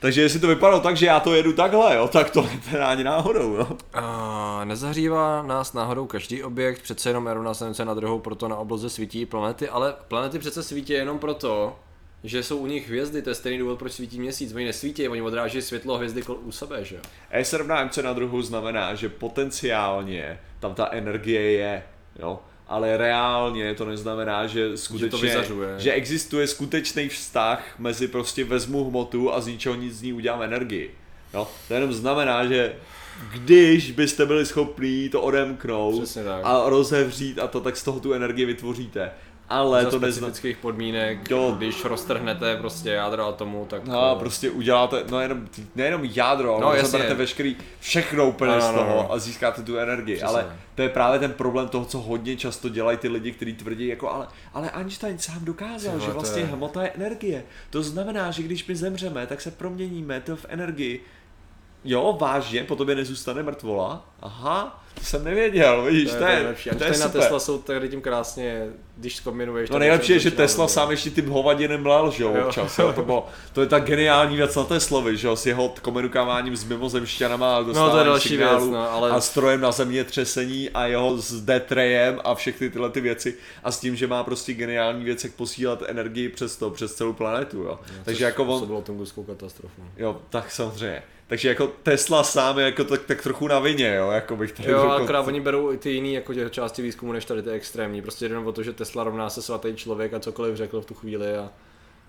[0.00, 3.04] Takže jestli to vypadalo tak, že já to jedu takhle, jo, tak to je ani
[3.04, 3.66] náhodou, jo.
[3.94, 9.26] A nezahřívá nás náhodou každý objekt, přece jenom aeronáslednice na druhou, proto na obloze svítí
[9.26, 11.76] planety, ale planety přece svítí jenom proto,
[12.24, 15.22] že jsou u nich hvězdy, to je stejný důvod, proč svítí měsíc, oni nesvítí, oni
[15.22, 17.02] odráží světlo hvězdy u sebe, že jo.
[17.30, 21.82] E se rovná MC na druhou znamená, že potenciálně tam ta energie je,
[22.18, 22.40] jo,
[22.72, 25.74] ale reálně to neznamená, že skutečně, vyzařuje.
[25.78, 30.42] že existuje skutečný vztah mezi prostě vezmu hmotu a z ničeho nic z ní udělám
[30.42, 30.94] energii.
[31.34, 31.48] Jo?
[31.68, 32.74] To jenom znamená, že
[33.32, 38.44] když byste byli schopní to odemknout a rozevřít a to, tak z toho tu energii
[38.44, 39.10] vytvoříte.
[39.52, 41.54] Ale Za to specifických podmínek, Jo.
[41.58, 43.84] když roztrhnete prostě jádro atomu, tak...
[43.84, 46.88] No prostě uděláte, no jenom, nejenom jádro, ale No, jasně.
[46.88, 49.12] zaberete veškerý, všechno úplně No, z no, no, toho no.
[49.12, 50.28] a získáte tu energii, Přesně.
[50.28, 53.86] ale to je právě ten problém toho, co hodně často dělají ty lidi, kteří tvrdí
[53.88, 57.44] jako, ale, ale Einstein sám dokázal, Ty vole, že vlastně je- hmota je energie.
[57.70, 61.00] To znamená, že když my zemřeme, tak se proměníme to v energii.
[61.84, 64.06] Jo, vážně, po tobě nezůstane mrtvola?
[64.22, 66.70] Aha, to jsem nevěděl, vidíš, to to je, je, to nejlepší.
[66.70, 67.20] to je Einstein a super.
[67.22, 68.66] Tesla jsou tady tím krásně,
[68.96, 69.70] když kombinuješ...
[69.70, 73.02] No nejlepší je, že Tesla sám ještě ty hovadiny mlel, že jo, občas, jo, to,
[73.02, 77.56] bylo, to je ta geniální věc na Teslovi, že jo, s jeho komunikováním s mimozemšťanama
[77.56, 79.10] a No to je další věc, no, ale...
[79.10, 83.80] a strojem na zemětřesení a jeho s detrejem a všechny tyhle ty věci a s
[83.80, 87.80] tím, že má prostě geniální věc, jak posílat energii přes to, přes celou planetu, jo.
[88.04, 89.82] Takže jako on, To bylo tunguskou katastrofu.
[89.96, 91.02] jo, tak samozřejmě.
[91.32, 94.70] Takže jako Tesla sám je jako tak, tak trochu na vině, jo, jako bych tady
[94.70, 94.92] Jo, řekl.
[94.92, 98.02] akorát oni berou i ty jiný jako části výzkumu, než tady ty extrémní.
[98.02, 100.94] Prostě jenom o to, že Tesla rovná se svatý člověk a cokoliv řekl v tu
[100.94, 101.36] chvíli.
[101.36, 101.50] A,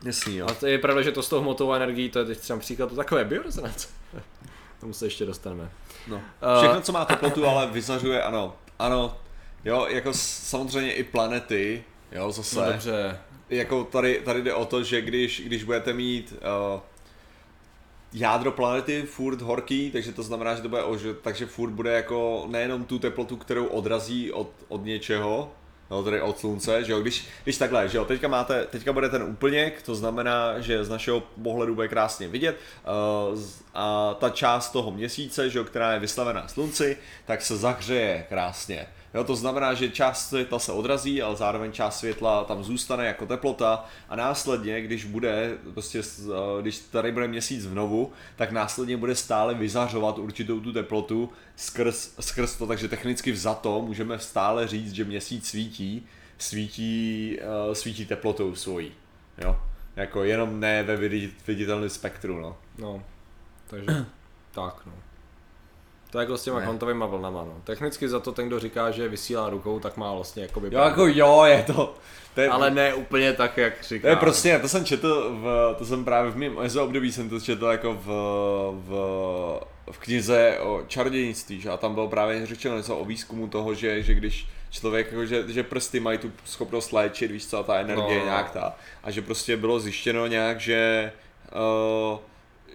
[0.06, 0.48] Jasný, jo.
[0.50, 2.90] a to je pravda, že to s tou hmotovou energií, to je teď třeba příklad
[2.90, 3.88] to takové biorezonance.
[4.80, 5.70] Tomu se ještě dostaneme.
[6.08, 6.22] No.
[6.41, 9.18] Eh, Všechno, co má teplotu, ale vyzařuje, ano, ano,
[9.66, 13.20] jo, jako samozřejmě i planety, jo, zase, No dobře.
[13.50, 16.34] jako tady, tady jde o to, že když, když budete mít
[16.76, 16.82] uh,
[18.14, 22.45] jádro planety furt horký, takže to znamená, že to bude, ože, takže furt bude jako
[22.48, 25.52] nejenom tu teplotu, kterou odrazí od, od něčeho,
[25.91, 29.10] No, tedy od slunce, že jo, když, když takhle, že jo, teďka máte, teďka bude
[29.10, 32.60] ten úplněk, to znamená, že z našeho pohledu bude krásně vidět
[33.34, 33.40] uh,
[33.73, 38.88] a ta část toho měsíce, že jo, která je vystavená slunci, tak se zahřeje krásně.
[39.14, 43.26] Jo, to znamená, že část světla se odrazí, ale zároveň část světla tam zůstane jako
[43.26, 49.15] teplota a následně, když bude, prostě, eh, když tady bude měsíc znovu, tak následně bude
[49.15, 55.06] stále vyzařovat určitou tu teplotu skrz, skrz to, takže technicky vzato můžeme stále říct, že
[55.06, 56.07] měsíc svítí,
[56.38, 57.38] svítí,
[57.68, 58.91] uh, svítí teplotou svojí.
[59.38, 59.60] Jo?
[59.95, 62.57] Jako jenom ne ve vidit- viditelném spektru, no.
[62.77, 63.03] No,
[63.68, 64.06] takže
[64.52, 64.94] tak no.
[66.14, 66.65] To je jako s těma Ne.
[66.65, 67.53] kvantovými vlnama, no.
[67.64, 71.07] Technicky za to ten, kdo říká, že vysílá rukou, tak má vlastně jakoby Jo, jako
[71.07, 71.94] jo, je to,
[72.35, 74.02] to je, Ale ne úplně tak, jak říká.
[74.02, 77.40] To je prostě, to jsem četl, v, to jsem právě v mém období jsem to
[77.40, 78.06] četl jako v,
[78.73, 78.91] v,
[79.91, 81.69] v knize o čarodějnictví, že?
[81.69, 85.44] a tam bylo právě řečeno něco o výzkumu toho, že, že když člověk, jako, že,
[85.48, 88.26] že prsty mají tu schopnost léčit, víš co, a ta energie No.
[88.26, 91.11] nějak ta, a že prostě bylo zjištěno nějak, že
[92.11, 92.19] uh,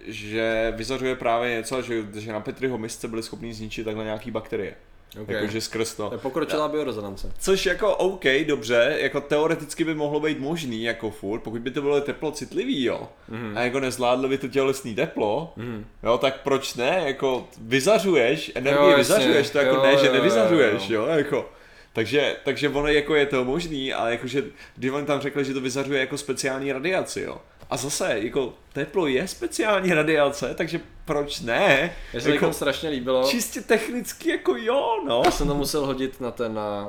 [0.05, 4.75] že vyzařuje právě něco, že, že na Petriho misce byli schopni zničit takhle nějaký bakterie.
[5.21, 5.35] Okay.
[5.35, 6.09] Jakože skrz to.
[6.11, 7.31] Je pokročilá biorezonance.
[7.39, 11.81] Což jako OK, dobře, jako teoreticky by mohlo být možný jako furt, pokud by to
[11.81, 13.57] bylo teplo citlivý, jo, mm.
[13.57, 15.85] a jako nezvládlo by to tělesný teplo, mm.
[16.03, 19.15] jo, tak proč ne, jako vyzařuješ, energii Jo, jo, jasně.
[19.15, 21.01] vyzařuješ, to jako Jo, ne, jo, že jo, nevyzařuješ, jo.
[21.01, 21.49] jo, jako.
[21.93, 24.43] Takže, takže ono jako je to možný, ale jakože,
[24.75, 27.41] když on tam řekl, že to vyzařuje jako speciální radiaci, jo.
[27.69, 31.91] A zase, jako teplo je speciální radiace, takže proč ne?
[32.13, 33.27] Mně se Jako, jako strašně líbilo.
[33.29, 35.21] čistě technicky jako jo, no.
[35.25, 36.87] Já jsem to musel hodit na ten, na,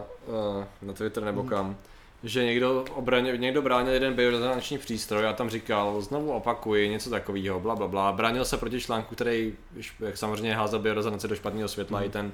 [0.62, 1.77] eh, na Twitter nebo kam.
[2.24, 7.61] Že někdo, obraně, někdo bránil jeden biorezonanční přístroj a tam říkal, znovu opakuji, něco takového,
[7.61, 8.12] bla, bla, bla.
[8.12, 9.55] Bránil se proti článku, který
[10.01, 12.32] jak samozřejmě házel biorezonanci do špatného světla, i ten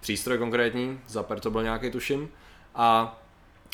[0.00, 2.28] přístroj konkrétní, Zaper to byl nějaký tuším.
[2.74, 3.18] A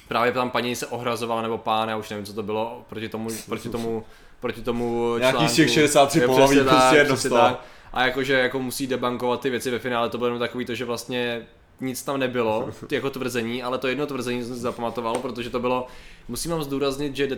[0.08, 3.28] právě tam paní se ohrazovala, nebo pán, já už nevím, co to bylo, proti tomu,
[3.48, 4.04] proti tomu,
[4.40, 5.52] proti tomu Nějaký článku.
[5.52, 7.56] z těch 63 Je, pohlaví, prostě jedno.
[7.92, 10.84] A jakože jako musí debankovat ty věci ve finále, to bylo jenom takový to, že
[10.84, 11.46] vlastně
[11.80, 15.60] nic tam nebylo, ty jako tvrzení, ale to jedno tvrzení jsem si zapamatoval, protože to
[15.60, 15.86] bylo,
[16.28, 17.28] musím vám zdůraznit, že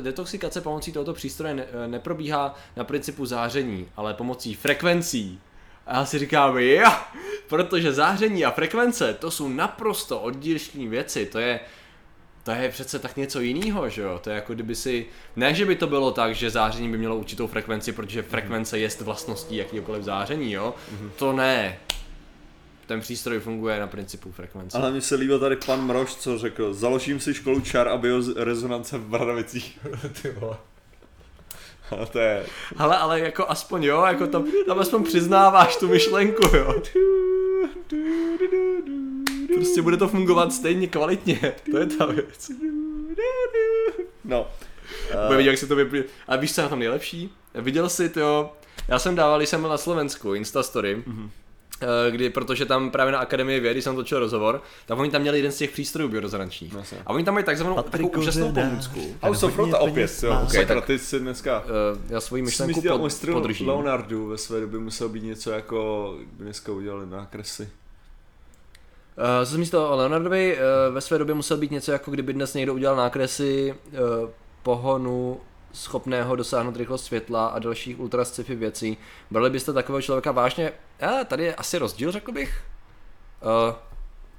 [0.00, 5.40] detoxikace pomocí tohoto přístroje ne, neprobíhá na principu záření, ale pomocí frekvencí.
[5.86, 6.90] A já si říkám, jo,
[7.48, 11.60] protože záření a frekvence, to jsou naprosto odlišné věci, to je,
[12.46, 14.20] to je přece tak něco jiného, že jo?
[14.24, 15.06] To je jako kdyby si,
[15.36, 18.88] ne že by to bylo tak, že záření by mělo určitou frekvenci, protože frekvence je
[19.00, 20.74] vlastností jakýkoliv záření, jo?
[21.16, 21.78] To ne.
[22.86, 24.78] Ten přístroj funguje na principu frekvence.
[24.78, 28.98] Ale mně se líbil tady pan Mrož, co řekl, založím si školu čar a biorezonance
[28.98, 29.78] v Bradavicích.
[30.22, 30.56] Ty vole.
[32.02, 32.46] A to je...
[32.76, 36.82] Ale, ale jako aspoň jo, jako tam, tam aspoň přiznáváš tu myšlenku, jo.
[39.54, 41.38] Prostě bude to fungovat stejně kvalitně,
[41.70, 42.50] to je ta věc.
[44.24, 44.46] No.
[45.26, 46.04] Bude vidět, jak se to vyplí.
[46.28, 47.32] A víš, co je na tom nejlepší?
[47.54, 48.52] Viděl jsi to,
[48.88, 51.28] já jsem dával, když jsem byl na Slovensku, Instastory, mm-hmm.
[52.10, 55.52] kdy, protože tam právě na Akademii vědy jsem točil rozhovor, tak oni tam měli jeden
[55.52, 56.72] z těch přístrojů biorezonančních.
[56.72, 56.98] Jasně.
[57.06, 59.16] A oni tam mají takzvanou takovou úžasnou pomůcku.
[59.22, 60.40] House of hodně Rota opět, jo.
[60.44, 60.84] Okay, Tak.
[60.84, 61.60] ty jsi dneska...
[61.64, 63.68] Uh, já svoji myšlenku pod, pod, podržím.
[63.68, 67.68] Leonardu ve své době musel být něco jako, by dneska udělali nákresy.
[69.18, 72.32] Uh, co jsem místo o Leonardovi, uh, ve své době musel být něco jako kdyby
[72.32, 74.30] dnes někdo udělal nákresy uh,
[74.62, 75.40] pohonu
[75.72, 78.98] schopného dosáhnout rychlost světla a dalších ultra sci-fi věcí.
[79.30, 80.72] Brali byste takového člověka vážně?
[81.00, 82.62] A tady je asi rozdíl, řekl bych.
[83.68, 83.74] Uh,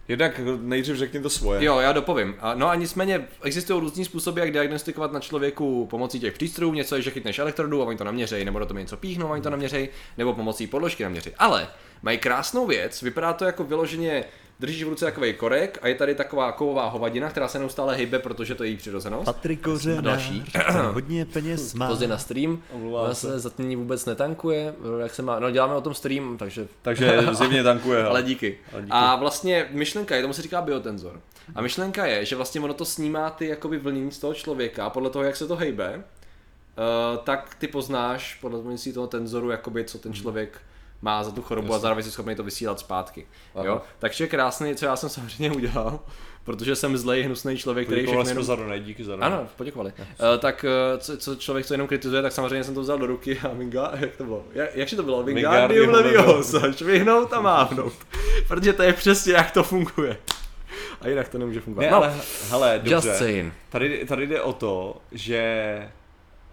[0.08, 1.64] Jednak nejdřív řekni to svoje.
[1.64, 2.36] Jo, já dopovím.
[2.40, 6.74] A, no a nicméně existují různý způsoby, jak diagnostikovat na člověku pomocí těch přístrojů.
[6.74, 9.32] Něco je, že chytneš elektrodu a oni to naměřejí, nebo do toho něco píchnou a
[9.32, 11.32] oni to naměřejí, nebo pomocí podložky naměří.
[11.38, 11.68] Ale
[12.02, 14.26] mají krásnou věc, vypadá to jako vyloženě
[14.60, 18.20] držíš v ruce takový korek a je tady taková kovová hovadina, která se neustále hejbe,
[18.20, 19.26] protože to je její přirozenost.
[19.26, 20.44] Patrik A Kořenář, další.
[20.52, 21.88] ten hodně peněz má.
[21.88, 25.94] Pozdě na stream, Omlouvám se zatmění vůbec netankuje, jak se má, no děláme o tom
[25.94, 28.04] stream, takže Takže zimně tankuje.
[28.06, 28.58] ale díky.
[28.74, 28.92] Ale díky.
[28.92, 31.22] A vlastně myšlenka je, tomu se říká biotenzor.
[31.56, 34.90] A myšlenka je, že vlastně ono to snímá ty jakoby vlnění z toho člověka a
[34.90, 39.84] podle toho, jak se to hejbe, uh, tak ty poznáš podle pomocí toho tenzoru, jakoby,
[39.84, 40.62] co ten člověk
[41.02, 43.28] má za tu chorobu a zároveň si schopný to vysílat zpátky.
[43.64, 43.82] Jo?
[44.00, 46.00] Takže krásný, co já jsem samozřejmě udělal,
[46.44, 48.44] protože jsem zlej, hnusný člověk, který všechno jenom...
[48.44, 49.18] za donate, díky za.
[49.22, 49.94] Ano, poděkovali.
[50.00, 50.06] Uh,
[50.40, 53.40] tak uh, co, co, člověk, co jenom kritizuje, tak samozřejmě jsem to vzal do ruky
[53.40, 54.44] a Vinga, jak to bylo?
[54.54, 55.24] Jak, jakže to bylo?
[55.24, 57.94] Wingardium Wingardium Leviosa, švihnout a mávnout.
[58.48, 60.18] Protože to je přesně jak to funguje.
[61.02, 61.86] A jinak to nemůže fungovat.
[61.86, 62.14] Ne, no, ale
[62.50, 63.20] hele, just dobře.
[63.20, 63.54] saying.
[63.70, 65.92] Tady, tady jde o to, že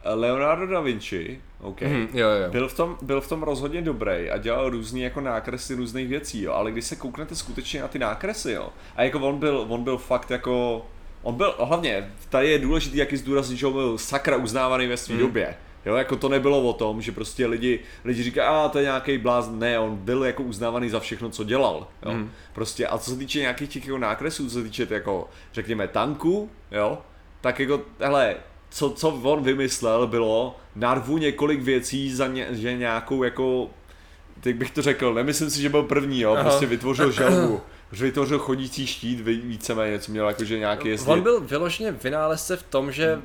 [0.04, 2.50] Leonardo da Vinci, OK, Mhm, jo, jo.
[2.50, 6.42] Byl v, tom, byl v tom rozhodně dobrý a dělal různý jako nákresy různých věcí,
[6.42, 9.84] jo, ale když se kouknete skutečně na ty nákresy, jo, a jako on byl, on
[9.84, 10.86] byl fakt jako,
[11.22, 15.14] on byl, hlavně, tady je důležitý, jaký zdůraznit, že on byl sakra uznávaný ve své
[15.14, 15.24] Hmm.
[15.24, 15.54] době,
[15.86, 19.18] Jo, jako to nebylo o tom, že prostě lidi, lidi říkají, a to je nějaký
[19.18, 22.12] blázen, ne, on byl jako uznávaný za všechno, co dělal, jo.
[22.12, 22.30] Mhm.
[22.52, 26.50] Prostě a co se týče nějakých těch jako nákresů, co se týče jako, řekněme, tanku,
[26.72, 26.98] jo,
[27.40, 28.36] tak jako, hele,
[28.74, 33.68] co, co on vymyslel bylo, narvu několik věcí za ně, že nějakou jako,
[34.40, 36.42] teď bych to řekl, nemyslím si, že byl první, jo, Aha.
[36.42, 37.60] prostě vytvořil želvu,
[37.92, 41.12] že vytvořil chodící štít, víceméně, co měl jakože nějaký jestli...
[41.12, 43.18] On byl vyloženě vynálezce v tom, že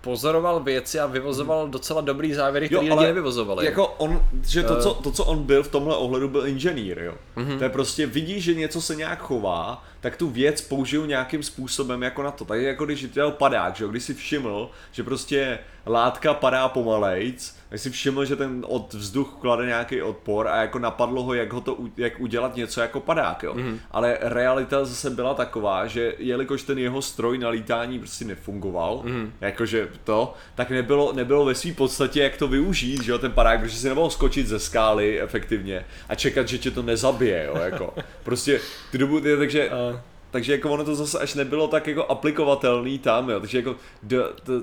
[0.00, 3.64] pozoroval věci a vyvozoval docela dobrý závěry, které lidi nevyvozovali.
[3.66, 4.82] Jako on, že to Eh.
[4.82, 7.14] co, to, co on byl v tomhle ohledu, byl inženýr, jo.
[7.36, 7.58] Mhm.
[7.58, 12.02] To je prostě, vidí, že něco se nějak chová, tak tu věc použiju nějakým způsobem
[12.02, 12.44] jako na to.
[12.44, 17.56] Tak jako když dělal padák, že jo, když si všiml, že prostě látka padá pomalejc,
[17.68, 21.52] tak si všiml, že ten od vzduch klade nějaký odpor a jako napadlo ho, jak,
[21.52, 23.54] ho to, jak udělat něco jako padák, jo.
[23.54, 23.80] Mhm.
[23.90, 29.32] Ale realita zase byla taková, že jelikož ten jeho stroj na lítání prostě nefungoval, Mhm.
[29.40, 33.60] jakože to, tak nebylo, nebylo ve své podstatě, jak to využít, že jo, ten padák,
[33.60, 37.94] protože si nemohl skočit ze skály efektivně a čekat, že tě to nezabije, jo, jako.
[38.22, 38.60] Prostě
[38.92, 39.70] ty dobu, takže,
[40.30, 44.32] takže jako ono to zase až nebylo tak jako aplikovatelný tam, jo, takže jako do,
[44.44, 44.62] do,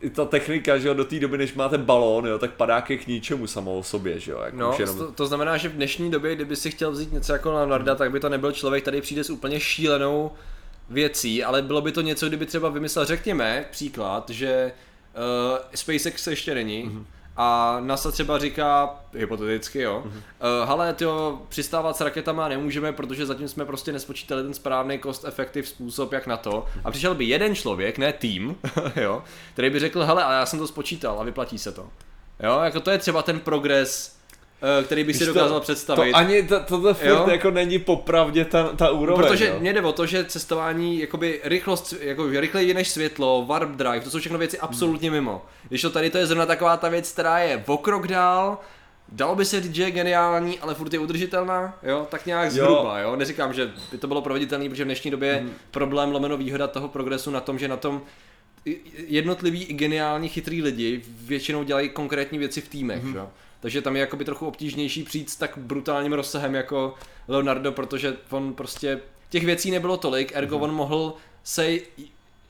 [0.00, 2.96] i ta technika, že jo, do té doby, než máte balón, jo, tak padák je
[2.96, 4.98] k ničemu samo o sobě, že jo, jako No, už jenom...
[4.98, 8.10] to, to znamená, že v dnešní době, kdyby si chtěl vzít něco jako Leonarda, tak
[8.10, 10.30] by to nebyl člověk, který přijde s úplně šílenou
[10.90, 14.72] věcí, ale bylo by to něco, kdyby třeba vymyslel, řekněme, příklad, že
[15.52, 16.98] uh, SpaceX ještě není, Mhm.
[16.98, 17.04] mm-hmm.
[17.36, 20.12] A NASA třeba říká, hypoteticky jo, Mhm.
[20.14, 20.62] mm-hmm.
[20.62, 25.24] uh, hele, tyjo, přistávat s raketama nemůžeme, protože zatím jsme prostě nespočítali ten správný cost
[25.24, 26.66] effective způsob, jak na to.
[26.84, 28.56] A přišel by jeden člověk, ne tým,
[28.96, 31.88] jo, který by řekl, hele, ale já jsem to spočítal a vyplatí se to.
[32.42, 34.16] Jo, jako to je třeba ten progres,
[34.84, 36.10] který bych si Víš to- dokázal představit.
[36.12, 37.26] To ani, to, tohle furt Jo?
[37.30, 39.56] jako není popravdě ta, ta úroveň, Protože jo.
[39.60, 44.10] mě jde o to, že cestování, jakoby rychlost, jako rychleji než světlo, warp drive, to
[44.10, 45.44] jsou všechno věci absolutně mimo.
[45.68, 48.58] Když to tady to je zrovna taková ta věc, která je o krok dál,
[49.12, 52.98] dalo by se říct, že je geniální, ale furt je udržitelná, jo, tak nějak zhruba,
[52.98, 53.16] jo.
[53.16, 56.88] Neříkám, že by to bylo proveditelné, protože v dnešní době je problém lomeno výhoda toho
[56.88, 58.02] progresu na tom, že na tom
[59.06, 63.08] jednotliví i geniální chytrý lidi většinou dělají konkrétní věci v týmech, Mhm.
[63.10, 63.16] mm.
[63.16, 63.28] jo.
[63.64, 66.94] Takže tam je jakoby trochu obtížnější přijít s tak brutálním rozsahem jako
[67.28, 70.64] Leonardo, protože on prostě těch věcí nebylo tolik, ergo Mhm.
[70.64, 71.14] on mohl
[71.44, 71.68] se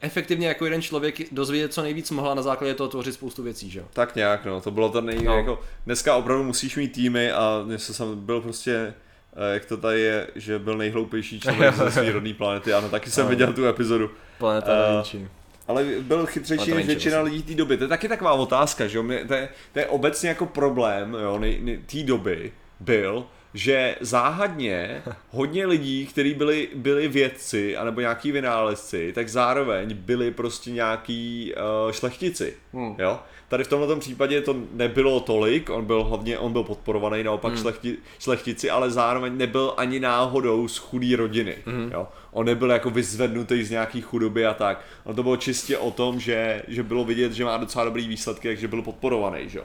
[0.00, 3.70] efektivně jako jeden člověk dozvědět co nejvíc mohl a na základě toho tvořit spoustu věcí,
[3.70, 3.84] že jo.
[3.92, 5.36] Tak nějak, no, to bylo to nej, No.
[5.36, 8.94] jako, dneska opravdu musíš mít týmy a se sam byl prostě,
[9.36, 13.10] eh, jak to tady je, že byl nejhloupější člověk ze své rodné planety, ano, taky
[13.10, 13.30] jsem Ano.
[13.30, 14.10] viděl tu epizodu.
[14.38, 15.28] Planeta Vinci.
[15.68, 17.76] Ale byl chytřejší než většina lidí té doby.
[17.76, 19.02] To je taky taková otázka, že jo?
[19.02, 23.96] Mě- To je, to je obecně jako problém jo, nej- nej- té doby byl, že
[24.00, 31.52] záhadně hodně lidí, kteří byli, byli vědci anebo nějaký vynálezci, tak zároveň byli prostě nějaký
[31.86, 32.54] uh, šlechtici.
[32.72, 32.94] Hmm.
[32.98, 33.18] Jo?
[33.48, 37.62] Tady v tomhle případě to nebylo tolik, on byl hlavně, on byl podporovaný naopak Hmm.
[37.62, 41.56] šlechti, šlechtici, ale zároveň nebyl ani náhodou z chudé rodiny.
[41.66, 41.90] Hmm.
[41.92, 42.08] Jo?
[42.34, 44.84] On nebyl jako vyzvednutý z nějaký chudoby a tak.
[45.04, 48.48] On to bylo čistě o tom, že, že bylo vidět, že má docela dobrý výsledky,
[48.48, 49.48] takže byl podporovaný.
[49.48, 49.58] Že?
[49.58, 49.64] jo.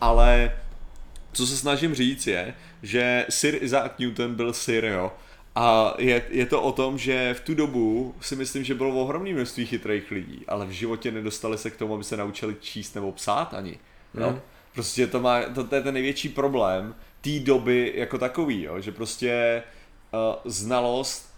[0.00, 0.56] Ale
[1.32, 5.12] co se snažím říct je, že Sir Isaac Newton byl Sir, jo.
[5.54, 9.32] A je, je to o tom, že v tu dobu si myslím, že bylo ohromné
[9.32, 13.12] množství chytrých lidí, ale v životě nedostali se k tomu, aby se naučili číst nebo
[13.12, 13.78] psát ani.
[14.14, 14.30] Jo?
[14.30, 14.40] Mhm.
[14.74, 18.80] Prostě to, má, to, to je ten největší problém té doby jako takový, jo?
[18.80, 19.62] že prostě
[20.12, 21.29] uh, znalost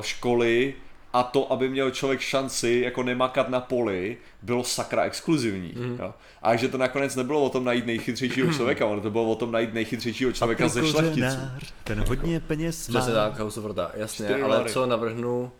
[0.00, 0.74] školy
[1.12, 5.72] a to, aby měl člověk šanci jako nemakat na poli, bylo sakra exkluzivní.
[5.76, 5.86] Mhm.
[5.90, 5.96] Mm.
[6.00, 6.14] Jo?
[6.42, 9.52] A že to nakonec nebylo o tom najít nejchytřejšího člověka, ono to bylo o tom
[9.52, 11.36] najít nejchytřejšího člověka ze šlechticů.
[11.84, 13.00] Ten hodně peněz má.
[13.00, 14.72] Přesně tak, House of Horda, jasně, Čtyři ale dolary.
[14.72, 15.52] co navrhnu,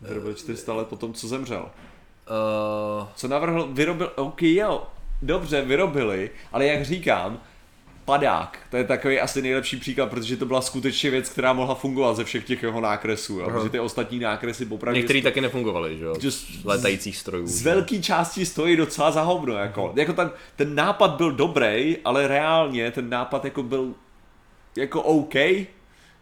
[0.00, 1.62] Vyrobil 400 let po tom, co zemřel.
[3.00, 4.86] uh, Co navrhl, vyrobil, ok jo,
[5.22, 7.40] dobře, vyrobili, ale jak říkám,
[8.08, 12.16] padák, to je takový asi nejlepší příklad, protože to byla skutečně věc, která mohla fungovat
[12.16, 13.50] ze všech těch jeho nákresů, jo?
[13.50, 17.46] Protože ty ostatní nákresy opravdu některý taky nefungovaly, že jo, z letajících strojů.
[17.46, 17.64] z že?
[17.64, 22.90] velké části stojí docela za hovno, jako, jako ten, ten nápad byl dobrý, ale reálně
[22.90, 23.94] ten nápad jako byl
[24.76, 25.34] jako OK,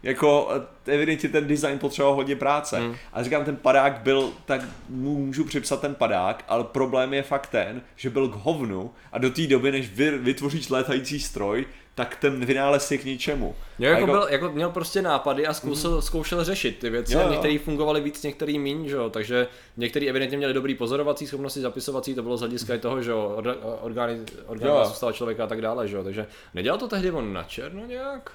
[0.03, 0.49] jako
[0.87, 2.77] eh, evidentně ten design potřeboval hodně práce.
[2.79, 2.95] Hmm.
[3.13, 7.47] A říkám, ten padák byl, tak mu můžu připsat ten padák, ale problém je fakt
[7.47, 11.65] ten, že byl k hovnu a do té doby, než vy, vytvoříš létající stroj,
[11.95, 13.55] tak ten vynález je k ničemu.
[13.79, 16.01] Jo, A jako, byl, jako měl prostě nápady a zkoušel, Mhm.
[16.01, 17.13] zkoušel řešit ty věci.
[17.13, 17.29] Jo, Jo.
[17.29, 19.09] Některý fungovaly víc, některý míň, že jo.
[19.09, 19.47] Takže
[19.77, 23.41] některý evidentně měli dobrý pozorovací schopnosti, zapisovací, to bylo z hlediska i toho, že jo,
[23.81, 24.85] orgány, orgány Jo.
[24.85, 26.03] zůstala člověka a tak dále, že jo.
[26.03, 28.31] Takže nedělal to tehdy on na černo nějak?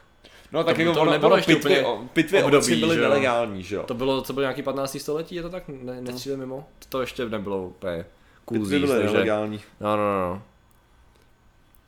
[0.53, 2.95] No tak To- jako to ono, nebylo ono ještě pitvy, úplně o- pitvy období, byly
[2.95, 3.83] že nelegální, že jo.
[3.83, 5.01] To bylo, co bylo nějaký 15.
[5.01, 5.65] století, je to tak?
[5.69, 6.69] Ne, nestřílím mimo?
[6.89, 8.05] To ještě nebylo úplně
[8.45, 9.61] cool Pitvy byly nelegální.
[9.81, 10.43] No, no, no, no.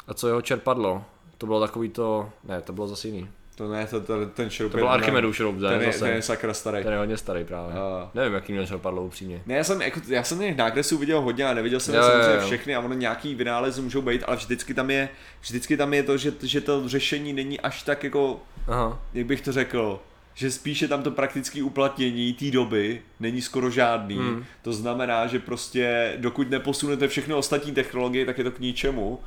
[0.08, 1.04] A co jeho čerpadlo?
[1.38, 3.28] To bylo takový to, ne, to bylo zase jiný.
[3.56, 5.98] To ne, to, to, ten šroub To je- byl Archimedův šroub, ten, je, zase.
[6.04, 6.82] ten je sakra starý.
[6.82, 7.74] Ten je hodně starý právě.
[7.74, 9.42] A- Nevím, jaký měl čerpadlo upřímně.
[9.46, 12.06] Ne, já jsem, jako, já jsem těch nákresů viděl hodně a neviděl jsem Jo, jo,
[12.06, 12.46] jo, samozřejmě jo.
[12.46, 15.08] všechny a ono nějaký vynálezy můžou být, ale vždycky tam je,
[15.40, 19.00] vždycky tam je to, že, že to řešení není až tak jako, Aha.
[19.14, 20.00] jak bych to řekl,
[20.34, 24.16] že spíše tam to praktické uplatnění té doby není skoro žádný.
[24.16, 24.44] Hmm.
[24.62, 29.20] To znamená, že prostě dokud neposunete všechny ostatní technologie, tak je to k ničemu.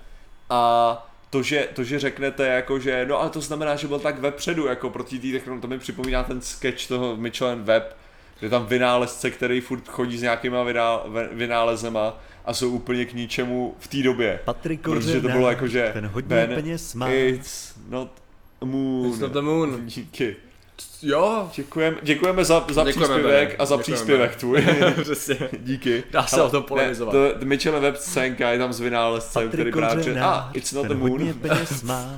[0.50, 4.20] A to, že, to, že řeknete jako, že no ale to znamená, že byl tak
[4.20, 7.98] vepředu jako proti té technologii, to mi připomíná ten sketch toho Michelin Web,
[8.40, 13.76] kde tam vynálezce, který furt chodí s nějakýma vyná, vynálezema a jsou úplně k ničemu
[13.80, 14.40] v té době.
[14.46, 17.10] Patrik Protože to bylo jako, že ten hodně Ben, peněz má.
[17.10, 18.12] It's not
[18.64, 19.10] moon.
[19.10, 19.82] It's not the moon.
[19.86, 20.36] Díky.
[21.02, 21.50] Jo.
[21.56, 23.58] Děkujeme, děkujeme za, za Děkujeme, příspěvek Bene.
[23.58, 24.66] a za Děkujeme, příspěvek tvůj.
[25.02, 25.50] Přesně.
[25.60, 26.04] Díky.
[26.12, 27.16] Dá se Ale o tom polemizovat.
[27.16, 30.18] Ne, to, Michelin Web scénka je tam s vynálezcem, který právě před...
[30.18, 31.42] A, it's not the ten moon.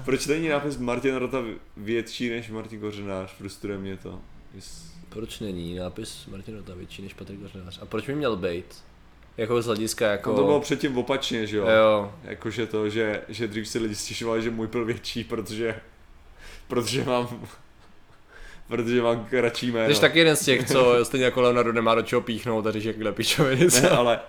[0.06, 1.38] Proč není nápis Martin Rota
[1.78, 3.34] větší než Martin Kořenář?
[3.34, 4.20] Frustruje mě to.
[4.56, 4.90] Yes.
[5.10, 7.80] Proč není nápis Martin Rota větší než Patrik Kořenář?
[7.82, 8.84] A proč by měl být?
[9.38, 10.30] Jako z hlediska jako...
[10.30, 11.68] No to bylo předtím opačně, že jo?
[11.68, 12.14] Jo.
[12.24, 15.76] Jakože to, že, že dřív si lidi stěžovali, že můj byl větší, protože...
[16.68, 17.48] Protože mám...
[18.70, 19.96] protože mám kratší jméno.
[19.96, 22.96] Jsi taky jeden z těch, co stejně jako Leonardo nemá do čeho píchnout a jak
[22.96, 24.20] kde pičoviny Ne, ale...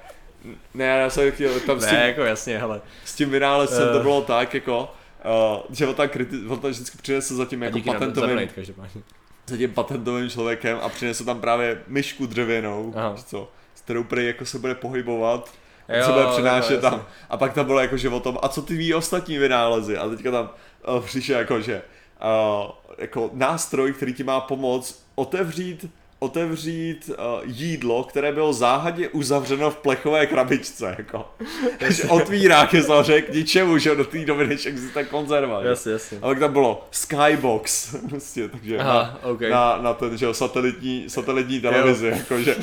[0.75, 2.81] Ne, já jsem chtěl, tam s tím, Ne, jako jasně, ale.
[3.05, 4.03] s tím vynálezcem to Eh.
[4.03, 4.93] bylo tak, jako...
[5.65, 9.03] Uh, že on tam, kriti- on tam vždycky přinesl za tím jako patentovým, každopádně.
[9.47, 13.17] za tím patentovým člověkem a přinesl tam právě myšku dřevěnou, Aha.
[13.27, 15.51] co, s kterou prý jako se bude pohybovat,
[15.89, 16.91] Jo, jo, se bude jo, přinášet jasně.
[16.91, 17.05] tam.
[17.31, 19.97] A pak tam bylo jako, že o tom, a co ty ví ostatní vynálezy?
[19.99, 20.51] A teďka tam
[20.89, 21.83] uh, přišel jako, že
[22.23, 25.91] uh, jako nástroj, který ti má pomoct otevřít
[26.21, 31.27] otevřít uh, jídlo, které bylo záhadně uzavřeno v plechové krabičce, jako.
[31.79, 35.63] Takže otvírá ke samozřejmě k ničemu, že jo, do té doby, než existuje konzerva.
[35.63, 35.69] že?
[35.69, 36.19] Jasně, jasně.
[36.19, 39.41] A pak tam bylo Skybox, prostě, takže Aha, na, OK.
[39.41, 42.57] na, na ten, že jo, satelitní, satelitní televizi, jakože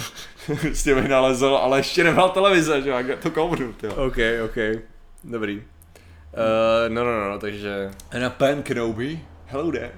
[0.62, 3.92] prostě vynalezl, ale ještě nebyla televize, že jo, to koupnout, jo.
[4.08, 4.82] OK, OK.
[5.24, 5.58] Dobrý.
[5.58, 5.64] Uh,
[6.94, 7.92] no, no, no, takže...
[8.12, 9.91] And a pen Kenobi, hello there.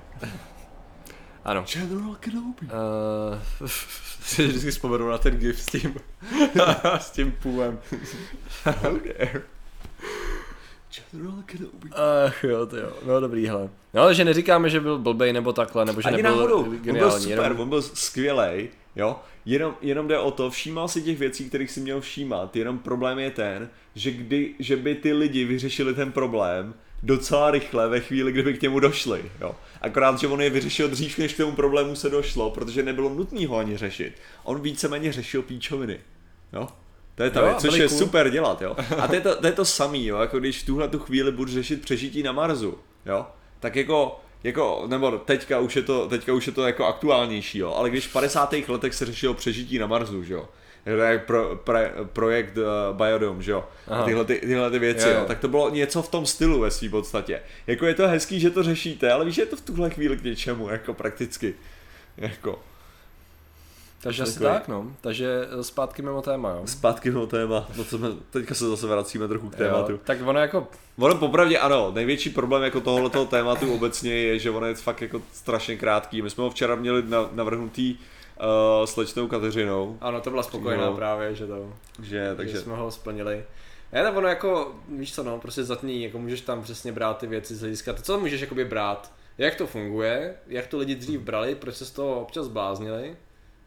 [1.45, 1.63] Ano.
[1.73, 2.67] General Kenobi.
[3.61, 3.67] Uh,
[4.23, 5.95] si vždycky vzpomenu na ten gif s tím,
[6.99, 7.79] s tím půlem.
[8.63, 9.41] Hello there.
[11.11, 11.89] General Kenobi.
[12.27, 12.93] Ach jo, to jo.
[13.05, 13.69] No dobrý, hele.
[13.93, 16.69] No, ale že neříkáme, že byl blbej nebo takhle, nebo že Ani nebyl náhodou, on
[16.69, 17.21] byl geniální.
[17.23, 21.49] super, jenom- on byl skvělej, jo, jenom, jenom jde o to, všímal si těch věcí,
[21.49, 25.93] kterých si měl všímat, jenom problém je ten, že, kdy, že by ty lidi vyřešili
[25.93, 26.73] ten problém
[27.03, 29.55] docela rychle ve chvíli, kdyby k němu došli, jo.
[29.81, 33.47] Akorát, že on je vyřešil dřív, než k tomu problému se došlo, protože nebylo nutné
[33.47, 34.13] ho ani řešit.
[34.43, 35.99] On víceméně řešil píčoviny,
[36.53, 36.67] jo.
[37.15, 37.97] To je to, Jo, což je cool.
[37.97, 38.75] super dělat, jo.
[38.99, 41.31] A to je to, to, je to samý, jo, jako když v tuhle tu chvíli
[41.31, 43.25] budu řešit přežití na Marsu, jo.
[43.59, 47.73] Tak jako, jako, nebo teďka už je to, teďka už je to jako aktuálnější, jo.
[47.73, 48.53] Ale když v 50.
[48.67, 50.49] letech se řešilo přežití na Marsu, že jo.
[50.89, 53.65] Je pro, pre, projekt uh, Biodome, že jo.
[53.87, 54.05] Aha.
[54.05, 55.25] Tyhle, ty, tyhle ty věci, Jo, jo, jo.
[55.25, 57.41] Tak to bylo něco v tom stylu ve své podstatě.
[57.67, 60.17] Jako je to hezký, že to řešíte, ale víš, že je to v tuhle chvíli
[60.17, 61.53] k něčemu, jako prakticky.
[62.17, 62.59] Jako.
[64.01, 64.95] Takže asi tak, no.
[65.01, 66.61] Takže eh, zpátky mimo téma, jo.
[66.65, 69.91] Zpátky do téma, no co jsme, teďka se zase vracíme trochu k tématu.
[69.91, 70.67] Jo, tak ono jako,
[70.99, 75.21] Ono popravdě ano, největší problém jako tohoto tématu obecně je, že ono je fakt jako
[75.33, 76.21] strašně krátký.
[76.21, 77.97] My jsme ho včera měli na, navrhnutý
[78.39, 80.93] uh, s lečnou Kateřinou, ano, to byla spokojená Jo.
[80.93, 83.43] právě, že to, že, takže takže jsme ho splnili.
[83.93, 87.27] Ne, tak ono jako, víš co, no, prostě zatní, jako můžeš tam přesně brát ty
[87.27, 91.19] věci z hlediska, to co můžeš jakoby brát, jak to funguje, jak to lidi dřív
[91.19, 93.15] brali, proč se z toho občas bláznili,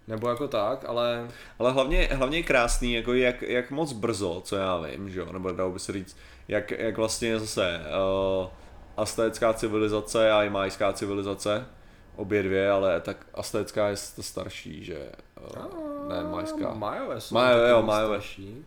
[0.08, 1.28] nebo jako tak, ale
[1.58, 5.32] Ale hlavně, hlavně je krásný, jako jak, jak moc brzo, co já vím, že jo,
[5.32, 6.16] nebo dalo by se říct,
[6.48, 8.48] jak, jak vlastně zase uh,
[8.96, 11.66] aztécká civilizace a i majská civilizace,
[12.16, 15.08] obě dvě, ale tak aztécká je to starší, že
[15.56, 16.74] uh, ne majská.
[16.74, 18.16] Majové jsou Majové, jo, Majové.
[18.16, 18.64] starší.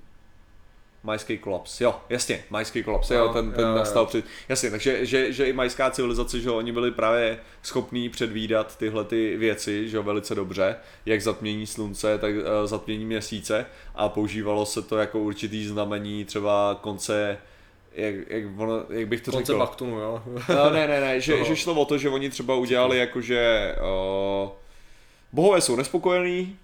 [1.03, 3.75] Majský kolaps, jo, jasně, majský kolaps, jo, No, ten, ten jo, jo.
[3.75, 8.09] nastal před, jasně, takže že, že i majská civilizace, že jo, oni byli právě schopní
[8.09, 13.65] předvídat tyhle ty věci, že jo, velice dobře, jak zatmění slunce, tak uh, zatmění měsíce
[13.95, 17.37] a používalo se to jako určitý znamení třeba konce,
[17.95, 20.23] jak, jak, ono, jak bych to Konce řekl, baktunu, jo.
[20.49, 21.45] No, ne, ne, ne, že, No.
[21.45, 23.71] že šlo o to, že oni třeba udělali jako, že
[24.43, 24.49] uh,
[25.31, 26.57] bohové jsou nespokojení,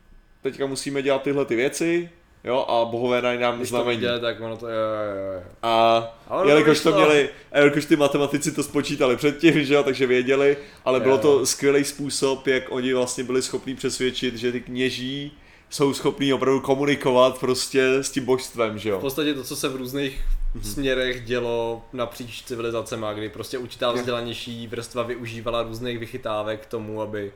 [0.44, 2.10] teďka musíme dělat tyhle ty věci,
[2.44, 4.00] jo, a bohové dají nám Když to znamení.
[4.00, 5.44] vidět, tak ono to je, jo, jo.
[5.64, 5.98] A
[6.28, 10.58] Ale jelikož to měli, a jelikož ty matematici to spočítali předtím, že jo, takže věděli,
[10.86, 11.22] ale bylo Jo.
[11.22, 15.38] to skvělý způsob, jak oni vlastně byli schopni přesvědčit, že ty kněží
[15.70, 19.00] jsou schopní opravdu komunikovat prostě s tím božstvem, že V jo.
[19.00, 20.22] podstatě to, co se v různých
[20.62, 27.34] směrech dělo napříč civilizacemi, kdy prostě určitá vzdělanější vrstva využívala různých vychytávek k tomu, aby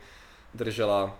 [0.53, 1.19] držela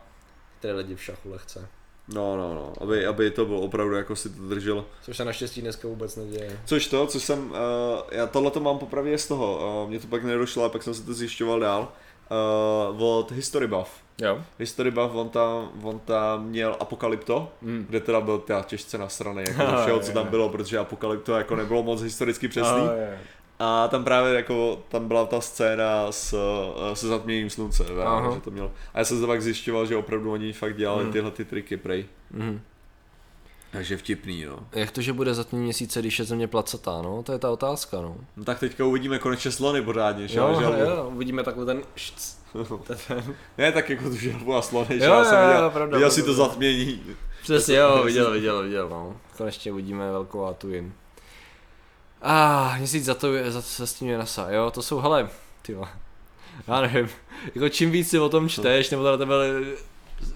[0.60, 1.68] ty lidi v šachu lehce.
[2.08, 4.86] No, no, no, aby, aby to bylo opravdu, jako si to drželo.
[5.02, 6.60] Což se naštěstí dneska vůbec neděje.
[6.66, 7.58] Což to, což jsem, uh,
[8.12, 10.94] já tohle to mám popravdě z toho, uh, mě to pak nedošlo, ale pak jsem
[10.94, 11.92] se to zjišťoval dál,
[12.96, 13.90] uh, od History Buff.
[14.22, 14.42] Jo.
[14.60, 17.86] History Buff, on tam, on tam měl Apokalypto, Mm.
[17.90, 21.56] kde teda byl teda těžce nasraný, jako do všeho, co tam bylo, protože Apokalypto jako
[21.56, 22.88] nebylo moc historicky přesný.
[22.90, 23.20] A, je.
[23.60, 26.34] A tam právě jako, tam byla ta scéna s,
[26.92, 27.84] eh, se zatměním slunce,
[28.34, 28.72] že to mělo.
[28.94, 31.14] A já jsem se pak zjišťoval, že opravdu oni fakt dělali Hmm.
[31.14, 32.06] tyhle ty triky, prej.
[32.32, 32.62] Mhm.
[33.72, 34.60] Takže vtipný, no.
[34.72, 37.24] Jak to, že bude za tím měsíce, když je země placatá, no?
[37.24, 38.16] To je ta otázka, no.
[38.38, 40.80] no tak teďka uvidíme konečně slony pořádně, že Jo, želvu.
[40.80, 42.38] jo, uvidíme takhle ten šc.
[43.58, 45.98] Ne, tak jako tu želvu a slony, že Jo, já jsem jo, viděl, jo, pravda,
[45.98, 47.04] viděl si to zatmění.
[47.44, 49.18] Přesně, jo, viděl, viděl, viděl, no.
[49.38, 50.94] Konečně uvidíme velkou Atuin.
[52.22, 55.30] A ah, měsíc za to za se s tím je NASA, jo, to jsou, hele,
[55.62, 55.78] ty
[56.68, 57.10] já nevím,
[57.56, 59.36] jako čím víc si o tom čteš, nebo to na tebe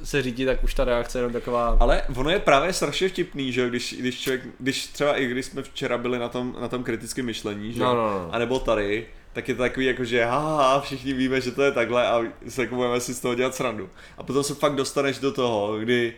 [0.03, 3.51] se řídí, tak už ta reakce je jenom taková, Ale ono je právě strašně vtipný,
[3.51, 6.84] že když, když člověk, když třeba i když jsme včera byli na tom, na tom
[6.84, 8.30] kritickém myšlení, že no, no, no.
[8.31, 11.72] a nebo tady, tak je to takový jako, že haha, všichni víme, že to je
[11.72, 13.89] takhle a se jako budeme si z toho dělat srandu.
[14.18, 16.14] A potom se fakt dostaneš do toho, kdy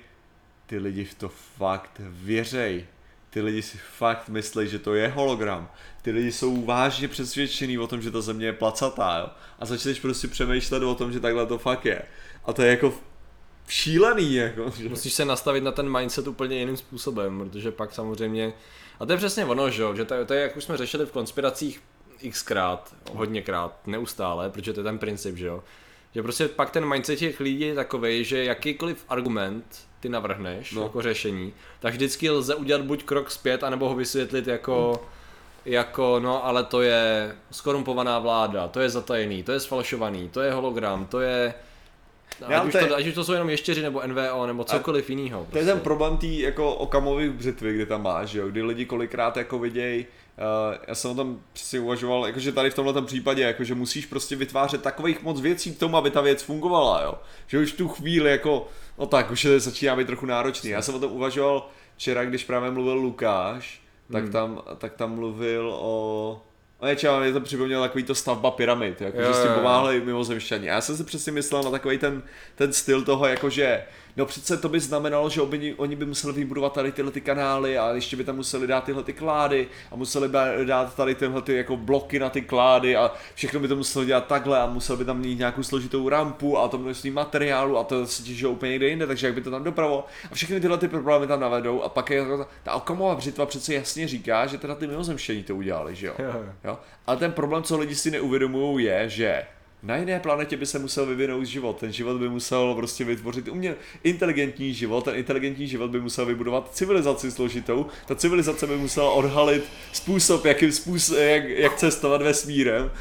[0.65, 2.85] ty lidi v to fakt věřej.
[3.29, 5.69] Ty lidi si fakt myslí, že to je hologram.
[6.01, 9.29] Ty lidi jsou vážně přesvědčený o tom, že ta země je placatá, jo.
[9.59, 12.01] A začneš prostě přemýšlet o tom, že takhle to fakt je.
[12.45, 12.93] A to je jako
[13.71, 14.71] šílený, jako.
[14.77, 14.89] Že?
[14.89, 18.53] Musíš se nastavit na ten mindset úplně jiným způsobem, protože pak samozřejmě,
[18.99, 21.05] a to je přesně ono, že, jo, že to, to je, jak už jsme řešili
[21.05, 21.81] v konspiracích
[22.31, 25.63] xkrát, hodněkrát, neustále, protože to je ten princip, že jo,
[26.15, 29.65] že prostě pak ten mindset těch lidí je takový, že jakýkoliv argument
[29.99, 30.83] ty navrhneš No.
[30.83, 35.03] jako řešení, tak vždycky lze udělat buď krok zpět, anebo ho vysvětlit jako,
[35.65, 40.51] jako no ale to je skorumpovaná vláda, to je zatajený, to je sfalšovaný, to je
[40.51, 41.53] hologram, to je
[42.49, 44.63] Já, Ať už, to je- to, ať už to jsou jenom ještěři nebo NVO nebo
[44.63, 45.47] cokoliv jiného.
[45.51, 49.37] To je ten problém tý jako okamových břitvy, kdy tam máš, jo, kdy lidi kolikrát
[49.37, 53.75] jako vidějí, uh, já jsem o tom přesně uvažoval, jakože tady v tomhle případě, jakože
[53.75, 57.13] musíš prostě vytvářet takových moc věcí k tomu, aby ta věc fungovala, jo.
[57.47, 58.67] Že už tu chvíli jako,
[58.99, 60.69] no tak, už je začíná být trochu náročný.
[60.69, 63.81] Já jsem o tom uvažoval včera, když právě mluvil Lukáš,
[64.11, 64.31] tak, Hmm.
[64.31, 66.41] tam, tak tam mluvil o
[66.81, 70.01] No něčeho, mě to připomnělo takový to stavba pyramid, jako, Jo, že s tím pomáhali
[70.01, 70.67] mimozemšťani.
[70.67, 72.23] Já jsem si přesně myslel na takový ten,
[72.55, 73.83] ten styl toho, jakože
[74.17, 77.77] no přece to by znamenalo, že oni, oni by museli vybudovat tady tyhle ty kanály
[77.77, 81.41] a ještě by tam museli dát tyhle ty klády a museli by dát tady tyhle
[81.41, 84.99] ty jako bloky na ty klády a všechno by to muselo dělat takhle a museli
[84.99, 88.71] by tam mít nějakou složitou rampu a to množství materiálu a to se těžilo úplně
[88.71, 91.81] někde jinde, takže jak by to tam dopravo a všechny tyhle ty problémy tam navedou
[91.81, 95.55] a pak je ta, ta okamová břitva přece jasně říká, že teda ty mimozemštění to
[95.55, 96.13] udělali, že jo?
[96.19, 96.79] Jo, jo.
[97.07, 99.43] Ale ten problém, co lidi si neuvědomují, je, že
[99.83, 101.77] na jiné planetě by se musel vyvinout život.
[101.79, 105.05] Ten život by musel prostě vytvořit umě inteligentní život.
[105.05, 107.85] Ten inteligentní život by musel vybudovat civilizaci složitou.
[108.05, 109.63] Ta civilizace by musela odhalit
[109.93, 112.91] způsob, jakým způsob, jak, jak cestovat vesmírem.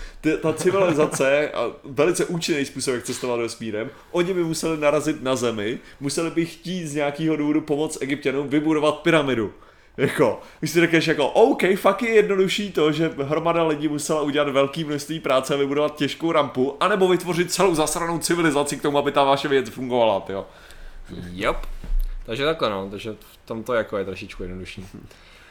[0.42, 5.78] Ta civilizace, a velice účinný způsob, jak cestovat vesmírem, oni by museli narazit na Zemi,
[6.00, 9.52] museli by chtít z nějakého důvodu pomoct egyptianům vybudovat pyramidu.
[9.96, 14.48] Jako, když si řekneš jako, OK, fakt je jednodušší to, že hromada lidí musela udělat
[14.48, 19.12] velké množství práce a vybudovat těžkou rampu, anebo vytvořit celou zasranou civilizaci k tomu, aby
[19.12, 20.46] ta vaše věc fungovala, jo.
[21.32, 21.56] Yep.
[22.26, 24.86] Takže takhle no, takže v tom to jako je trošičku jednodušší.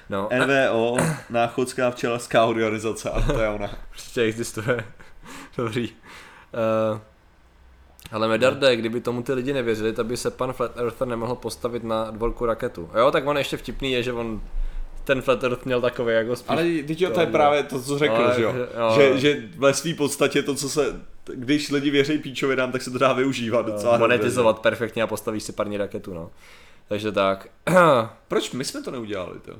[0.09, 0.97] No, NVO,
[1.29, 3.69] náchodská včelařská organizace, a to je ona.
[3.89, 4.85] prostě existuje.
[5.57, 5.89] Dobrý.
[6.93, 6.99] Uh,
[8.11, 11.83] ale Medarde, kdyby tomu ty lidi nevěřili, tak by se pan Flat Earther nemohl postavit
[11.83, 12.89] na dvorku raketu.
[12.97, 14.41] Jo, tak on ještě vtipný je, že on
[15.03, 16.49] ten Flat Earth měl takový jako spíš...
[16.49, 18.53] Ale teď jo, to je právě to, co řekl, Ale- že jo.
[18.77, 18.95] jo.
[18.95, 21.01] Že, že ve své podstatě to, co se,
[21.33, 25.43] když lidi věří píčovinám, tak se to dá využívat docela dobře, monetizovat perfektně a postavíš
[25.43, 26.31] si parní raketu, no.
[26.87, 27.47] Takže tak.
[28.27, 29.53] Proč my jsme to neudělali, to?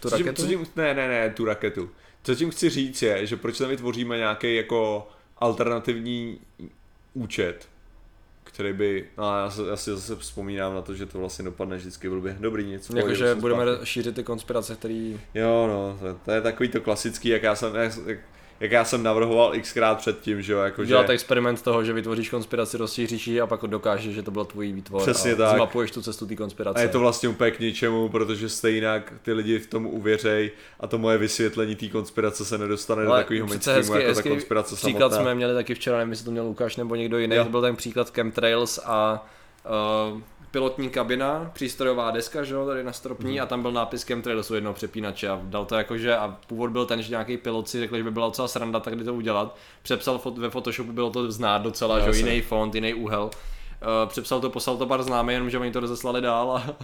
[0.00, 0.42] tu co tím, raketu?
[0.42, 1.90] co tím, ne, ne, ne, tu raketu.
[2.22, 5.08] Co tím chci říct je, že proč tam vytvoříme nějaký jako
[5.38, 6.40] alternativní
[7.18, 7.68] účet,
[8.44, 11.76] který by, no já, se, já si zase vzpomínám na to, že to vlastně dopadne
[11.76, 12.36] vždycky blbě.
[12.40, 12.86] Dobrý nic.
[12.86, 13.86] pohodě, Jakože budeme zpátky.
[13.86, 15.20] šířit ty konspirace, který...
[15.34, 18.18] Jo, no, to, to je takový to klasický, jak já jsem, jak, jak,
[18.60, 21.12] jak já jsem navrhoval xkrát předtím, že jo, jako Udělat že...
[21.12, 25.02] experiment toho, že vytvoříš konspiraci, rozšíříš ji a pak dokážeš, že to byl tvůj výtvor
[25.02, 25.56] Přesně a tak.
[25.56, 26.78] zmapuješ tu cestu té konspirace.
[26.78, 30.86] A je to vlastně úplně k ničemu, protože stejně ty lidi v tomu uvěřej a
[30.86, 34.16] to moje vysvětlení té konspirace se nedostane do Ale takového přece mainstreamu hezky- jako ta
[34.16, 35.22] hezky konspirace Příklad samotná.
[35.24, 37.44] jsme měli taky včera, nevím, jestli to měl Lukáš nebo někdo jiný, Jo.
[37.44, 39.26] to byl ten příklad chemtrails a
[40.14, 40.20] uh,
[40.50, 43.42] pilotní kabina, přístrojová deska, že jo, tady na stropní Mhm.
[43.42, 46.86] a tam byl nápis Chemtrails u jednoho přepínače a dal to jakože a původ byl
[46.86, 49.56] ten, že nějaký pilot si řekl, že by byla docela sranda tak to udělat.
[49.82, 52.30] Přepsal fot, ve Photoshopu, bylo to znát docela, že jo, Jasně.
[52.30, 53.24] jiný font, jiný úhel.
[53.24, 56.76] Uh, přepsal to, poslal to pár známý, jenomže oni to rozeslali dál a,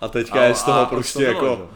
[0.00, 1.68] A teďka je z toho a- a prostě to bylo, jako,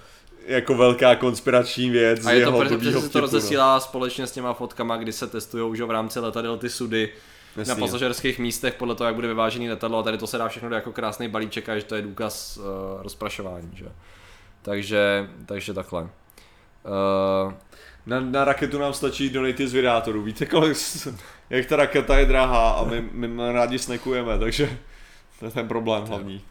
[0.47, 3.23] že jako velká konspirační věc A je to protože se to no.
[3.23, 7.13] rozesílá společně s těma fotkami, kdy se testují že jo, v rámci letadel ty sudy
[7.57, 10.49] Jasný, na pasažerských místech podle toho, jak bude vyvážený letadlo a tady to se dá
[10.49, 12.65] všechno do jako krásný balíček a že to je důkaz uh,
[13.03, 13.87] rozprašování, že?
[14.63, 16.03] Takže, takže takhle.
[16.03, 17.53] Uh,
[18.07, 20.23] Na, na raketu nám stačí donaty z vydátorů.
[20.23, 20.77] Víte, kolik,
[21.51, 24.79] jak ta raketa je drahá a my, my rádi snekujeme, takže
[25.39, 26.43] to je ten problém hlavní.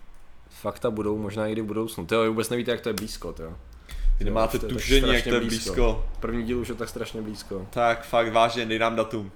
[0.49, 2.05] fakta budou možná někdy v budoucnu.
[2.05, 3.43] Ty vůbec nevíte, jak to je blízko, ty
[4.19, 6.05] Vy nemáte tušení, jak to je blízko.
[6.19, 7.67] První díl už je tak strašně blízko.
[7.69, 9.31] Tak fakt vážně, dej nám datum.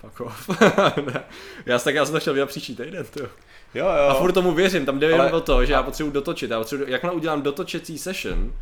[0.00, 0.48] Fuck off.
[1.66, 3.20] Já, tak já jsem to chtěl dělat příští týden, ty.
[3.20, 3.28] Jo,
[3.74, 3.86] jo.
[4.08, 6.50] A furt tomu věřím, tam jde jenom Ale- o to, že já potřebuji dotočit.
[6.50, 8.52] Já potřebuji, jakmile udělám dotočecí session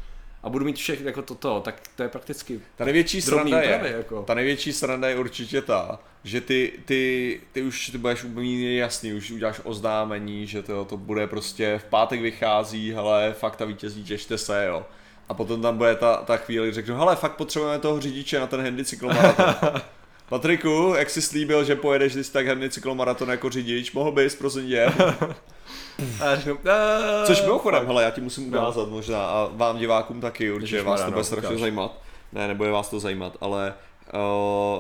[0.43, 3.97] a budu mít všechno jako toto, tak to je prakticky Ta největší sranda úpravy, je,
[3.97, 4.23] jako.
[4.23, 9.13] ta největší sranda je určitě ta, že ty, ty, ty už ty budeš úplně jasný,
[9.13, 14.05] už uděláš oznámení, že to, to bude prostě v pátek vychází, hele, fakt a vítězí,
[14.05, 14.87] těšte se, jo.
[15.29, 18.63] A potom tam bude ta, ta chvíli, řeknu, hele, fakt potřebujeme toho řidiče na ten
[18.63, 19.55] handy cyklomaraton.
[20.29, 24.67] Patriku, jak jsi slíbil, že pojedeš když tak handy cyklomaraton jako řidič, mohl bys, prosím
[24.69, 24.87] tě.
[26.25, 28.59] A řeknu, "Eh, Což mimochodem, hele, já ti musím No.
[28.59, 31.99] ukázat možná a vám divákům taky, určitě vás to no, bude strašně zajímat.
[32.33, 33.75] Ne, nebude vás to zajímat, ale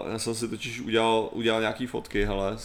[0.04, 2.56] uh, já jsem si totiž udělal, udělal nějaký fotky, hele,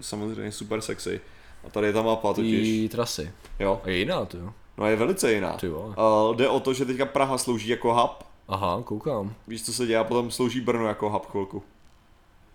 [0.00, 1.20] samozřejmě, super sexy.
[1.66, 3.30] A tady je ta mapa totiž, Tý trasy.
[3.60, 3.80] jo.
[3.84, 4.52] A je jiná, ty jo.
[4.78, 5.52] No je velice jiná.
[5.52, 5.68] Ty.
[5.68, 5.84] Uh,
[6.36, 9.34] jde o to, že teďka Praha slouží jako hub, Aha, koukám.
[9.48, 11.62] víš co se děje, a potom slouží Brno jako hub chvilku.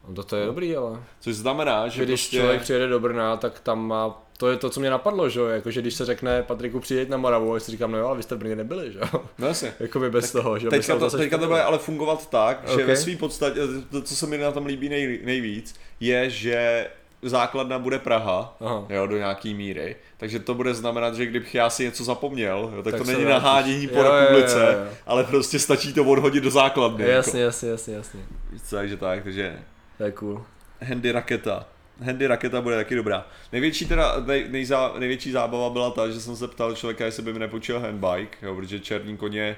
[0.07, 0.99] No to, to je dobrý, ale.
[1.19, 2.37] Což znamená, že Že když prostě...
[2.37, 5.45] člověk přijede do Brna, tak tam má, to je to, co mě napadlo, že jo,
[5.45, 8.23] jakože když se řekne Patriku přijeď na Moravu, a si říkám, no jo, ale vy
[8.23, 9.21] jste v Brně nebyli, že jo.
[9.37, 9.73] No jasně.
[9.79, 10.69] Jakoby bez toho, že jo.
[10.69, 12.87] Teďka to, teďka to bude ale fungovat tak, že Ok.
[12.87, 13.59] ve své podstatě,
[13.91, 16.87] to, co se mi na tom líbí nej, nejvíc, je, že
[17.21, 18.85] základna bude Praha, Aha.
[18.89, 22.83] jo, do nějaký míry, takže to bude znamenat, že kdybych já si něco zapomněl, jo,
[22.83, 23.43] tak, Tak to není vrátíš.
[23.43, 24.91] nahádění po Jo, jo, jo, republice, jo, jo.
[25.05, 27.07] ale prostě stačí to odhodit do základny.
[27.09, 28.19] Jasně, jasně, jasně, jasně.
[28.53, 29.59] Jako, takže tak, takže
[29.97, 30.45] To je cool.
[30.81, 31.67] Handy raketa.
[32.01, 33.27] Handy raketa bude taky dobrá.
[33.51, 37.33] Největší teda, nej, nejzá, největší zábava byla ta, že jsem se ptal člověka, jestli by
[37.33, 39.57] mi nepůjčil handbike, jo, protože černý koně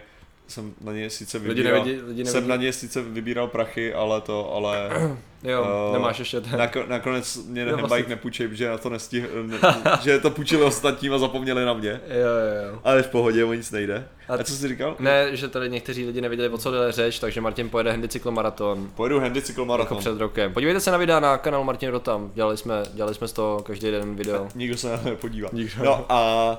[0.49, 2.49] jsem na ně sice Lidi vybíral, nevidí, lidi jsem nevidí.
[2.49, 4.89] na ně sice vybíral prachy, ale to, ale
[5.43, 6.59] Jo, eh, nemáš ještě ten.
[6.59, 8.09] nako, nakonec mě Jo, handbike vlastně.
[8.09, 9.57] nepůjčej, protože na to nestihl, ne,
[10.01, 11.89] že to půjčili ostatním a zapomněli na mě.
[11.89, 12.79] Jo, jo, jo.
[12.83, 14.07] Ale v pohodě, o nic nejde.
[14.29, 14.95] A- A, co jsi říkal?
[14.99, 18.89] Ne, že tady někteří lidi nevěděli, o co jde řeč, takže Martin pojede handy cyklomaraton.
[18.95, 19.97] Pojedu handy Jako cyklomaraton.
[19.97, 20.53] před rokem.
[20.53, 22.31] Podívejte se na videa na kanál Martin Rotam.
[22.33, 24.47] Dělali jsme, dělali jsme z toho každý den video.
[24.55, 25.49] Nikdo se na to nepodívá.
[25.53, 25.83] Nikdo.
[25.83, 26.51] No a,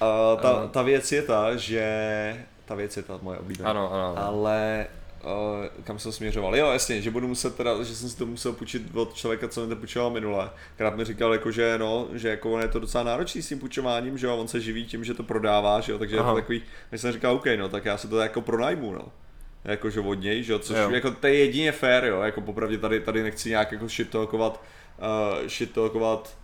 [0.00, 1.84] a ta, ta věc je ta, že
[2.64, 3.70] ta věc je ta moje oblíbená.
[3.70, 4.16] Ano, ano.
[4.16, 4.26] ano.
[4.26, 4.86] Ale
[5.24, 6.56] uh, kam jsem směřoval?
[6.56, 9.62] Jo, jasně, že budu muset teda, že jsem si to musel půjčit od člověka, co
[9.62, 10.50] mi to půjčoval minule.
[10.76, 13.58] Krát mi říkal, jako, že no, že jako on je to docela náročný s tím
[13.58, 16.28] půjčováním, že jo, on se živí tím, že to prodává, že jo, takže Aha.
[16.28, 19.08] je to takový, tak jsem říkal, OK, no, tak já si to jako pronajmu, no.
[19.64, 20.90] Jakože od něj, že jo, což Jo.
[20.90, 24.62] jako to je jedině fair, jo, jako popravdě tady, tady nechci nějak jako shittalkovat,
[25.42, 26.43] uh, shittalkovat uh,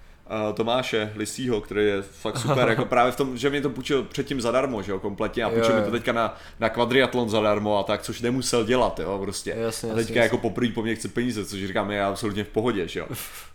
[0.55, 4.41] Tomáše Lisího, který je fakt super, jako právě v tom, že mě to půjčil předtím
[4.41, 8.03] zadarmo, že jo, kompletně a půjčil mi to teďka na, na kvadriatlon zadarmo a tak,
[8.03, 9.55] což nemusel dělat, jo, prostě.
[9.59, 12.49] Jasně, a teďka jasně, jako poprvé po mně chce peníze, což říkám, je absolutně v
[12.49, 13.07] pohodě, že jo.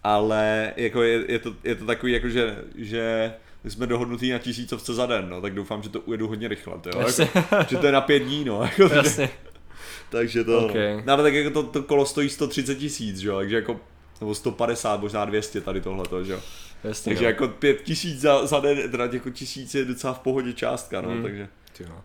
[0.03, 3.33] Ale jako je, je, to, je to takový, jako že, že
[3.63, 6.73] my jsme dohodnutý na tisícovce za den, no, tak doufám, že to ujedu hodně rychle,
[6.85, 6.99] jo.
[6.99, 7.29] Jasně.
[7.35, 8.61] Jako, že to je na pět dní, no.
[8.61, 9.29] Jako, takže- Jasně.
[10.09, 11.01] takže to, Okay.
[11.05, 13.79] no ale tak jako to, to kolo stojí 130 tisíc, že jo, takže jako,
[14.21, 16.39] nebo 150, možná 200 tady tohleto, že jo.
[16.83, 17.29] Jasně, Takže no.
[17.29, 21.09] jako 5 tisíc za, za den, teda jako tisíc je docela v pohodě částka, no,
[21.09, 21.23] Mm.
[21.23, 22.01] takže Ty jo,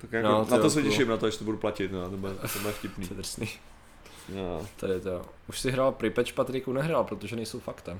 [0.00, 1.92] tak jako, No, to na jo, to se těším, na to, až to budu platit,
[1.92, 3.08] no, to bude, to bude vtipný.
[3.08, 3.48] to je drsný.
[4.34, 4.66] No.
[4.76, 5.22] Tady to.
[5.48, 7.98] Už si hrál Pripetch, Patriku nehrál, protože nejsou fakta.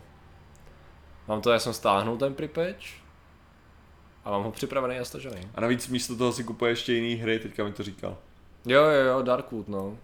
[1.29, 2.85] Mám to, já jsem stáhnul ten Pripetch
[4.25, 5.49] a mám ho připravený a stažený.
[5.55, 8.17] A navíc místo toho si kupuje ještě jiný hry, teďka mi to říkal.
[8.67, 9.99] Jo, jo, jo, Darkwood, no.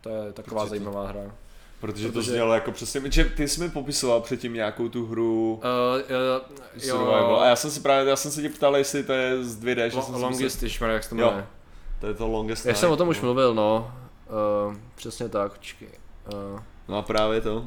[0.00, 1.20] To je taková to- zajímavá hra.
[1.80, 5.52] Protože, to Protože- znělo jako přesně, že ty jsi mi popisoval předtím nějakou tu hru
[5.54, 5.60] Uh,
[6.74, 7.40] uh, Survival.
[7.40, 9.84] A já jsem si právě, já jsem se tě ptal, jestli to je z 2D,
[9.86, 11.26] že jsem si Longest, myslel, jak se to Jo.
[11.26, 11.46] jmenuje.
[12.00, 13.24] to je to Longest Já Night, jsem o tom už no.
[13.24, 13.92] mluvil, no.
[14.68, 15.88] Uh, přesně tak, počkej.
[16.54, 17.64] Uh, No a právě to.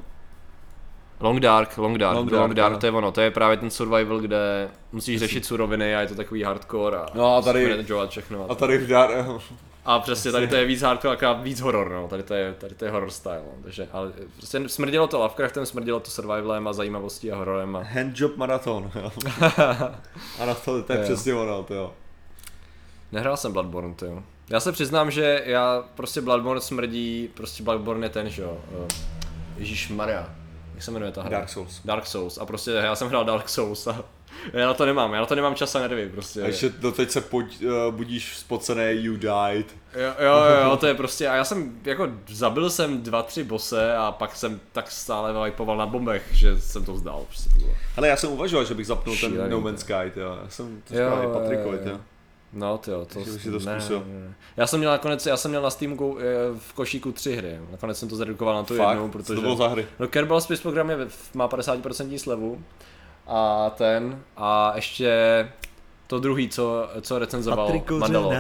[1.20, 2.80] Long Dark, Long Dark, Long Dark, Long Dark ano.
[2.80, 6.16] to je ono, to je právě ten survival, kde musíš řešit suroviny a je to
[6.16, 8.46] takový hardcore a No a tady- všechno.
[8.52, 9.10] A tady v Dar...
[9.86, 12.08] A přesně tady to je víc hardcore, akorát víc horor, no.
[12.08, 13.64] Tady to je, tady to je horror style, no.
[13.64, 17.84] Takže, ale prostě smrdilo to Lovecraftem, smrdilo to survivalem a zajímavostí a hororem a...
[17.84, 18.92] Handjob maraton.
[18.96, 19.12] jo.
[20.40, 21.04] ano, to, to je Jo.
[21.04, 21.94] přesně ono, to jo.
[23.12, 24.24] Nehrál jsem Bloodborne, ty jo.
[24.50, 28.58] Já se přiznám, že já prostě Bloodborne smrdí, prostě Bloodborne je ten, že jo.
[28.72, 28.88] Uh,
[29.58, 30.30] Ježíš Maria.
[30.74, 31.30] Jak se jmenuje ta hra?
[31.38, 31.82] Dark Souls.
[31.86, 32.38] Dark Souls.
[32.38, 34.04] A prostě já jsem hrál Dark Souls a
[34.54, 36.42] já na to nemám, já na to nemám čas a nervy prostě.
[36.42, 39.76] A ještě doteď se poď, uh, budíš spocený You Died.
[39.96, 43.96] Jo, jo, jo, to je prostě, a já jsem, jako, zabil jsem dva, tři bose
[43.96, 47.72] a pak jsem tak stále vypoval na bombech, že jsem to vzdal, prostě to bylo.
[47.98, 50.38] Ale já jsem uvažoval, že bych zapnul ten Šílený, No to Man's Sky, jo.
[50.44, 52.00] Já jsem to říkal i Patrikovi, jo.
[52.54, 54.34] No, ty jo, to, si to ne, ne.
[54.58, 56.24] Já jsem měl nakonec, já jsem měl na Steamku eh,
[56.58, 58.90] v košíku tři hry, nakonec jsem to zredukoval na tu Fakt?
[58.90, 59.36] jednou, Co protože...
[59.36, 59.88] to bylo za hry?
[60.00, 60.98] No Kerbal Space Program je,
[61.34, 62.64] má 50% slevu
[63.28, 65.50] a ten a ještě
[66.08, 68.34] to druhý, co, co recenzoval Mandalo.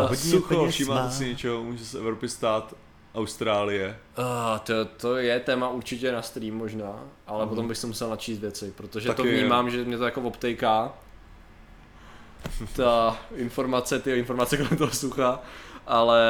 [0.00, 1.10] Hodně Sucho, všímáte má.
[1.10, 2.74] si něčeho, může se Evropy stát
[3.14, 3.98] Austrálie.
[4.18, 8.38] Uh, to, to je téma určitě na stream možná, ale potom bych se musel načíst
[8.38, 10.92] věci, protože Taky to vnímám, že mě to jako obtejká.
[12.76, 15.40] Ta informace, ty informace kolem toho sucha,
[15.86, 16.22] ale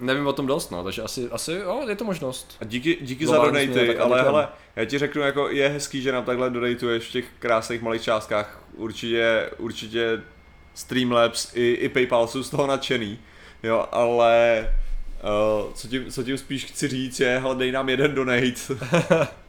[0.00, 2.56] nevím o tom dost, no, takže asi, asi jo, je to možnost.
[2.60, 6.12] A díky, díky za Globální donaty, ale hele, já ti řeknu, jako je hezký, že
[6.12, 8.62] nám takhle donatuješ v těch krásných malých částkách.
[8.74, 10.22] Určitě, určitě
[10.74, 13.18] Streamlabs i, i Paypal jsou z toho nadšený,
[13.62, 14.68] jo, ale
[15.64, 18.60] uh, co, tím, co tím spíš chci říct je, hele, dej nám jeden donate.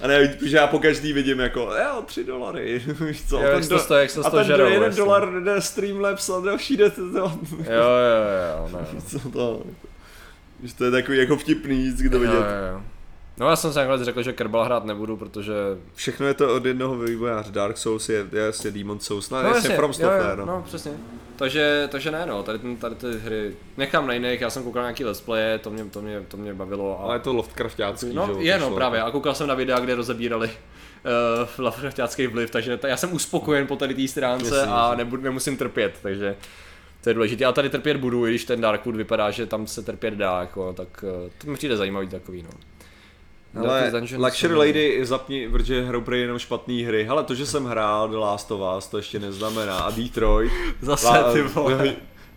[0.00, 3.62] A ne, protože já po každý vidím jako, jo, tři dolary, víš co, Jo, jak
[3.62, 4.96] se to stojí, jak se to a ten žerou, jeden jasně.
[5.04, 7.10] dolar jde Streamlabs a další jde to, Jo,
[7.66, 8.22] jo,
[8.58, 8.86] jo, ne.
[8.94, 9.00] no.
[9.20, 9.62] co to,
[10.62, 12.34] že to je takový jako vtipný, vždycky to Jo, vidět.
[12.34, 12.82] jo, jo.
[13.36, 15.52] No já jsem si nakonec řekl, že Kerbal hrát nebudu, protože...
[15.94, 17.52] Všechno je to od jednoho vývojáře.
[17.52, 20.46] Dark Souls je, je jasně Demon Souls, no, No, jasně From jo, Software, jo, no.
[20.46, 20.92] no, přesně.
[21.36, 24.82] Takže, takže ne, no, tady, ten- tady ty hry nechám na jiných, já jsem koukal
[24.82, 27.00] na nějaký let's play, to mě, to mě, to mě bavilo.
[27.00, 27.04] A...
[27.04, 29.80] Ale je to Lovecraftácký, No, že jo, je no právě, a koukal jsem na videa,
[29.80, 34.72] kde rozebírali uh, Lovecraftiácký vliv, takže ta, já jsem uspokojen po tady té stránce Jasně,
[34.72, 34.96] a jasně.
[34.96, 36.36] nebudu, nemusím trpět, takže
[37.00, 37.44] to je důležité.
[37.44, 40.72] Já tady trpět budu, i když ten Darkwood vypadá, že tam se trpět dá, jako,
[40.72, 42.50] tak uh, to mi přijde zajímavý takový, no.
[43.56, 47.04] Ale Darkest Dungeon Luxury jsou- Lady zapni, protože hrou prý jenom špatný hry.
[47.04, 49.78] Hele, to, že jsem hrál The Last of Us, to ještě neznamená.
[49.78, 50.52] A Detroit.
[50.80, 51.94] Zase La- ty vole.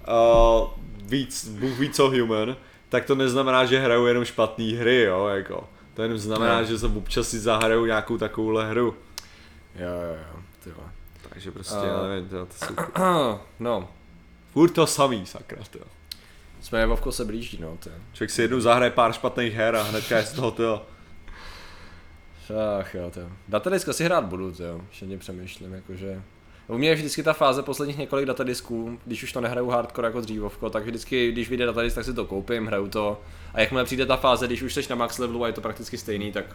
[0.08, 0.68] uh,
[1.10, 2.56] víc, Bůh ví co human,
[2.90, 5.64] tak to neznamená, že hrajou jenom špatný hry, jo, jako.
[5.94, 6.66] To jenom znamená, Ne.
[6.66, 8.96] že se občas si zahrajou nějakou takovouhle hru.
[9.76, 10.88] Jo, jo, jo, ty vole.
[11.30, 12.74] Takže prostě, já nevím, to, to jsou
[13.60, 13.90] No,
[14.54, 15.80] furt to samý, sakra, to.
[16.62, 17.90] jsme Vovko se blíží, no, to.
[18.14, 20.86] Člověk si jednou zahraje pár špatných her a hnedka je z toho, to.
[22.80, 23.22] Ach jo, to.
[23.48, 24.82] Datadisk asi hrát budu, to jo.
[24.90, 26.22] Ještě přemýšlím, jakože...
[26.68, 30.22] U mě je vždycky ta fáze posledních několik datadisků, když už to nehraju hardcore jako
[30.22, 33.22] dřívovko, tak vždycky, když vyjde datadisk, tak si to koupím, hraju to.
[33.54, 35.98] A jakmile přijde ta fáze, když už jsi na max levelu a je to prakticky
[35.98, 36.46] stejný, tak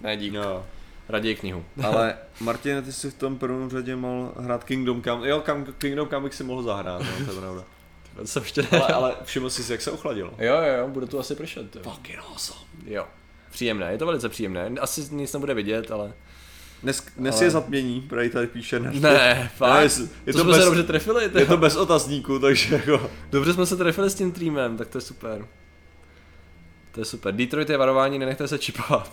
[0.00, 0.66] ne dík, Jo.
[1.08, 1.64] raději knihu.
[1.84, 5.28] Ale Martin, ty jsi v tom prvním řadě mohl hrát Kingdom Come.
[5.28, 7.64] Jo, kam, Kingdom Come bych si mohl zahrát, no, to je pravda.
[8.16, 8.62] To jsem ještě.
[8.70, 10.34] Ale, ale všiml jsi si, jak se ochladilo.
[10.38, 11.82] Jo, jo, jo, bude tu asi pršet, jo.
[11.82, 12.60] Fucking awesome.
[12.86, 13.06] Jo.
[13.54, 14.70] Příjemné, je to velice příjemné.
[14.80, 16.12] Asi nic nebude vidět, ale...
[16.82, 18.80] Dnes, dnes Ale- je zatmění, tady tady píše.
[18.80, 19.82] Ne, Ne, fakt.
[19.82, 19.88] je,
[20.26, 23.10] je, to, to jsme bez, se dobře trefili, ty je to bez otazníku, takže jako...
[23.30, 25.46] Dobře jsme se trefili s tím streamem, tak to je super.
[26.92, 27.34] To je super.
[27.34, 29.12] Detroit je varování, nenechte se čipovat.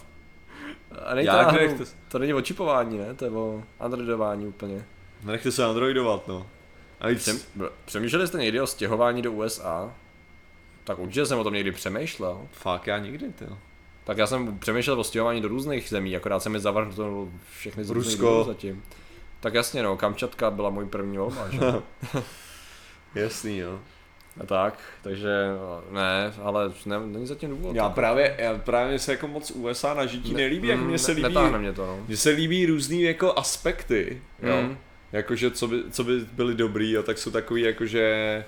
[1.05, 3.13] A Jak náhodou- nenechte To není o čipování, ne?
[3.13, 4.85] To je o androidování úplně.
[5.23, 6.47] Nenechte se androidovat, no.
[6.99, 7.39] A víc, Přem,
[7.85, 9.93] přemýšleli jste někdy o stěhování do USA?
[10.83, 12.47] Tak určitě jsem o tom někdy přemýšlel.
[12.51, 13.45] Fuck, já nikdy, ty.
[14.03, 17.29] Tak já jsem přemýšlel o stěhování do různých zemí, akorát se mi zavrhlo
[17.59, 18.43] všechny z Rusko.
[18.47, 18.83] zatím.
[19.39, 21.59] Tak jasně no, Kamčatka byla můj první volba, že?
[23.15, 23.79] Jasný, jo.
[24.41, 25.29] A tak, takže
[25.59, 27.75] no, ne, ale ne, není zatím důvod.
[27.75, 31.15] Já právě, já právě se jako moc USA na žití nelíbí, jak mně se ne-
[31.15, 31.99] líbí, Netáhne mě to, no.
[32.07, 34.61] mně se líbí různý jako aspekty, jo.
[34.61, 34.77] Mm.
[35.11, 38.45] Jakože co by, co by byly dobrý, jo, tak jsou takový jakože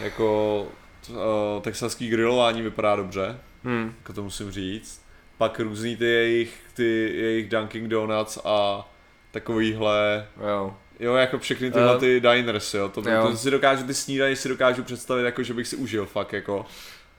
[0.00, 0.66] jako
[1.10, 1.16] uh,
[1.62, 3.94] texaský grilování vypadá dobře, Hmm.
[3.98, 5.02] jako to musím říct.
[5.38, 8.88] Pak různý ty jejich, ty jejich Dunkin Donuts a
[9.30, 10.76] takovýhle, Jo.
[11.00, 13.28] jo, jako všechny tyhle Eh, ty diners, jo, to, jo.
[13.30, 16.66] to si dokážu, ty snídaně si dokážu představit, jako že bych si užil fakt, jako.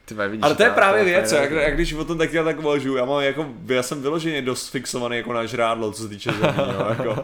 [0.05, 2.59] Ty vidíš, Ale to je právě věc, jak, jak když o tom tak já tak
[2.59, 6.31] uvažuji, já mám jako, já jsem vyloženě dost fixovaný jako na žrádlo, co se týče
[6.31, 7.15] zemí, jo, jako.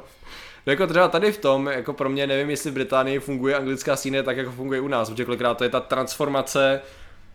[0.65, 3.95] No jako třeba tady v tom, jako pro mě nevím, jestli v Británii funguje anglická
[3.95, 6.81] scéna tak, jako funguje u nás, protože kolikrát to je ta transformace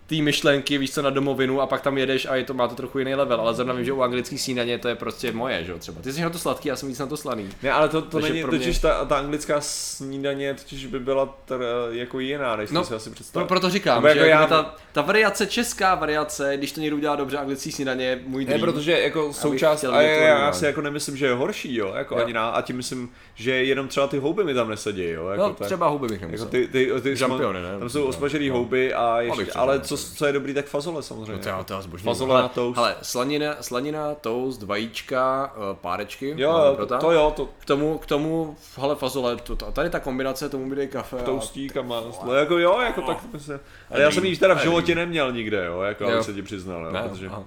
[0.06, 2.74] té myšlenky, víš co, na domovinu a pak tam jedeš a je to, má to
[2.74, 5.72] trochu jiný level, ale zrovna vím, že u anglických snídaně to je prostě moje, že
[5.72, 6.00] jo, třeba.
[6.02, 7.48] Ty jsi na to sladký, já jsem víc na to slaný.
[7.62, 11.36] Ne, ale to, to Takže není, mě- totiž ta, ta anglická snídaně totiž by byla
[11.44, 13.46] tr, jako jiná, než No, no, si asi představit.
[13.46, 14.46] proto říkám, Nebo že jako já...
[14.46, 18.48] ta, ta, variace, česká variace, když to někdo udělá dobře, anglický snídaně je můj Ne,
[18.58, 18.60] dream.
[18.60, 22.14] protože jako součást, a to já, já si jako nemyslím, že je horší, jo, jako
[22.18, 22.24] Jo.
[22.24, 25.42] ani na, a tím myslím, že jenom třeba ty houby mi tam nesedí, jo, jako
[25.42, 25.66] No, tak.
[25.66, 26.44] třeba huby bych nemusel.
[26.46, 27.78] Jako ty, ty, ty, Žampiony, ne?
[27.78, 28.54] Tam jsou osmažený No.
[28.54, 31.32] houby a ještě, Abych ale třeba co, co je dobrý, tak fazole samozřejmě.
[31.32, 32.04] No to já, to já zbožňuji.
[32.04, 32.76] Fazole na toast.
[32.76, 36.34] Hele, slanina, slanina, toast, vajíčka, eh, párečky.
[36.36, 40.48] Jo, to, to jo, to K tomu, k tomu, hele, fazole, to, tady ta kombinace,
[40.48, 41.18] tomu bude kafe.
[41.18, 43.60] a- toustík a máslo, jako jo, jako tak myslím.
[43.90, 46.22] Ale já jsem ji teda v životě neměl nikde, jo, jako Jo.
[46.24, 47.44] se ti přiznal, jo, Ne, protože, aha.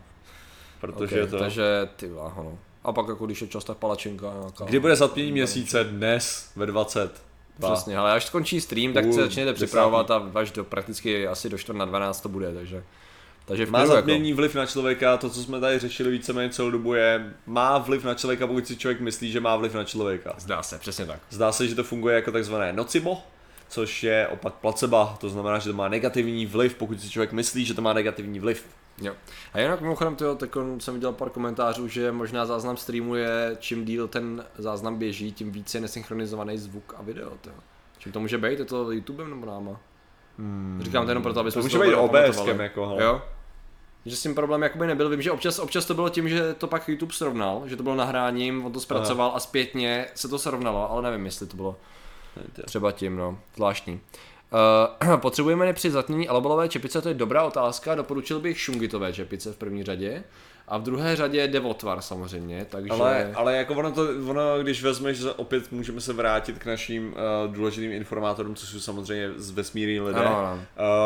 [0.81, 1.39] protože okay, to...
[1.39, 2.57] Takže ty váho, no.
[2.83, 4.65] A pak jako když je čas, tak palačinka nějaká.
[4.65, 5.83] Kdy bude zatmění měsíce?
[5.83, 7.26] Dnes ve 20.
[7.59, 7.73] Dva.
[7.73, 9.65] Přesně, ale až skončí stream, tak Půl se začněte desátý.
[9.65, 12.83] připravovat a až do prakticky asi do 4 na 12 to bude, takže...
[13.45, 16.93] Takže v Má zatmění vliv na člověka, to, co jsme tady řešili víceméně celou dobu,
[16.93, 20.29] je, má vliv na člověka, pokud si člověk myslí, že má vliv na člověka.
[20.29, 21.19] Jako, zdá se, přesně tak.
[21.29, 23.17] Zdá se, že to funguje jako takzvané nocebo,
[23.69, 27.65] což je opak placebo, to znamená, že to má negativní vliv, pokud si člověk myslí,
[27.65, 28.65] že to má negativní vliv.
[29.01, 29.13] Jo.
[29.53, 33.85] A jinak mimochodem, tyjo, tak jsem viděl pár komentářů, že možná záznam streamu je, čím
[33.85, 37.29] díl ten záznam běží, tím více je nesynchronizovaný zvuk a video.
[37.41, 37.55] Tyjo.
[37.97, 38.59] Čím to může být?
[38.59, 39.79] Je to YouTubem nebo náma?
[40.37, 40.79] Hmm.
[40.83, 42.63] Říkám to jenom proto, aby To může být pamatovali.
[42.63, 43.03] jako, hele.
[43.03, 43.21] Jo.
[44.05, 45.09] Že s tím problém jakoby nebyl.
[45.09, 47.95] Vím, že občas, občas to bylo tím, že to pak YouTube srovnal, že to bylo
[47.95, 51.75] nahráním, on to zpracoval a zpětně se to srovnalo, ale nevím, jestli to bylo
[52.65, 53.39] třeba tím, no.
[53.55, 53.99] Zvláštní.
[54.53, 59.57] Uh, potřebujeme při zatmění alabalové čepice, to je dobrá otázka, doporučil bych šungitové čepice v
[59.57, 60.23] první řadě.
[60.69, 62.89] A v druhé řadě devotvar samozřejmě, takže...
[62.91, 67.07] Ale, ale jako ono, to, ono, když vezmeš, že opět můžeme se vrátit k našim
[67.07, 70.61] uh, důležitým informátorům, což jsou samozřejmě z vesmírní lidé, Ano, ano.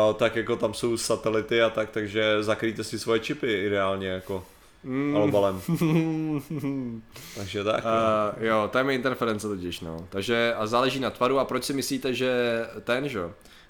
[0.08, 4.44] Uh, tak jako tam jsou satelity a tak, takže zakrýjte si svoje čipy ideálně jako
[4.84, 5.16] mm.
[5.16, 5.60] alobalem.
[7.36, 7.84] takže tak.
[7.84, 10.06] Uh, jo, tam je interference totiž, no.
[10.10, 13.20] Takže a záleží na tvaru a proč si myslíte, že ten, že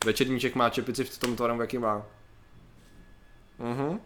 [0.04, 2.02] večerníček má čepici v tom tvaru, jaký má?
[3.58, 4.00] Mhm.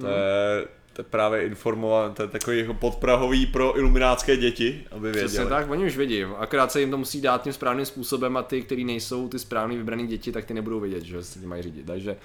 [0.00, 5.10] to, je, to je právě informovat, to je takový jako podprahový pro iluminátské děti, aby
[5.10, 5.48] Přesně věděli.
[5.48, 8.62] tak, oni už vědí, akorát se jim to musí dát tím správným způsobem a ty,
[8.62, 11.86] kteří nejsou ty správný vybraný děti, tak ty nebudou vědět, že se tím mají řídit,
[11.86, 12.16] takže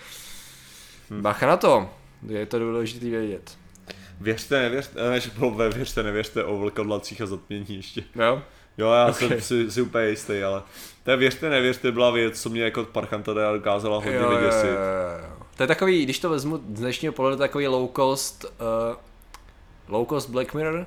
[1.09, 1.21] Hm.
[1.21, 1.89] bacha na to,
[2.27, 3.57] je to důležité vědět.
[4.21, 8.03] Věřte, nevěřte, ne, že bylo ve věřte, nevěřte o vlkodlacích a zatmění ještě.
[8.15, 8.41] Jo?
[8.77, 9.15] Jo, já Ok.
[9.15, 10.61] jsem si, si úplně jistý, ale
[11.03, 14.37] to je věřte, nevěřte byla věc, co mě jako parchanta teda dokázala hodně Jo, jo,
[14.37, 14.69] vyděsit.
[14.69, 14.75] jo,
[15.29, 15.35] jo.
[15.57, 18.95] To je takový, když to vezmu z dnešního pohledu, takový low cost, uh,
[19.87, 20.85] low cost Black Mirror?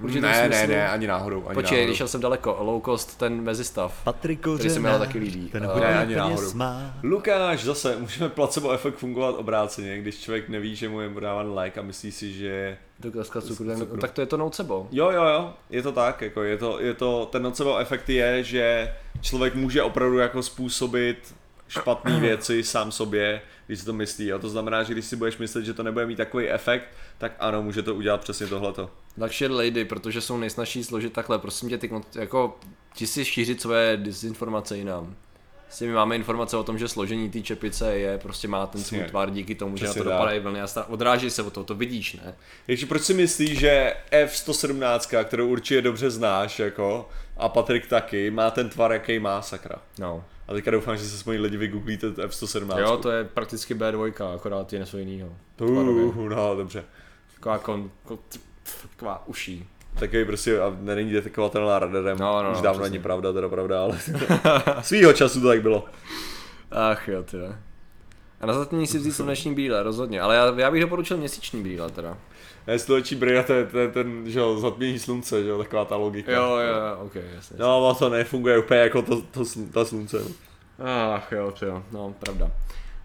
[0.00, 1.94] V určitém Ne, ne, ne, ani náhodou, ani Počkej, náhodou.
[1.96, 4.00] když jsem daleko, low cost ten mezistav.
[4.04, 5.48] Patrik Který se mi taky líbí.
[5.48, 6.52] ten hodně ne, ani náhodou.
[6.54, 6.94] má.
[7.02, 11.78] Lukáš, zase, můžeme placebo efekt fungovat obráceně, když člověk neví, že mu je dáván lék
[11.78, 12.76] a myslí si, že...
[13.00, 13.86] Dokazka cukru, Cukru.
[13.86, 14.88] ten, tak to je to nocebo.
[14.92, 18.42] Jo, jo, jo, je to tak, jako je to, je to, ten nocebo efekt je,
[18.44, 21.34] že člověk může opravdu jako způsobit
[21.70, 24.32] špatné věci sám sobě, když si to myslí.
[24.32, 26.84] A to znamená, že když si budeš myslet, že to nebude mít takový efekt,
[27.18, 28.90] tak ano, může to udělat přesně tohleto.
[29.18, 32.58] Luxury lady, protože jsou nejsnažší složit takhle, prosím tě, ty, jako,
[32.94, 35.16] ti si šířit své dezinformace jinam.
[35.66, 38.98] Prostě my máme informace o tom, že složení té čepice je, prostě má ten svůj
[38.98, 39.10] Přesně.
[39.10, 41.74] tvar díky tomu, že na Přesně to dopadají vlny a odráží se od toho, to
[41.74, 42.34] vidíš, ne?
[42.66, 48.50] Takže proč si myslíš, že F-117, kterou určitě dobře znáš, jako, a Patrik taky, má
[48.50, 49.76] ten tvar, jaký má, sakra.
[49.98, 50.24] No.
[50.50, 52.78] A teďka doufám, že se s moji lidi vygooglíte F-117.
[52.78, 55.28] Jo, to je prakticky B2, akorát je něco jiného.
[55.60, 56.84] Uh, no, dobře.
[57.34, 58.18] Taková kon, kon,
[58.90, 59.66] taková uší.
[59.98, 62.92] Takový prostě, a není detekovatelná radarem, No, no, už no, dávno přesně.
[62.92, 63.98] není pravda, teda pravda, ale
[64.82, 65.84] svýho času to tak bylo.
[66.70, 67.36] Ach jo, ty.
[68.40, 70.20] A na zatmění si vzít sluneční brýle, rozhodně.
[70.20, 72.18] Ale já, já bych doporučil měsíční brýle teda.
[72.76, 75.96] Sluneční brýle, to je to je ten, že jo, zatmění slunce, že jo, taková ta
[75.96, 76.32] logika.
[76.32, 77.56] Jo, jo, jo, ok, jasně.
[77.60, 80.24] No, a to nefunguje úplně jako to, to, ta slunce.
[81.14, 82.50] Ach jo, jo, no, pravda.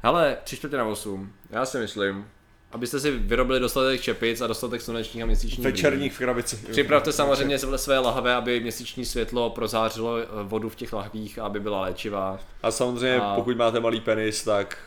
[0.03, 1.33] Hele, tři čtvrtě na osm.
[1.49, 2.25] Já si myslím,
[2.71, 5.65] abyste si vyrobili dostatek čepic a dostatek slunečních a měsíčních.
[5.65, 6.55] Večerních v krabici.
[6.71, 11.59] Připravte samozřejmě své- své lahve, aby měsíční světlo prozářilo eh, vodu v těch lahvích, aby
[11.59, 12.39] byla léčivá.
[12.63, 14.77] A samozřejmě, A- pokud máte malý penis, tak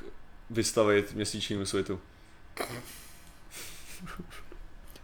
[0.50, 2.00] vystavit měsíčnímu světu.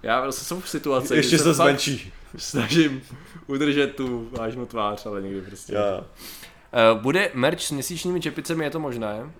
[0.04, 2.12] Já vlastně jsem v situaci, Ještě se zmenší.
[2.36, 3.02] snažím
[3.46, 5.74] udržet tu vážnou tvář, ale někdy prostě.
[5.74, 5.98] Já.
[5.98, 9.30] Uh, bude merch s měsíčními čepicemi, je to možné?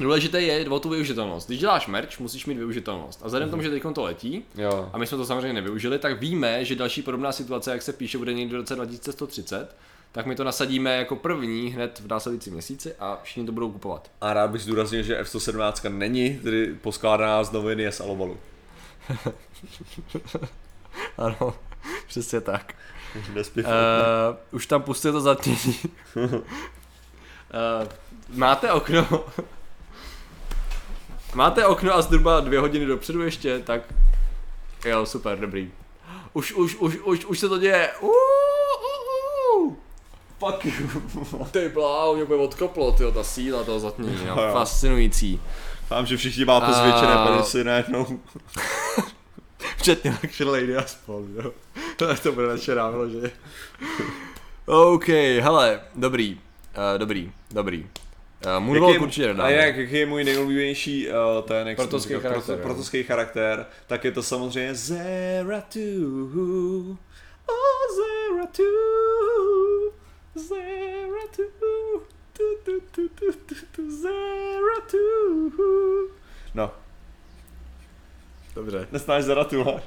[0.00, 1.48] Důležité je o tu využitelnost.
[1.48, 3.20] Když děláš merch, musíš mít využitelnost.
[3.22, 4.90] A vzhledem k tomu, že teď to letí, Jo.
[4.92, 8.18] a my jsme to samozřejmě nevyužili, tak víme, že další podobná situace, jak se píše,
[8.18, 9.76] bude někdy v roce 2130,
[10.12, 14.10] tak my to nasadíme jako první hned v následujícím měsíci a všichni to budou kupovat.
[14.20, 18.38] A rád bych zdůraznil, že F-117 není tedy poskládaná z noviny z alobalu.
[21.18, 21.54] Ano,
[22.06, 22.74] přesně tak.
[23.56, 23.64] Uh,
[24.50, 25.78] už tam pustil to zatmění.
[26.16, 26.32] uh,
[28.38, 29.06] máte okno?
[31.34, 33.82] máte okno a zhruba dvě hodiny dopředu ještě, tak
[34.84, 35.72] jo, super, dobrý.
[36.32, 37.90] Už, už, už, už, už se to děje.
[38.00, 39.74] Uh, uh, uh.
[40.38, 40.90] Fuck you.
[41.50, 45.40] Ty bláho, mě bude odkoplo, tyjo, ta síla toho zatmění, no, fascinující.
[45.90, 48.20] Vám, že všichni máte A- zvětšené penisy najednou.
[49.78, 51.52] Včetně Luxury Lady a spol, jo.
[51.96, 53.30] To, to bude večerá, že?
[54.66, 55.08] OK,
[55.40, 56.40] hele, dobrý,
[56.76, 57.86] uh, dobrý, dobrý.
[58.46, 59.52] Uh, Moonwalk určitě a nedáme.
[59.52, 64.04] jak, jaký je můj nejoblíbenější uh, ten, jak Protoský říkal, charakter, proto- protoský charakter, tak
[64.04, 65.78] je to samozřejmě Zeratu.
[67.46, 68.62] Oh, Zeratu.
[70.34, 71.42] Zeratu.
[72.32, 74.98] Tu, tu, tu, tu, tu, tu, Zeratu.
[76.54, 76.72] No,
[78.54, 78.88] Dobře.
[78.92, 79.82] nesnáš Zeratu, ale.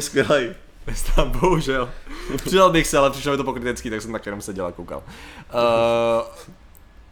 [0.00, 0.54] Skvělej.
[0.86, 1.90] Nestám, bohužel.
[2.44, 5.02] Přidal bych se, ale přišlo mi to pokrytecký, tak jsem tak jenom seděl a koukal.
[5.54, 6.26] Uh,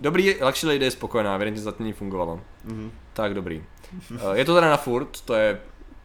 [0.00, 2.40] dobrý, Luxury Lady je spokojená, evidentně zatím fungovalo.
[2.64, 2.92] Mhm.
[3.12, 3.64] Tak dobrý.
[4.10, 5.60] Uh, je to teda na furt, to je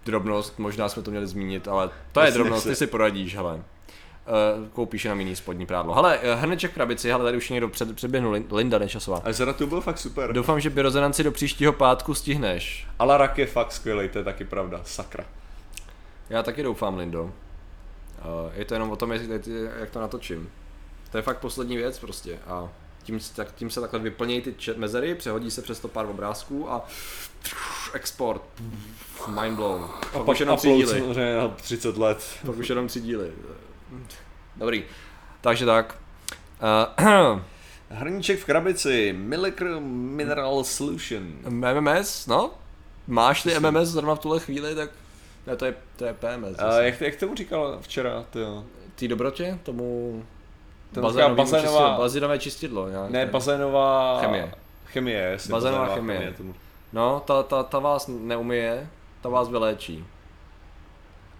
[0.06, 3.64] drobnost, možná jsme to měli zmínit, ale to je drobnost, ty si poradíš, hele.
[4.28, 5.94] Uh, koupíš jenom jiný spodní prádlo.
[5.94, 9.22] Hele, uh, hrneček v krabici, hele, tady už někdo před, předběhnul, Lin- Linda Nečasová.
[9.26, 10.34] A Zeratu byl fakt super.
[10.34, 12.88] Doufám, že byrozonanci do příštího pátku stihneš.
[13.00, 14.82] Alarak je fakt skvělej, to je taky pravda.
[14.86, 15.26] Sakra.
[16.30, 17.24] Já taky doufám, Lindo.
[17.24, 17.32] Uh,
[18.56, 19.22] je to jenom o tom, jak,
[19.80, 20.50] jak to natočím.
[21.12, 22.70] To je fakt poslední věc prostě a
[23.04, 26.72] tím, se- tak, tím se takhle vyplnějí ty mezery, přehodí se přes to pár obrázků
[26.72, 26.86] a
[27.94, 28.42] export.
[29.42, 29.84] Mind blown.
[29.84, 31.00] A Pak pak už jenom tři díly.
[31.00, 32.24] samozřejmě na 30 let.
[32.46, 33.32] Pak už jenom tři díly.
[34.56, 34.84] Dobrý.
[35.42, 35.98] Takže tak.
[37.00, 37.40] Uh,
[37.90, 41.24] Hrníček v krabici, Millicr Mineral Solution.
[41.50, 42.52] MMS, no?
[43.08, 44.90] Máš ty MMS zrovna v tuhle chvíli, tak
[45.48, 46.60] ne, to je, to je PMS.
[46.60, 46.86] A zase.
[46.86, 48.64] jak, jak tomu říkal včera, ty jo?
[48.96, 49.60] Ty dobrotě?
[49.64, 50.24] Tomu
[50.94, 52.90] bazénová- čistidlo, bazénové čistidlo.
[52.90, 54.20] Nějak, Ne, bazénová...
[54.22, 54.52] Chemie.
[54.86, 56.34] Chemie, Bazénová chemie.
[56.38, 56.56] tomu.
[56.94, 58.88] No, ta, ta, ta vás neumije,
[59.22, 60.06] ta vás vyléčí.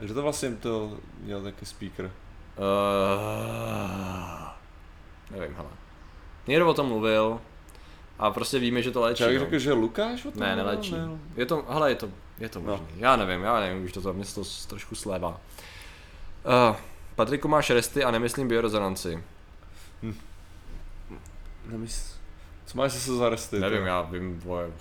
[0.02, 2.12] Že to vlastně to měl taky speaker.
[2.58, 4.48] Uh,
[5.32, 5.70] nevím, hele.
[6.48, 7.40] Někdo o tom mluvil
[8.20, 9.24] a prostě víme, že to léčí.
[9.24, 9.44] Já bych no.
[9.46, 10.92] řekl, že Lukáš o tom Ne, neléčí.
[10.92, 11.10] Ne.
[11.36, 12.10] Je to, hele, je to,
[12.40, 12.66] je to No.
[12.72, 12.88] možný.
[12.98, 15.30] Já nevím, já nevím, už to za mě se to s- trošku slévá.
[15.30, 16.76] Uh,
[17.16, 19.24] Patriku máš resty a nemyslím biorezonanci.
[21.66, 22.18] Nemysl...
[22.66, 23.60] Co máš zase za resty?
[23.60, 23.88] Nevím, ty?
[23.88, 24.72] já vím, vole,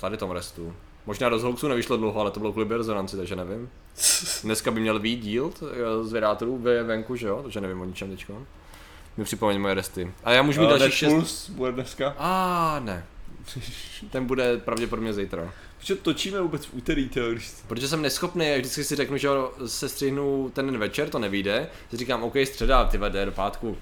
[0.00, 0.74] tady tom restu.
[1.06, 3.70] Možná do Zhoaxu nevyšlo dlouho, ale to bylo kvůli biorezonanci, takže nevím.
[4.42, 5.66] Dneska by měl být díl t-
[6.02, 7.40] z vědátorů ve venku, že jo?
[7.42, 8.46] Takže nevím o ničem teďko.
[9.16, 10.12] Mi připomeň moje resty.
[10.24, 11.12] A já můžu mít Uh, dalších šest...
[11.12, 12.14] Netflix bude dneska.
[12.18, 13.04] A ne.
[14.10, 15.52] Ten bude pravděpodobně zítra.
[15.78, 17.50] Protože točíme vůbec v úterý, když...
[17.66, 19.28] Protože jsem neschopný, jak vždycky si řeknu, že
[19.66, 21.68] se střihnu ten den večer, to nevíde.
[21.90, 23.76] Si říkám, OK, středa, ty vede do pátku.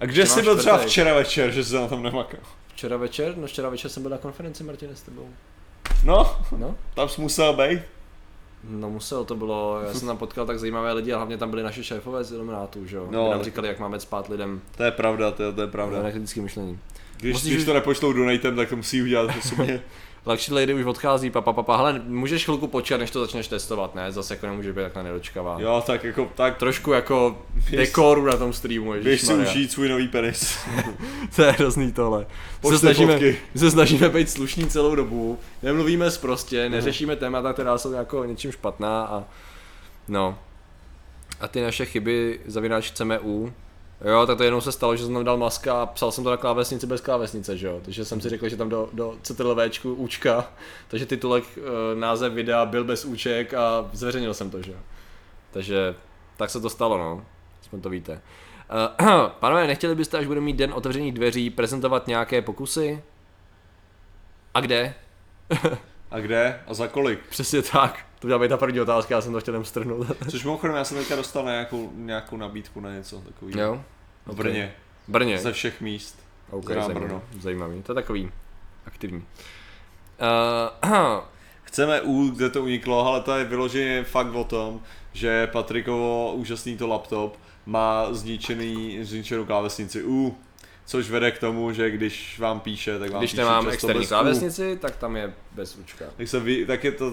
[0.00, 2.40] A kde jsi byl třeba včera večer, že jsi na tom nemakal?
[2.68, 3.36] Včera večer?
[3.36, 5.28] No včera večer jsem byl na konferenci, Martine, s tebou.
[6.04, 6.74] No, No?
[6.94, 7.80] tam jsi musel být.
[8.64, 11.62] No musel, to bylo, já jsem tam potkal tak zajímavé lidi a hlavně tam byli
[11.62, 13.08] naše šéfové z Iluminátů, že jo.
[13.10, 13.30] No.
[13.30, 16.02] Nám říkali, jak máme spát lidem To je pravda, to je, to je pravda.
[16.02, 16.78] na kritické myšlení.
[17.16, 19.80] Když, Musíš když to nepošlou donatem, tak to musí udělat osobně.
[20.26, 24.12] Luxury Lady už odchází, papa, papa, hele, můžeš chvilku počkat, než to začneš testovat, ne?
[24.12, 25.56] Zase jako nemůže být takhle nedočkavá.
[25.60, 29.88] jo, tak jako, tak Trošku jako Běž- dekoru na tom streamu, běž si užít svůj
[29.88, 30.58] nový penis.
[31.36, 32.26] To je hrozný tohle.
[32.68, 33.18] Se snažíme,
[33.56, 39.04] se snažíme být slušní celou dobu, nemluvíme prostě, neřešíme témata, která jsou jako něčím špatná
[39.04, 39.24] a
[40.08, 40.38] no.
[41.40, 43.52] A ty naše chyby zavináč chceme u.
[44.04, 46.30] Jo, tak to jednou se stalo, že jsem tam dal maska a psal jsem to
[46.30, 47.80] na klávesnici bez klávesnice, že jo.
[47.84, 50.52] Takže jsem si řekl, že tam do, do CTRLVčku účka,
[50.88, 54.78] takže titulek, e, název videa byl bez úček a zveřejnil jsem to, že jo.
[55.50, 55.94] Takže
[56.36, 57.24] tak se to stalo, no.
[57.60, 58.20] Aspoň to víte.
[59.00, 63.02] Uh, pánové, nechtěli byste, až budeme mít den otevřených dveří, prezentovat nějaké pokusy?
[64.54, 64.94] A kde?
[66.10, 66.60] A kde?
[66.66, 67.20] A za kolik?
[67.28, 68.09] Přesně tak.
[68.20, 70.06] To měla být ta první otázka, já jsem to chtěl jenom strhnout.
[70.30, 73.60] Což mimochodem, já jsem teďka dostal nějakou, nějakou nabídku na něco takového.
[73.60, 73.84] jo?
[74.26, 74.72] V Brně.
[75.08, 75.38] Brně.
[75.38, 76.18] Ze všech míst.
[76.50, 76.94] OK, zajímavý.
[76.94, 77.22] Brno.
[77.40, 77.82] zajímavý.
[77.82, 78.30] To je takový
[78.86, 79.24] aktivní.
[80.82, 80.90] Uh,
[81.62, 84.80] Chceme U, kde to uniklo, ale to je vyloženě fakt o tom,
[85.12, 90.36] že Patrikovo úžasný to laptop má zničený, zničenou klávesnici U,
[90.90, 94.78] Což vede k tomu, že když vám píše, tak vám Když píše nemám externí klávesnici,
[94.80, 96.04] tak tam je bez učka.
[96.16, 97.12] Tak, se ví, tak je to,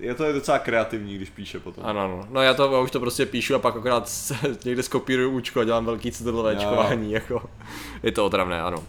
[0.00, 1.84] je to docela kreativní, když píše potom.
[1.86, 2.26] Ano, no.
[2.30, 5.60] No já to já už to prostě píšu a pak akorát s- někde skopíruju účko
[5.60, 6.60] a dělám velký citlové Jo.
[6.60, 7.42] čkování, jako.
[8.02, 8.78] Je to otravné, ano.
[8.78, 8.84] Uh,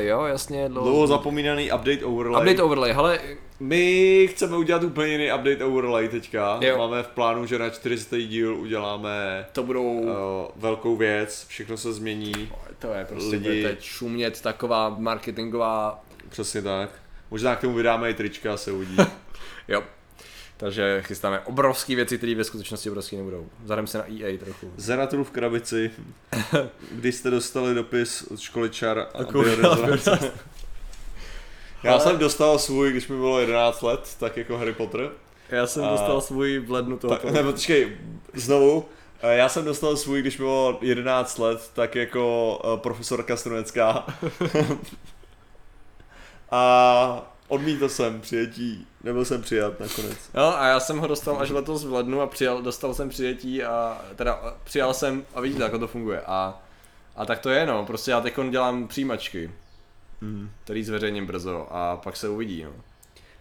[0.00, 2.42] jo, jasně, Dlouho zapomínaný update overlay.
[2.42, 3.18] Update overlay, hele,
[3.60, 6.58] My chceme udělat úplně jiný update overlay teďka.
[6.62, 6.78] Jo.
[6.78, 8.16] Máme v plánu, že na 400.
[8.16, 9.92] díl uděláme to budou...
[9.92, 10.10] uh,
[10.56, 12.52] velkou věc, všechno se změní.
[12.78, 16.04] To je prostě lidi- teď šumět taková marketingová...
[16.28, 16.90] Přesně tak.
[17.30, 18.96] Možná k tomu vydáme i trička, se uvidí.
[19.68, 19.82] Jo.
[20.56, 23.48] Takže chystáme obrovské věci, které ve skutečnosti obrovské nebudou.
[23.64, 24.72] Zahrajeme se na EA trochu.
[24.76, 25.90] Zeratul v krabici.
[26.92, 30.32] Když jste dostali dopis od školy čar a biorezonance.
[31.82, 35.10] Já Ale- jsem dostal svůj, když mi bylo 11 let, tak jako Harry Potter.
[35.48, 37.14] Já jsem A- dostal svůj v lednu toho.
[37.16, 37.96] Tak, nebo počkej,
[38.34, 38.84] znovu.
[39.22, 44.06] Eh, Já jsem dostal svůj, když mi bylo 11 let, tak jako eh, profesorka Strunecká.
[46.50, 50.18] a odmítl jsem přijetí, nebyl jsem přijat nakonec.
[50.34, 53.64] No a já jsem ho dostal až letos v lednu a přijal, dostal jsem přijetí
[53.64, 56.20] a teda a, přijal jsem a vidíte, jak to funguje.
[56.26, 56.62] A,
[57.16, 59.50] a tak to je no, prostě já teď dělám přijímačky,
[60.20, 60.50] Mm.
[60.64, 62.70] který zveřejním brzo a pak se uvidí no.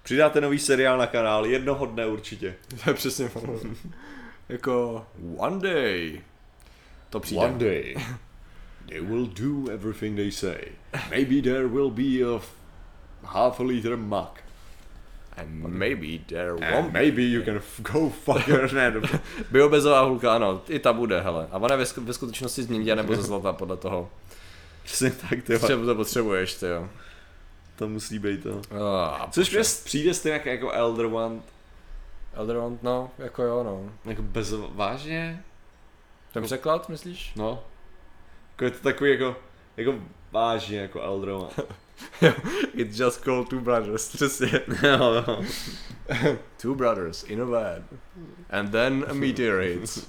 [0.03, 2.55] Přidáte nový seriál na kanál, jednoho dne určitě.
[2.83, 3.29] To je přesně
[4.49, 5.05] jako
[5.37, 6.21] one day.
[7.09, 7.53] To přijde.
[7.57, 7.95] day,
[8.89, 10.57] they will do everything they say.
[11.09, 12.39] Maybe there will be a
[13.23, 14.45] half a liter mug.
[15.37, 16.99] And maybe there And won't be.
[16.99, 18.69] maybe you can f- go fuck your.
[19.51, 21.47] Biobezová hulka, ano, i ta bude, hele.
[21.51, 24.09] A ona ve, ve skutečnosti z nebo ze zlata, podle toho.
[24.85, 25.59] Přesně tak, ty.
[25.59, 26.89] Třeba to potřebuješ, ty jo.
[27.75, 28.61] To musí být to.
[28.71, 31.41] Ah, Což mě přijde stejně jako Elder One,
[32.33, 33.91] Elder Wand, no, jako jo, no.
[34.05, 35.43] jako bez, vážně?
[36.33, 37.33] Ten překlad, myslíš?
[37.35, 37.63] No.
[38.51, 39.35] Jako je to takový jako,
[39.77, 39.95] jako
[40.31, 41.49] vážně jako Elder One.
[42.73, 44.61] It's just called Two Brothers, přesně.
[44.83, 45.43] jo, jo.
[46.61, 47.85] Two brothers in a van.
[48.49, 50.07] And then a meteor hits.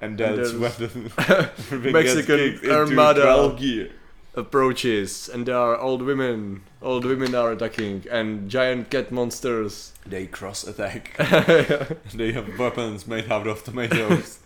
[0.00, 0.90] And that's And when the
[1.92, 3.90] Mexican gets kicked into Armada.
[4.34, 6.62] Approaches and there are old women.
[6.82, 9.94] Old women are attacking and giant cat monsters.
[10.04, 11.16] They cross attack.
[12.14, 14.40] they have weapons made out of tomatoes.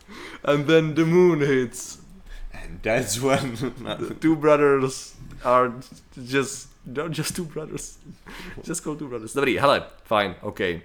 [0.44, 1.98] and then the moon hits.
[2.52, 3.54] And that's when...
[3.54, 5.14] The two brothers
[5.44, 5.74] are
[6.24, 7.98] just not just two brothers.
[8.62, 9.34] Just called two brothers.
[9.34, 10.82] Dobrý, hele, fajn, OK.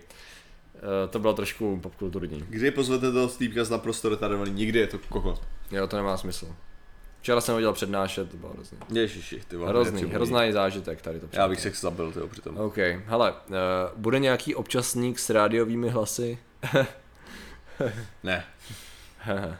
[0.85, 2.45] Uh, to bylo trošku popkulturní.
[2.49, 4.51] Kdy pozvete toho týpka z naprosto retardovaný?
[4.51, 5.41] Nikdy je to kokot.
[5.71, 6.55] Jo, to nemá smysl.
[7.21, 8.77] Včera jsem ho dělal přednášet, to bylo hrozný.
[8.93, 9.69] Ježiši, ty vole.
[9.69, 12.57] Hrozný, hrozný zážitek tady to Já bych se zabil, tyjo, přitom.
[12.57, 13.55] OK, hele, uh,
[13.95, 16.37] bude nějaký občasník s rádiovými hlasy?
[18.23, 18.43] Ne.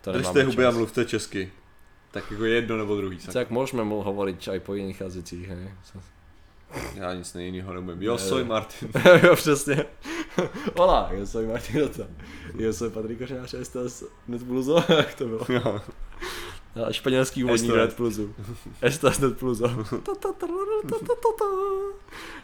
[0.00, 1.52] to Držte huby a mluvte česky.
[2.10, 3.18] Tak jako jedno nebo druhý.
[3.18, 3.34] Tak.
[3.34, 5.70] Tak můžeme mu hovoriť aj po jiných jazycích, hej?
[6.94, 8.02] Já nic jiného neumím.
[8.02, 8.88] Jo, soy Martin.
[9.22, 9.84] jo, přesně.
[10.76, 12.02] Hola, yo soy Martin Rota.
[12.58, 14.84] Yo soy Patrik Kořenář, estás net pluso?
[14.96, 15.40] Jak to bylo?
[15.48, 15.80] Jo.
[16.88, 17.76] A španělský úvodník Esto.
[17.76, 18.34] net plusu.
[18.82, 19.70] Estás net pluso.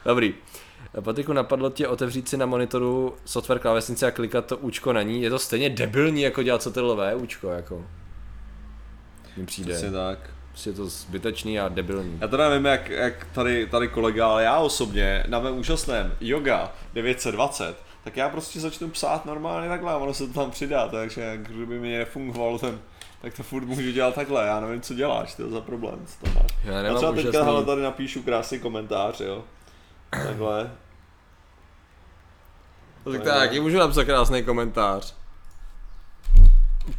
[0.04, 0.34] Dobrý.
[1.00, 5.22] Patriku, napadlo tě otevřít si na monitoru software klávesnice a klikat to účko na ní?
[5.22, 7.84] Je to stejně debilní, jako dělat CTRL-V účko, jako.
[9.36, 9.72] Mi přijde.
[9.72, 10.18] Přesně tak.
[10.60, 12.18] Prostě je to zbytečný a debilní.
[12.20, 16.72] Já teda nevím, jak, jak tady, tady kolega, ale já osobně na mém úžasném Yoga
[16.94, 21.36] 920, tak já prostě začnu psát normálně takhle a ono se to tam přidá, takže
[21.42, 22.80] kdyby mi nefungovalo ten,
[23.22, 26.30] tak to furt můžu dělat takhle, já nevím, co děláš, to je za problém, co
[26.34, 26.50] máš.
[26.64, 27.46] Já Já nemám třeba teďka úžasný...
[27.46, 29.44] hele, tady napíšu krásný komentář, jo.
[30.10, 30.70] Takhle.
[33.04, 35.19] Tak, tak, já můžu napsat krásný komentář.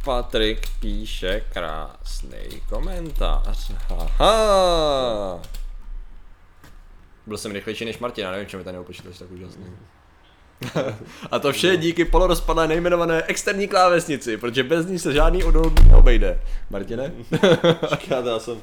[0.04, 3.70] Patrik píše krásný komentář.
[3.88, 5.40] Haha.
[7.26, 9.64] Byl jsem rychlejší než Martina, nevím, čemu ten jeho počítač tak úžasný.
[11.30, 16.40] A to vše díky polorozpadlé nejmenované externí klávesnici, protože bez ní se žádný odhod neobejde.
[16.70, 17.12] Martine?
[17.80, 18.60] Počkat, já jsem,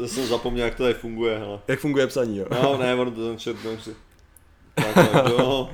[0.00, 1.58] já jsem zapomněl, jak to tady funguje, hele.
[1.68, 2.46] Jak funguje psaní, jo?
[2.62, 3.96] No, ne, to ten čert, si.
[4.74, 5.70] Tak, tak, jo.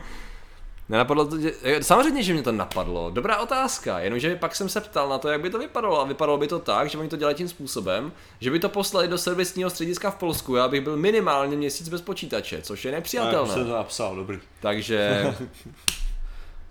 [0.88, 3.10] Nenapadlo to, že, samozřejmě, že mě to napadlo.
[3.10, 6.00] Dobrá otázka, jenomže pak jsem se ptal na to, jak by to vypadalo.
[6.00, 9.08] A vypadalo by to tak, že oni to dělají tím způsobem, že by to poslali
[9.08, 10.54] do servisního střediska v Polsku.
[10.54, 13.54] Já bych byl minimálně měsíc bez počítače, což je Já už jsem nepřijatelné.
[13.54, 14.38] to napsal, dobrý.
[14.60, 15.34] Takže...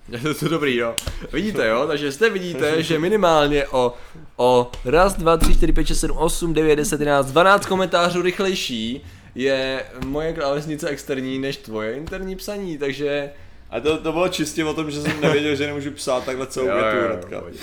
[0.25, 0.95] Je to dobrý, jo.
[1.33, 1.87] Vidíte, jo?
[1.87, 3.93] Takže zde vidíte, že minimálně o,
[4.35, 9.05] o raz, dva, tři, čtyři, pět, šest, sedm, osm, devět, deset, jedenáct, dvanáct komentářů rychlejší
[9.35, 13.29] je moje klávesnice externí než tvoje interní psaní, takže
[13.73, 16.65] A to, to bylo čistě o tom, že jsem nevěděl, že nemůžu psát takhle celou
[16.65, 17.39] větu hnedka.
[17.39, 17.57] pohodě.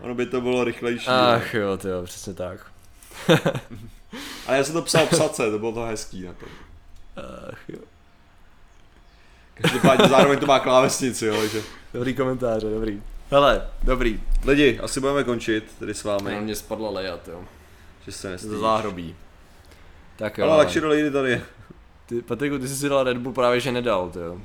[0.00, 1.06] ono by to bylo rychlejší.
[1.08, 2.66] Ach jo, ty jo, přesně tak.
[4.46, 6.46] Ale já jsem to psal psace, to bylo to hezký na to.
[7.52, 7.78] Ach jo.
[9.54, 11.62] Každopádně zároveň to má klávesnici, jo, že.
[11.94, 13.02] Dobrý komentáře, dobrý.
[13.30, 14.20] Hele, dobrý.
[14.44, 17.44] Lidi, asi budeme končit tady s Na vámi, mě spadla lejat, jo.
[18.06, 18.58] že se Ze nestydíš.
[18.58, 19.16] záhrobí.
[20.16, 20.44] Tak jo.
[20.50, 21.42] Ale Luxury Lady tady je.
[22.06, 24.40] Ty, Patriku, ty jsi si dal Red Bull právě, že nedal, ty jo.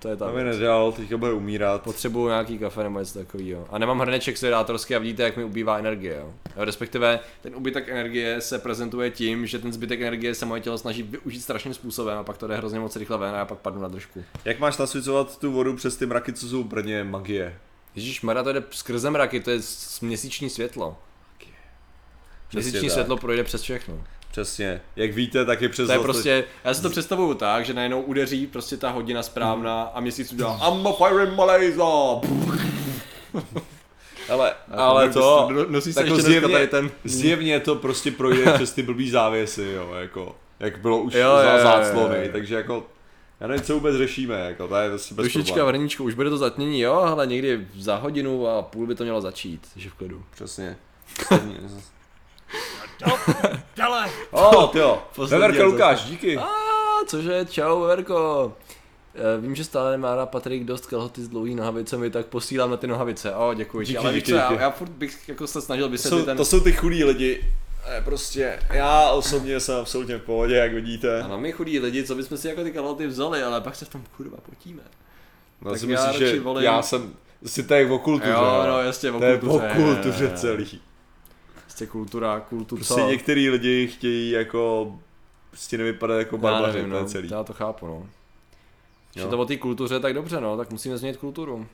[0.00, 0.46] To je ta věc.
[0.46, 1.82] nedělal, teďka bude umírat.
[1.82, 3.66] Potřebuju nějaký kafe nebo něco takového.
[3.70, 6.16] A nemám hrneček sedátorský a vidíte, jak mi ubývá energie.
[6.16, 6.32] Jo.
[6.56, 11.02] Respektive ten ubytek energie se prezentuje tím, že ten zbytek energie se moje tělo snaží
[11.02, 13.82] využít strašným způsobem a pak to jde hrozně moc rychle ven a já pak padnu
[13.82, 14.24] na držku.
[14.44, 17.58] Jak máš nasvicovat tu vodu přes ty mraky, co jsou v Brně, magie?
[17.94, 19.60] Ježíš Mara, to jde skrze mraky, to je
[20.02, 20.98] měsíční světlo.
[22.52, 24.04] Měsíční světlo projde přes všechno.
[24.30, 24.80] Přesně.
[24.96, 28.00] Jak víte, tak je přes To je prostě, já si to představuju tak, že najednou
[28.00, 32.20] udeří prostě ta hodina správná a měsíc udělá I'm a fire in Malaysia.
[34.28, 38.82] Ale, ale to, nosí se ještě zjevně, tady ten zjevně to prostě projde přes ty
[38.82, 42.28] blbý závěsy, jo, jako, jak bylo už Jo, za jo, jo, záclony, jo, jo.
[42.32, 42.86] takže jako,
[43.40, 45.68] já nevím, co vůbec řešíme, jako, to je prostě bez Dušička v problémů.
[45.68, 49.20] hrníčku, už bude to zatmění, jo, ale někdy za hodinu a půl by to mělo
[49.20, 50.24] začít, takže v klidu.
[50.34, 50.76] Přesně.
[53.76, 54.10] Dale!
[54.30, 56.36] O, jo, Veverka Lukáš, díky.
[56.38, 56.46] A
[57.06, 58.52] cože, čau Verko.
[59.14, 62.76] Eh, Vím, že stále nemá rád Patrik dost kalhoty s dlouhý nohavicemi, tak posílám na
[62.76, 63.34] ty nohavice.
[63.34, 63.86] O, děkuji.
[63.86, 64.62] Díky, Ale díky, co, já, díky.
[64.62, 66.36] já furt bych jako se snažil To vysvětlit jsou, ten...
[66.36, 67.44] to jsou ty chudí lidi,
[67.86, 71.22] Eh, prostě, já osobně jsem absolutně v pohodě, jak vidíte.
[71.22, 73.88] Ano, my chudí lidi, co bychom si jako ty kalhoty vzali, ale pak se v
[73.88, 74.82] tom kurva potíme.
[75.62, 77.12] No, tak si já myslíš, že volím- já jsem,
[77.46, 79.72] si to je o kultuře, Jo, no jasně, o to je o kultuře.
[79.76, 80.80] kultuře celý.
[81.80, 82.78] Prostě kultura, kultura.
[82.86, 84.92] Prostě některý lidi chtějí jako,
[85.50, 87.28] prostě nevypadat jako barbaři, nevím, to no, celý.
[87.30, 88.06] já to chápu, no.
[89.12, 91.66] Když je to o té kultuře, tak dobře, no, tak musíme změnit kulturu.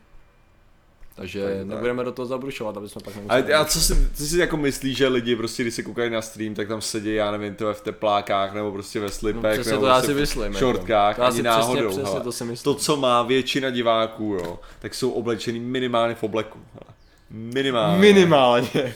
[1.14, 1.66] Takže Tak, tak.
[1.66, 3.44] nebudeme do toho zabrušovat, aby jsme pak nemuseli.
[3.52, 6.54] já co si, co si jako myslíš, že lidi prostě, když se koukají na stream,
[6.54, 9.82] tak tam sedí, já nevím, to v teplákách, nebo prostě ve no, slipech, přesně nebo
[9.82, 10.54] to já prostě si v myslím.
[10.54, 11.20] šortkách, jako.
[11.20, 11.88] to já ani si náhodou.
[11.88, 12.74] Přesně, přesně to si myslím.
[12.74, 16.58] To, co má většina diváků, jo, tak jsou oblečený minimálně v obleku.
[16.72, 16.95] hele.
[17.30, 17.98] Minimálně.
[17.98, 18.94] Minimálně.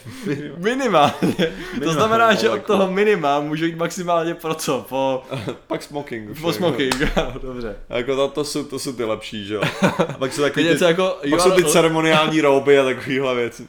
[0.57, 1.53] Minimálně.
[1.83, 2.67] To znamená, že od Obleku.
[2.67, 4.85] toho minima můžu jít maximálně pro co?
[4.89, 5.23] Po,
[5.67, 6.41] Pak smoking.
[6.41, 6.95] po je, smoking.
[7.17, 7.75] ano, Dobře.
[7.89, 9.61] Jako to, to, jsou, to jsou ty lepší, že jo.
[9.81, 13.67] A pak jsou taky ty, Něco jako, pak jsou ty ceremoniální rouby a takovýhle věci.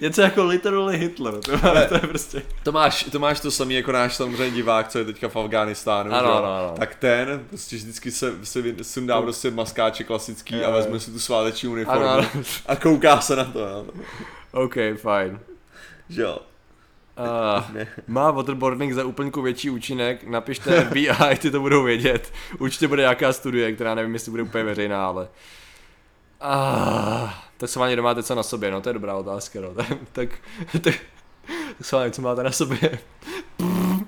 [0.00, 1.34] Něco jako literally Hitler.
[1.34, 1.58] To,
[1.88, 2.42] to je prostě.
[2.62, 6.12] To máš, to máš to samý jako náš samozřejmě divák, co je teďka v Afghánistánu,
[6.12, 6.74] Ano, ano, ano.
[6.78, 10.72] tak ten prostě vždycky se, se sundá To- prostě maskáče klasický Jo, a jo.
[10.72, 12.42] vezme si tu sváteční uniformu Ano, ano.
[12.66, 13.86] a kouká se na to, jo.
[14.52, 15.40] OK, fajn.
[16.08, 16.38] jo.
[17.18, 22.32] Uh, má waterboarding za úplňku větší účinek, napište FBI, ty to budou vědět.
[22.58, 25.28] Určitě bude nějaká studie, která nevím, jestli bude úplně veřejná, ale...
[27.56, 29.74] Tak se vám máte co na sobě, no to je dobrá otázka, no.
[29.74, 30.28] tak, tak,
[30.72, 30.94] tak,
[31.78, 32.98] tak se vám co máte na sobě.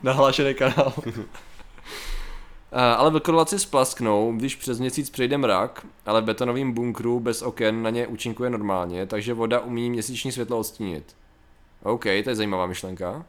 [0.02, 0.92] Nahlášený kanál.
[0.96, 1.12] Uh,
[2.72, 7.90] ale vlkodlaci splasknou, když přes měsíc přejde mrak, ale v betonovém bunkru bez oken na
[7.90, 11.16] ně účinkuje normálně, takže voda umí měsíční světlo odstínit.
[11.82, 13.24] OK, to je zajímavá myšlenka.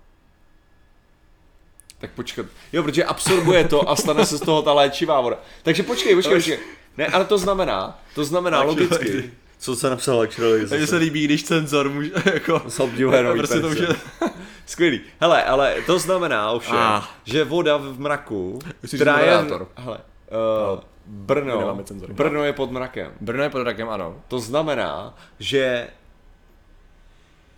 [1.98, 2.46] Tak počkat.
[2.74, 5.38] Jo, protože absorbuje to a stane se z toho ta léčivá voda.
[5.64, 6.60] Takže počkej, počkej, počkej.
[6.98, 9.32] Ne, ale to znamená, to znamená logicky.
[9.58, 12.62] Co se napsal Luxury Takže se líbí, když cenzor může, jako...
[12.68, 13.88] Subdivuje nový prostě to už je...
[14.66, 15.02] Skvělý.
[15.22, 17.02] Hele, ale to znamená ovšem, Ah.
[17.24, 19.32] že voda v mraku, Myslíš, která že je...
[19.76, 19.98] Hele,
[20.32, 20.74] No.
[20.74, 21.80] uh, Brno.
[22.08, 23.12] Brno je pod mrakem.
[23.22, 24.22] Brno je pod rakem, ano.
[24.28, 25.88] To znamená, že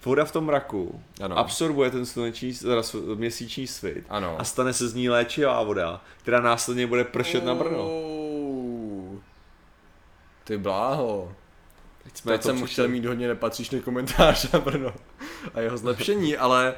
[0.06, 1.38] voda v tom mraku Ano.
[1.38, 2.82] absorbuje ten sluneční, teda
[3.16, 4.36] měsíční svit Ano.
[4.40, 7.90] a stane se z ní léčivá voda, která následně bude pršet na Brno.
[10.48, 11.32] Ty bláho.
[12.04, 12.72] Teď jsme Teď to jsem přišli.
[12.72, 14.94] chtěl mít hodně nepatřičný komentář na Brno
[15.54, 16.76] a jeho zlepšení, ale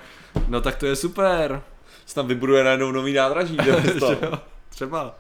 [0.48, 1.64] no tak to je super.
[2.06, 3.80] Se tam vybuduje najednou nový nádraží, jo?
[4.70, 5.16] Třeba.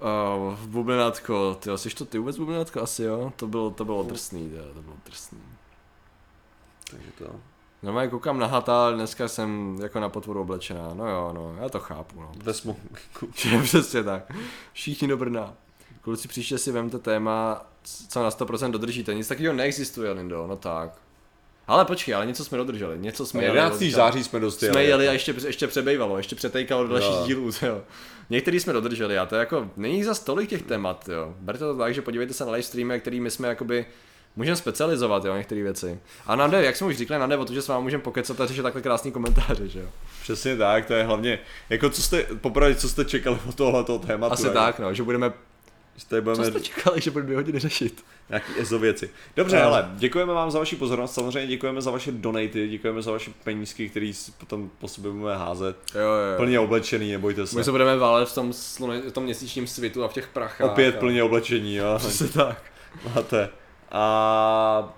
[0.00, 2.80] Uh, bublinátko, ty jsi to ty vůbec bublinátko?
[2.80, 5.42] Asi jo, to bylo, to bylo drsný, jo, to bylo drsný.
[6.90, 7.24] Takže to.
[7.82, 10.94] Normálně koukám na hata, ale dneska jsem jako na potvoru oblečená.
[10.94, 12.32] No jo, no, já to chápu, no.
[12.36, 12.80] Ve smoku.
[13.34, 14.32] Že přesně tak.
[14.72, 15.54] Všichni do Brna.
[16.00, 17.66] Kluci, příště si vemte téma,
[18.08, 19.14] co na 100% dodržíte.
[19.14, 20.90] Nic takového neexistuje, Lindo, no tak.
[21.66, 23.56] Ale počkej, ale něco jsme dodrželi, něco jsme jeli.
[23.58, 23.82] 11.
[23.82, 24.72] od- září jsme dostali.
[24.72, 27.26] Jsme jeli a ještě, ještě přebejvalo, ještě přetejkalo do dalších Jo.
[27.26, 27.82] dílů, jo.
[28.30, 31.34] Některý jsme dodrželi a to je jako, není za tolik těch témat, jo.
[31.40, 33.86] Berte to tak, že podívejte se na live streamy, kterými jsme jakoby,
[34.36, 36.00] můžeme specializovat, jo, některé věci.
[36.26, 38.02] A nám jde, jak jsme už říkali, nám jde o to, že s vámi můžeme
[38.02, 39.86] pokecat a řešit takhle krásný komentáře, že jo.
[40.22, 41.38] Přesně tak, to je hlavně,
[41.70, 44.32] jako co jste, popravdě, co jste čekali od tohoto tématu.
[44.32, 44.54] Asi jako.
[44.58, 45.32] tak, no, že budeme
[45.96, 48.04] že tady Co budeme jste čekali, že budeme dvě hodiny řešit?
[48.28, 49.10] nějaký EZO věci.
[49.36, 49.62] Dobře, No.
[49.64, 53.88] ale děkujeme vám za vaši pozornost, samozřejmě děkujeme za vaše donaty, děkujeme za vaše penízky,
[53.88, 55.76] které si potom po sobě budeme házet.
[55.94, 56.36] Jo, jo.
[56.36, 57.56] Plně oblečený, nebojte se.
[57.56, 60.70] My se budeme válet v tom, slune, v tom měsíčním svitu a v těch prachách.
[60.70, 60.98] Opět a...
[60.98, 61.94] plně oblečení, jo.
[61.98, 62.62] Přesně tak.
[63.14, 63.48] Máte.
[63.92, 64.94] A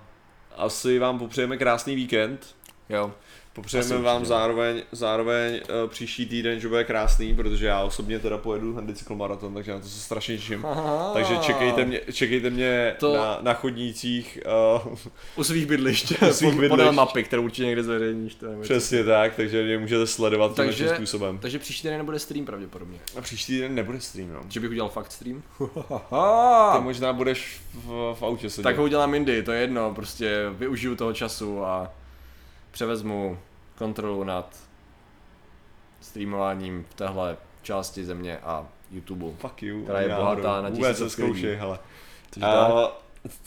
[0.57, 2.55] asi vám popřejeme krásný víkend.
[2.89, 3.11] Jo.
[3.53, 4.27] Popřejeme vám určitě.
[4.29, 5.53] zároveň, zároveň
[5.83, 9.79] uh, příští týden, že bude krásný, protože já osobně teda pojedu Handy cyklomaraton, takže na
[9.79, 10.65] to se strašně těším.
[10.65, 11.11] Aha.
[11.13, 14.39] Takže čekejte mě, čekejte mě To- na, na chodnících.
[14.85, 14.97] Uh,
[15.35, 16.11] U svých bydlišť.
[16.29, 16.69] U svých bydlišť.
[16.69, 18.35] Podle mapy, kterou určitě někde zveřejníš.
[18.35, 21.37] To přesně tak, takže mě můžete sledovat Takže- tím způsobem.
[21.39, 22.99] Takže příští týden nebude stream pravděpodobně.
[23.17, 24.39] A příští týden nebude stream, no.
[24.49, 25.43] Že bych udělal fakt stream?
[26.75, 28.63] Ty možná budeš v, v autě sedět.
[28.63, 31.91] tak ho udělám jindy, to je jedno, prostě využiju toho času a
[32.73, 33.37] převezmu
[33.77, 34.57] kontrolu nad
[36.01, 39.25] streamováním v téhle části země a YouTube.
[39.37, 39.83] Fuck you.
[39.83, 41.59] Která je bohatá na neskoušej, lidí.
[41.59, 41.79] hele.
[42.41, 42.91] A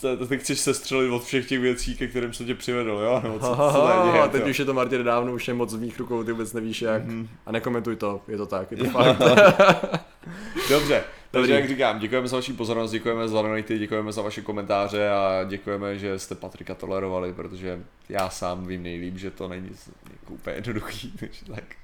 [0.01, 3.19] t- ty chceš sestřelit od všech těch věcí, ke kterým jsem tě přivedl, jo?
[3.23, 4.49] Nebo co, co tady děje, teď jo?
[4.49, 7.05] už je to Martin dávno, už je moc v mých rukou, ty vůbec nevíš jak.
[7.05, 7.29] Mhm.
[7.45, 9.17] A nekomentuj to, je to tak, je to fakt.
[10.69, 15.09] Dobře, takže jak říkám, děkujeme za vaši pozornost, děkujeme za donaty, děkujeme za vaše komentáře
[15.09, 17.79] a děkujeme, že jste Patrika tolerovali, protože
[18.09, 19.69] já sám vím nejlíp, že to není
[20.11, 21.75] jako úplně jednoduchý, takže tak.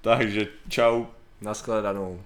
[0.00, 1.04] Takže čau.
[1.40, 2.22] Naschledanou.